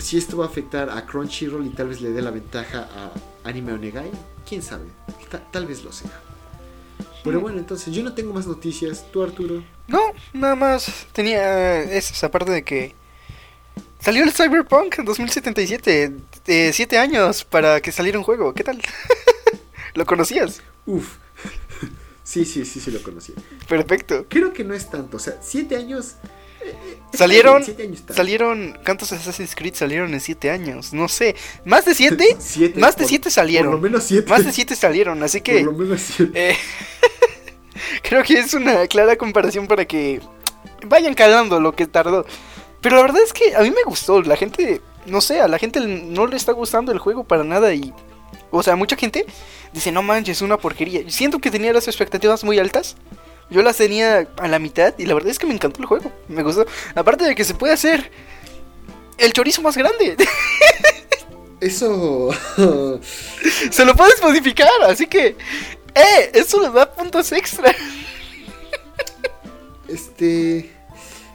si 0.00 0.16
esto 0.18 0.36
va 0.38 0.46
a 0.46 0.48
afectar 0.48 0.90
a 0.90 1.06
Crunchyroll 1.06 1.66
y 1.66 1.70
tal 1.70 1.88
vez 1.88 2.00
le 2.00 2.10
dé 2.10 2.22
la 2.22 2.30
ventaja 2.30 2.88
a 2.94 3.48
Anime 3.48 3.72
Onegai, 3.72 4.10
quién 4.48 4.62
sabe, 4.62 4.84
Ta- 5.30 5.42
tal 5.50 5.66
vez 5.66 5.84
lo 5.84 5.92
sea. 5.92 6.10
Pero 7.22 7.40
bueno, 7.40 7.58
entonces 7.58 7.94
yo 7.94 8.02
no 8.02 8.14
tengo 8.14 8.32
más 8.32 8.46
noticias. 8.46 9.04
¿Tú, 9.12 9.22
Arturo? 9.22 9.62
No, 9.88 10.00
nada 10.32 10.54
más 10.56 11.06
tenía 11.12 11.82
eso, 11.82 12.26
aparte 12.26 12.50
de 12.50 12.62
que 12.64 12.94
salió 14.00 14.24
el 14.24 14.32
Cyberpunk 14.32 14.98
en 14.98 15.04
2077, 15.04 16.12
eh, 16.46 16.70
siete 16.72 16.96
años 16.98 17.44
para 17.44 17.80
que 17.82 17.92
saliera 17.92 18.18
un 18.18 18.24
juego. 18.24 18.54
¿Qué 18.54 18.64
tal? 18.64 18.80
¿Lo 19.94 20.06
conocías? 20.06 20.62
Uf. 20.86 21.16
sí, 22.24 22.44
sí, 22.46 22.64
sí, 22.64 22.80
sí 22.80 22.90
lo 22.90 23.02
conocí. 23.02 23.34
Perfecto. 23.68 24.24
Creo 24.28 24.52
que 24.54 24.64
no 24.64 24.72
es 24.72 24.88
tanto, 24.88 25.18
o 25.18 25.20
sea, 25.20 25.38
siete 25.42 25.76
años... 25.76 26.14
Salieron, 27.12 27.64
salieron, 28.14 28.78
¿cuántos 28.84 29.10
Assassin's 29.12 29.54
Creed 29.56 29.74
salieron 29.74 30.14
en 30.14 30.20
siete 30.20 30.50
años? 30.50 30.92
No 30.92 31.08
sé, 31.08 31.34
más 31.64 31.84
de 31.84 31.94
siete, 31.94 32.36
Siete, 32.38 32.78
más 32.78 32.94
de 32.96 33.02
por- 33.02 33.08
siete 33.08 33.22
Por 33.24 33.30
lo 33.30 33.34
salieron, 33.34 33.80
menos 33.80 34.04
siete. 34.04 34.30
más 34.30 34.44
de 34.44 34.52
siete 34.52 34.76
salieron, 34.76 35.22
así 35.22 35.40
que 35.40 35.64
Por 35.64 35.72
lo 35.72 35.78
menos 35.78 36.00
siete. 36.00 36.50
eh, 36.50 36.56
creo 38.02 38.22
que 38.22 38.34
es 38.38 38.54
una 38.54 38.86
clara 38.86 39.16
comparación 39.16 39.66
para 39.66 39.84
que 39.84 40.20
vayan 40.86 41.14
calando 41.14 41.60
lo 41.60 41.74
que 41.74 41.86
tardó. 41.86 42.24
Pero 42.80 42.96
la 42.96 43.02
verdad 43.02 43.22
es 43.22 43.32
que 43.32 43.54
a 43.56 43.60
mí 43.60 43.70
me 43.70 43.82
gustó, 43.84 44.22
la 44.22 44.36
gente, 44.36 44.80
no 45.06 45.20
sé, 45.20 45.40
a 45.40 45.48
la 45.48 45.58
gente 45.58 45.80
no 45.80 46.26
le 46.26 46.36
está 46.36 46.52
gustando 46.52 46.92
el 46.92 46.98
juego 46.98 47.24
para 47.24 47.44
nada 47.44 47.74
y, 47.74 47.92
o 48.50 48.62
sea, 48.62 48.76
mucha 48.76 48.96
gente 48.96 49.26
dice, 49.72 49.92
no 49.92 50.02
manches, 50.02 50.38
es 50.38 50.42
una 50.42 50.56
porquería. 50.56 51.02
Siento 51.10 51.40
que 51.40 51.50
tenía 51.50 51.72
las 51.72 51.88
expectativas 51.88 52.42
muy 52.44 52.58
altas, 52.58 52.96
Yo 53.50 53.62
las 53.62 53.76
tenía 53.76 54.28
a 54.36 54.48
la 54.48 54.58
mitad 54.58 54.94
y 54.96 55.06
la 55.06 55.14
verdad 55.14 55.30
es 55.30 55.38
que 55.38 55.46
me 55.46 55.54
encantó 55.54 55.80
el 55.80 55.86
juego. 55.86 56.12
Me 56.28 56.42
gustó. 56.42 56.66
Aparte 56.94 57.24
de 57.24 57.34
que 57.34 57.44
se 57.44 57.54
puede 57.54 57.72
hacer 57.72 58.10
el 59.18 59.32
chorizo 59.32 59.60
más 59.62 59.76
grande. 59.76 60.16
Eso. 61.60 62.30
se 63.70 63.84
lo 63.84 63.94
puedes 63.94 64.22
modificar, 64.22 64.70
así 64.86 65.06
que... 65.06 65.36
¡Eh! 65.94 66.30
Eso 66.34 66.60
le 66.60 66.70
da 66.70 66.90
puntos 66.90 67.32
extra. 67.32 67.74
este. 69.88 70.70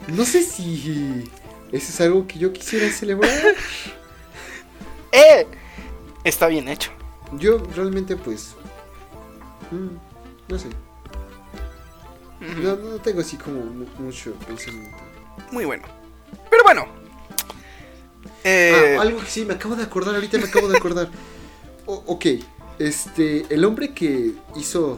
No 0.07 0.23
sé 0.23 0.43
si. 0.43 1.29
Eso 1.71 1.89
es 1.91 2.01
algo 2.01 2.25
que 2.25 2.39
yo 2.39 2.53
quisiera 2.53 2.89
celebrar. 2.89 3.55
¡Eh! 5.11 5.45
Está 6.23 6.47
bien 6.47 6.69
hecho. 6.69 6.91
Yo 7.33 7.61
realmente, 7.75 8.15
pues. 8.15 8.55
mm, 9.71 9.97
no 10.47 10.59
sé. 10.59 10.69
No, 12.61 12.75
no 12.75 12.97
tengo 12.99 13.21
así 13.21 13.37
como 13.37 13.59
mu- 13.61 13.85
mucho 13.99 14.33
pensamiento. 14.47 14.97
Muy 15.51 15.65
bueno. 15.65 15.83
Pero 16.49 16.63
bueno. 16.63 16.85
Eh, 18.43 18.95
Ah, 18.97 19.01
algo 19.01 19.19
que 19.19 19.25
sí, 19.27 19.45
me 19.45 19.53
acabo 19.55 19.75
de 19.75 19.83
acordar, 19.83 20.15
ahorita 20.15 20.37
me 20.37 20.45
acabo 20.45 20.67
de 20.67 20.77
acordar. 20.77 21.09
O- 21.87 22.03
ok, 22.07 22.25
este, 22.79 23.45
el 23.53 23.63
hombre 23.63 23.93
que 23.93 24.33
hizo 24.55 24.97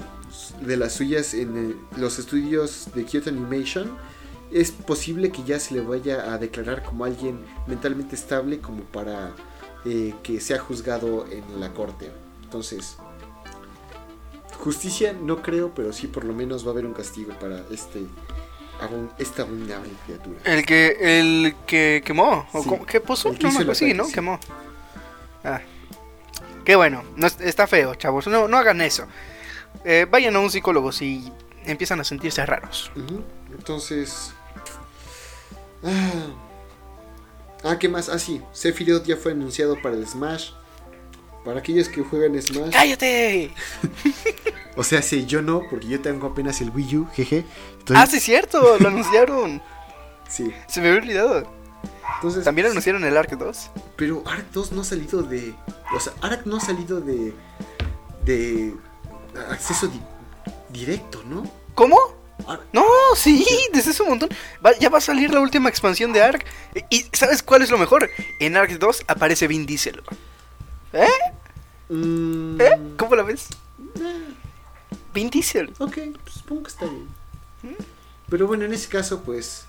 de 0.61 0.77
las 0.77 0.93
suyas 0.93 1.33
en 1.33 1.71
eh, 1.71 1.75
los 1.97 2.17
estudios 2.17 2.87
de 2.95 3.03
Kyoto 3.03 3.29
Animation, 3.29 3.91
es 4.53 4.71
posible 4.71 5.31
que 5.33 5.43
ya 5.43 5.59
se 5.59 5.73
le 5.73 5.81
vaya 5.81 6.31
a 6.33 6.37
declarar 6.37 6.83
como 6.83 7.03
alguien 7.03 7.39
mentalmente 7.67 8.15
estable 8.15 8.59
como 8.59 8.83
para 8.83 9.33
eh, 9.83 10.13
que 10.23 10.39
sea 10.39 10.59
juzgado 10.59 11.25
en 11.29 11.59
la 11.59 11.73
corte. 11.73 12.09
Entonces, 12.43 12.95
justicia 14.59 15.13
no 15.13 15.41
creo, 15.41 15.71
pero 15.73 15.93
sí 15.93 16.07
por 16.07 16.23
lo 16.25 16.33
menos 16.33 16.63
va 16.65 16.69
a 16.69 16.71
haber 16.73 16.85
un 16.85 16.93
castigo 16.93 17.33
para 17.39 17.63
este 17.71 18.05
esta 19.17 19.41
abominable 19.41 19.89
criatura. 20.05 20.39
el 20.43 20.65
que 20.65 20.97
el 21.19 21.55
que 21.65 22.03
quemó. 22.05 22.47
¿O 22.53 22.61
Sí. 22.63 22.69
¿Qué 22.87 22.99
puso? 23.01 23.31
Que 23.33 23.43
No, 23.43 23.49
hizo 23.49 23.59
me 23.59 23.63
el 23.63 23.69
acuerdo, 23.71 23.75
sí, 23.75 23.85
ataque, 23.85 23.97
¿no? 23.97 24.05
sí. 24.05 24.13
Quemó. 24.13 24.39
Ah. 25.43 25.61
Qué 26.63 26.75
bueno. 26.75 27.03
No, 27.15 27.25
es- 27.27 27.39
está 27.41 27.65
feo, 27.65 27.95
chavos. 27.95 28.27
No, 28.27 28.47
no 28.47 28.57
hagan 28.57 28.81
eso. 28.81 29.05
Eh, 29.85 30.05
vayan 30.09 30.35
a 30.35 30.39
un 30.39 30.51
psicólogo 30.51 30.91
si 30.91 31.31
empiezan 31.65 31.99
a 32.01 32.03
sentirse 32.03 32.45
raros. 32.45 32.91
Entonces. 33.51 34.31
Ah, 35.83 36.27
ah, 37.63 37.79
¿qué 37.79 37.89
más? 37.89 38.09
Ah, 38.09 38.19
sí. 38.19 38.41
Sephiroth 38.51 39.05
ya 39.05 39.15
fue 39.17 39.31
anunciado 39.31 39.81
para 39.81 39.95
el 39.95 40.05
Smash. 40.07 40.51
Para 41.47 41.59
aquellos 41.61 41.87
que 41.87 42.01
juegan 42.03 42.39
Smash. 42.41 42.71
¡Cállate! 42.73 43.51
O 44.75 44.83
sea, 44.83 45.01
sí, 45.01 45.25
yo 45.25 45.41
no, 45.41 45.61
porque 45.69 45.87
yo 45.87 46.01
tengo 46.01 46.27
apenas 46.27 46.59
el 46.59 46.71
Wii 46.71 46.97
U, 46.97 47.07
jeje. 47.13 47.45
Estoy- 47.79 47.95
Ah, 47.97 48.05
sí, 48.05 48.17
es 48.17 48.23
cierto. 48.23 48.77
Lo 48.77 48.87
anunciaron. 48.89 49.61
sí. 50.27 50.51
Se 50.67 50.81
me 50.81 50.89
había 50.89 50.99
olvidado. 51.01 51.49
Entonces, 52.15 52.43
También 52.43 52.67
anunciaron 52.67 53.05
el 53.05 53.15
Ark 53.15 53.29
2. 53.37 53.71
Pero 53.95 54.23
Ark 54.27 54.45
2 54.51 54.73
no 54.73 54.81
ha 54.81 54.83
salido 54.83 55.23
de. 55.23 55.53
O 55.95 55.99
sea, 56.01 56.11
Ark 56.21 56.41
no 56.43 56.57
ha 56.57 56.59
salido 56.59 56.99
de. 56.99 57.33
De. 58.25 58.73
Acceso 59.49 59.87
di- 59.87 60.01
directo, 60.69 61.23
¿no? 61.27 61.49
¿Cómo? 61.75 61.97
Ark- 62.45 62.65
No, 62.73 62.83
sí, 63.15 63.45
desde 63.71 63.91
hace 63.91 64.03
un 64.03 64.09
montón. 64.09 64.29
Va- 64.65 64.77
ya 64.79 64.89
va 64.89 64.97
a 64.97 65.01
salir 65.01 65.33
la 65.33 65.39
última 65.39 65.69
expansión 65.69 66.11
de 66.11 66.23
Ark. 66.23 66.45
Y 66.89 67.05
¿sabes 67.13 67.41
cuál 67.41 67.61
es 67.61 67.69
lo 67.71 67.77
mejor? 67.77 68.09
En 68.41 68.57
Ark 68.57 68.77
2 68.77 69.05
aparece 69.07 69.47
Vin 69.47 69.65
Diesel. 69.65 70.03
¿Eh? 70.93 71.07
Mm, 71.89 72.59
¿Eh? 72.61 72.79
¿Cómo 72.97 73.15
la 73.15 73.23
ves? 73.23 73.47
eh, 73.99 74.33
Vin 75.13 75.29
Diesel. 75.29 75.73
Ok, 75.79 75.97
pues 76.23 76.35
supongo 76.35 76.63
que 76.63 76.69
está 76.69 76.85
bien. 76.85 77.07
Pero 78.29 78.47
bueno, 78.47 78.65
en 78.65 78.73
ese 78.73 78.89
caso, 78.89 79.21
pues. 79.23 79.65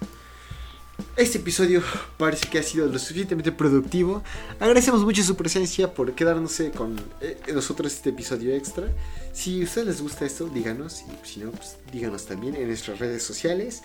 Este 1.16 1.38
episodio 1.38 1.80
parece 2.18 2.48
que 2.48 2.58
ha 2.58 2.62
sido 2.62 2.86
lo 2.86 2.98
suficientemente 2.98 3.52
productivo. 3.52 4.22
Agradecemos 4.58 5.04
mucho 5.04 5.22
su 5.22 5.36
presencia 5.36 5.94
por 5.94 6.12
quedarnos 6.14 6.60
con 6.76 6.96
eh, 7.20 7.40
nosotros 7.54 7.92
este 7.92 8.10
episodio 8.10 8.54
extra. 8.54 8.88
Si 9.32 9.60
a 9.60 9.64
ustedes 9.64 9.86
les 9.86 10.02
gusta 10.02 10.26
esto, 10.26 10.48
díganos. 10.48 11.02
Y 11.02 11.26
si 11.26 11.40
no, 11.40 11.50
pues 11.52 11.76
díganos 11.92 12.26
también 12.26 12.56
en 12.56 12.66
nuestras 12.66 12.98
redes 12.98 13.22
sociales. 13.22 13.82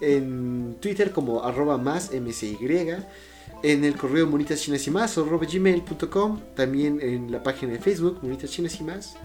En 0.00 0.76
Twitter 0.80 1.12
como 1.12 1.44
arroba 1.44 1.78
más 1.78 2.10
msy. 2.12 2.56
En 3.62 3.84
el 3.84 3.96
correo 3.96 4.26
monitas 4.26 4.60
chinas 4.60 4.86
y 4.86 4.90
más 4.90 5.16
arroba 5.18 5.46
gmail.com. 5.46 6.40
También 6.54 7.00
en 7.00 7.32
la 7.32 7.42
página 7.42 7.72
de 7.72 7.78
Facebook 7.78 8.18
monitas 8.22 8.50
chinas 8.50 8.78
y 8.80 8.84
más. 8.84 9.16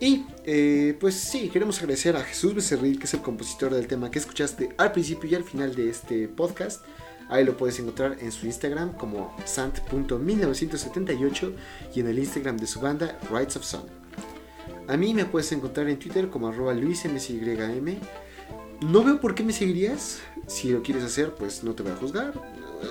Y 0.00 0.26
eh, 0.44 0.96
pues 1.00 1.14
sí, 1.14 1.48
queremos 1.48 1.78
agradecer 1.78 2.16
a 2.16 2.22
Jesús 2.22 2.54
Becerril, 2.54 2.98
que 2.98 3.04
es 3.04 3.14
el 3.14 3.22
compositor 3.22 3.72
del 3.72 3.86
tema 3.86 4.10
que 4.10 4.18
escuchaste 4.18 4.74
al 4.76 4.92
principio 4.92 5.30
y 5.30 5.34
al 5.34 5.44
final 5.44 5.74
de 5.74 5.88
este 5.88 6.28
podcast. 6.28 6.84
Ahí 7.28 7.44
lo 7.44 7.56
puedes 7.56 7.78
encontrar 7.78 8.18
en 8.20 8.30
su 8.30 8.46
Instagram 8.46 8.98
como 8.98 9.34
sant.1978 9.44 11.52
y 11.94 12.00
en 12.00 12.08
el 12.08 12.18
Instagram 12.18 12.58
de 12.58 12.66
su 12.66 12.80
banda 12.80 13.18
Rights 13.30 13.56
of 13.56 13.64
Sun. 13.64 13.84
A 14.88 14.96
mí 14.98 15.14
me 15.14 15.24
puedes 15.24 15.50
encontrar 15.52 15.88
en 15.88 15.98
Twitter 15.98 16.28
como 16.28 16.48
arroba 16.48 16.74
luismsym. 16.74 17.98
No 18.90 19.02
veo 19.04 19.20
por 19.20 19.34
qué 19.34 19.42
me 19.42 19.52
seguirías. 19.52 20.20
Si 20.46 20.70
lo 20.70 20.82
quieres 20.82 21.04
hacer, 21.04 21.34
pues 21.34 21.64
no 21.64 21.72
te 21.74 21.82
voy 21.82 21.92
a 21.92 21.96
juzgar. 21.96 22.32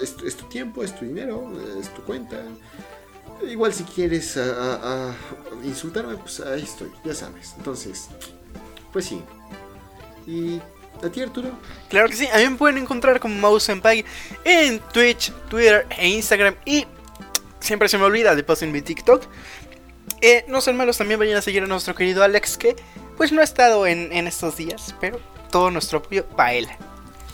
Es, 0.01 0.15
es 0.25 0.35
tu 0.35 0.45
tiempo, 0.47 0.83
es 0.83 0.95
tu 0.97 1.05
dinero, 1.05 1.51
es 1.79 1.93
tu 1.93 2.01
cuenta. 2.03 2.41
Igual 3.47 3.73
si 3.73 3.83
quieres 3.83 4.37
a, 4.37 4.73
a- 4.75 5.09
a 5.11 5.15
insultarme, 5.63 6.15
pues 6.17 6.39
ahí 6.39 6.63
estoy, 6.63 6.91
ya 7.03 7.13
sabes. 7.13 7.53
Entonces, 7.57 8.07
pues 8.91 9.05
sí. 9.05 9.21
¿Y 10.25 10.59
a 11.05 11.09
ti, 11.11 11.21
Arturo? 11.21 11.51
Claro 11.89 12.07
que 12.09 12.15
sí, 12.15 12.27
a 12.33 12.37
mí 12.37 12.49
me 12.49 12.55
pueden 12.55 12.77
encontrar 12.77 13.19
como 13.19 13.35
Mouse 13.35 13.63
Senpai 13.63 14.05
en 14.45 14.79
Twitch, 14.79 15.31
Twitter 15.49 15.85
e 15.97 16.07
Instagram. 16.09 16.55
Y 16.65 16.87
siempre 17.59 17.89
se 17.89 17.97
me 17.97 18.05
olvida 18.05 18.35
de 18.35 18.43
paso 18.43 18.65
en 18.65 18.71
mi 18.71 18.81
TikTok. 18.81 19.23
Eh, 20.21 20.45
no 20.47 20.61
sean 20.61 20.77
malos, 20.77 20.97
también 20.97 21.19
vayan 21.19 21.37
a 21.37 21.41
seguir 21.41 21.63
a 21.63 21.67
nuestro 21.67 21.93
querido 21.93 22.23
Alex, 22.23 22.57
que 22.57 22.75
pues 23.17 23.31
no 23.33 23.41
ha 23.41 23.43
estado 23.43 23.85
en, 23.85 24.11
en 24.13 24.25
estos 24.27 24.55
días, 24.55 24.95
pero 25.01 25.19
todo 25.53 25.69
nuestro 25.69 25.99
apoyo 25.99 26.25
para 26.25 26.53
él. 26.55 26.67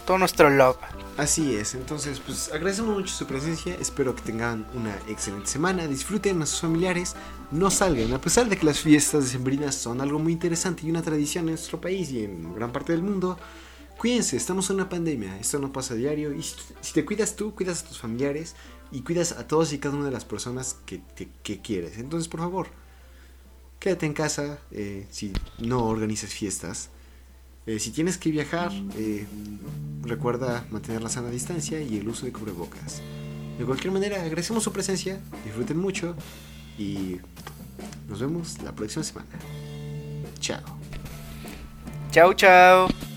Todo 0.06 0.18
nuestro 0.18 0.50
love. 0.50 0.76
Así 1.16 1.56
es, 1.56 1.74
entonces 1.74 2.20
pues 2.20 2.50
agradecemos 2.52 2.94
mucho 2.98 3.14
su 3.14 3.26
presencia, 3.26 3.76
espero 3.80 4.14
que 4.14 4.22
tengan 4.22 4.68
una 4.74 4.94
excelente 5.08 5.48
semana, 5.48 5.88
disfruten 5.88 6.42
a 6.42 6.46
sus 6.46 6.60
familiares, 6.62 7.16
no 7.52 7.72
salgan, 7.72 8.12
a 8.14 8.20
pesar 8.22 8.50
de 8.50 8.58
que 8.58 8.66
las 8.66 8.80
fiestas 8.80 9.24
decembrinas 9.24 9.76
son 9.76 10.02
algo 10.02 10.20
muy 10.20 10.34
interesante 10.34 10.86
y 10.86 10.90
una 10.90 11.02
tradición 11.02 11.46
en 11.46 11.52
nuestro 11.52 11.80
país 11.80 12.12
y 12.12 12.24
en 12.26 12.54
gran 12.56 12.72
parte 12.74 12.92
del 12.94 13.04
mundo, 13.04 13.38
cuídense, 13.98 14.36
estamos 14.38 14.70
en 14.70 14.78
una 14.78 14.88
pandemia, 14.90 15.38
esto 15.40 15.60
no 15.60 15.72
pasa 15.74 15.94
a 15.94 15.98
diario 15.98 16.34
y 16.34 16.42
si, 16.44 16.94
te 16.94 17.04
cuidas 17.06 17.36
tú, 17.36 17.54
cuidas 17.56 17.84
a 17.84 17.88
tus 17.88 18.00
familiares 18.00 18.56
y 18.92 19.02
cuidas 19.02 19.34
a 19.34 19.46
todas 19.48 19.72
y 19.74 19.80
cada 19.80 19.96
una 19.96 20.06
de 20.06 20.12
las 20.12 20.24
personas 20.26 20.78
que, 20.86 21.00
te- 21.16 21.30
que 21.44 21.62
quieres, 21.62 21.98
entonces 21.98 22.28
por 22.30 22.40
favor, 22.42 22.68
quédate 23.80 24.06
en 24.06 24.14
casa 24.14 24.60
eh, 24.72 25.06
si 25.10 25.34
no 25.58 25.86
organizas 25.86 26.32
fiestas. 26.32 26.90
Eh, 27.70 27.78
si 27.78 27.92
tienes 27.92 28.18
que 28.18 28.32
viajar, 28.32 28.72
eh, 28.98 29.28
recuerda 30.02 30.66
mantener 30.72 31.04
la 31.04 31.10
sana 31.10 31.30
distancia 31.30 31.80
y 31.80 31.98
el 31.98 32.10
uso 32.10 32.26
de 32.26 32.32
cubrebocas. 32.32 33.04
De 33.60 33.64
cualquier 33.64 33.94
manera, 33.94 34.24
agradecemos 34.24 34.64
su 34.64 34.74
presencia, 34.74 35.20
disfruten 35.46 35.78
mucho 35.78 36.16
y 36.80 37.18
nos 38.08 38.22
vemos 38.22 38.58
la 38.64 38.72
próxima 38.72 39.04
semana. 39.04 39.30
Chao. 40.40 40.64
Chao, 42.12 42.34
chao. 42.34 43.09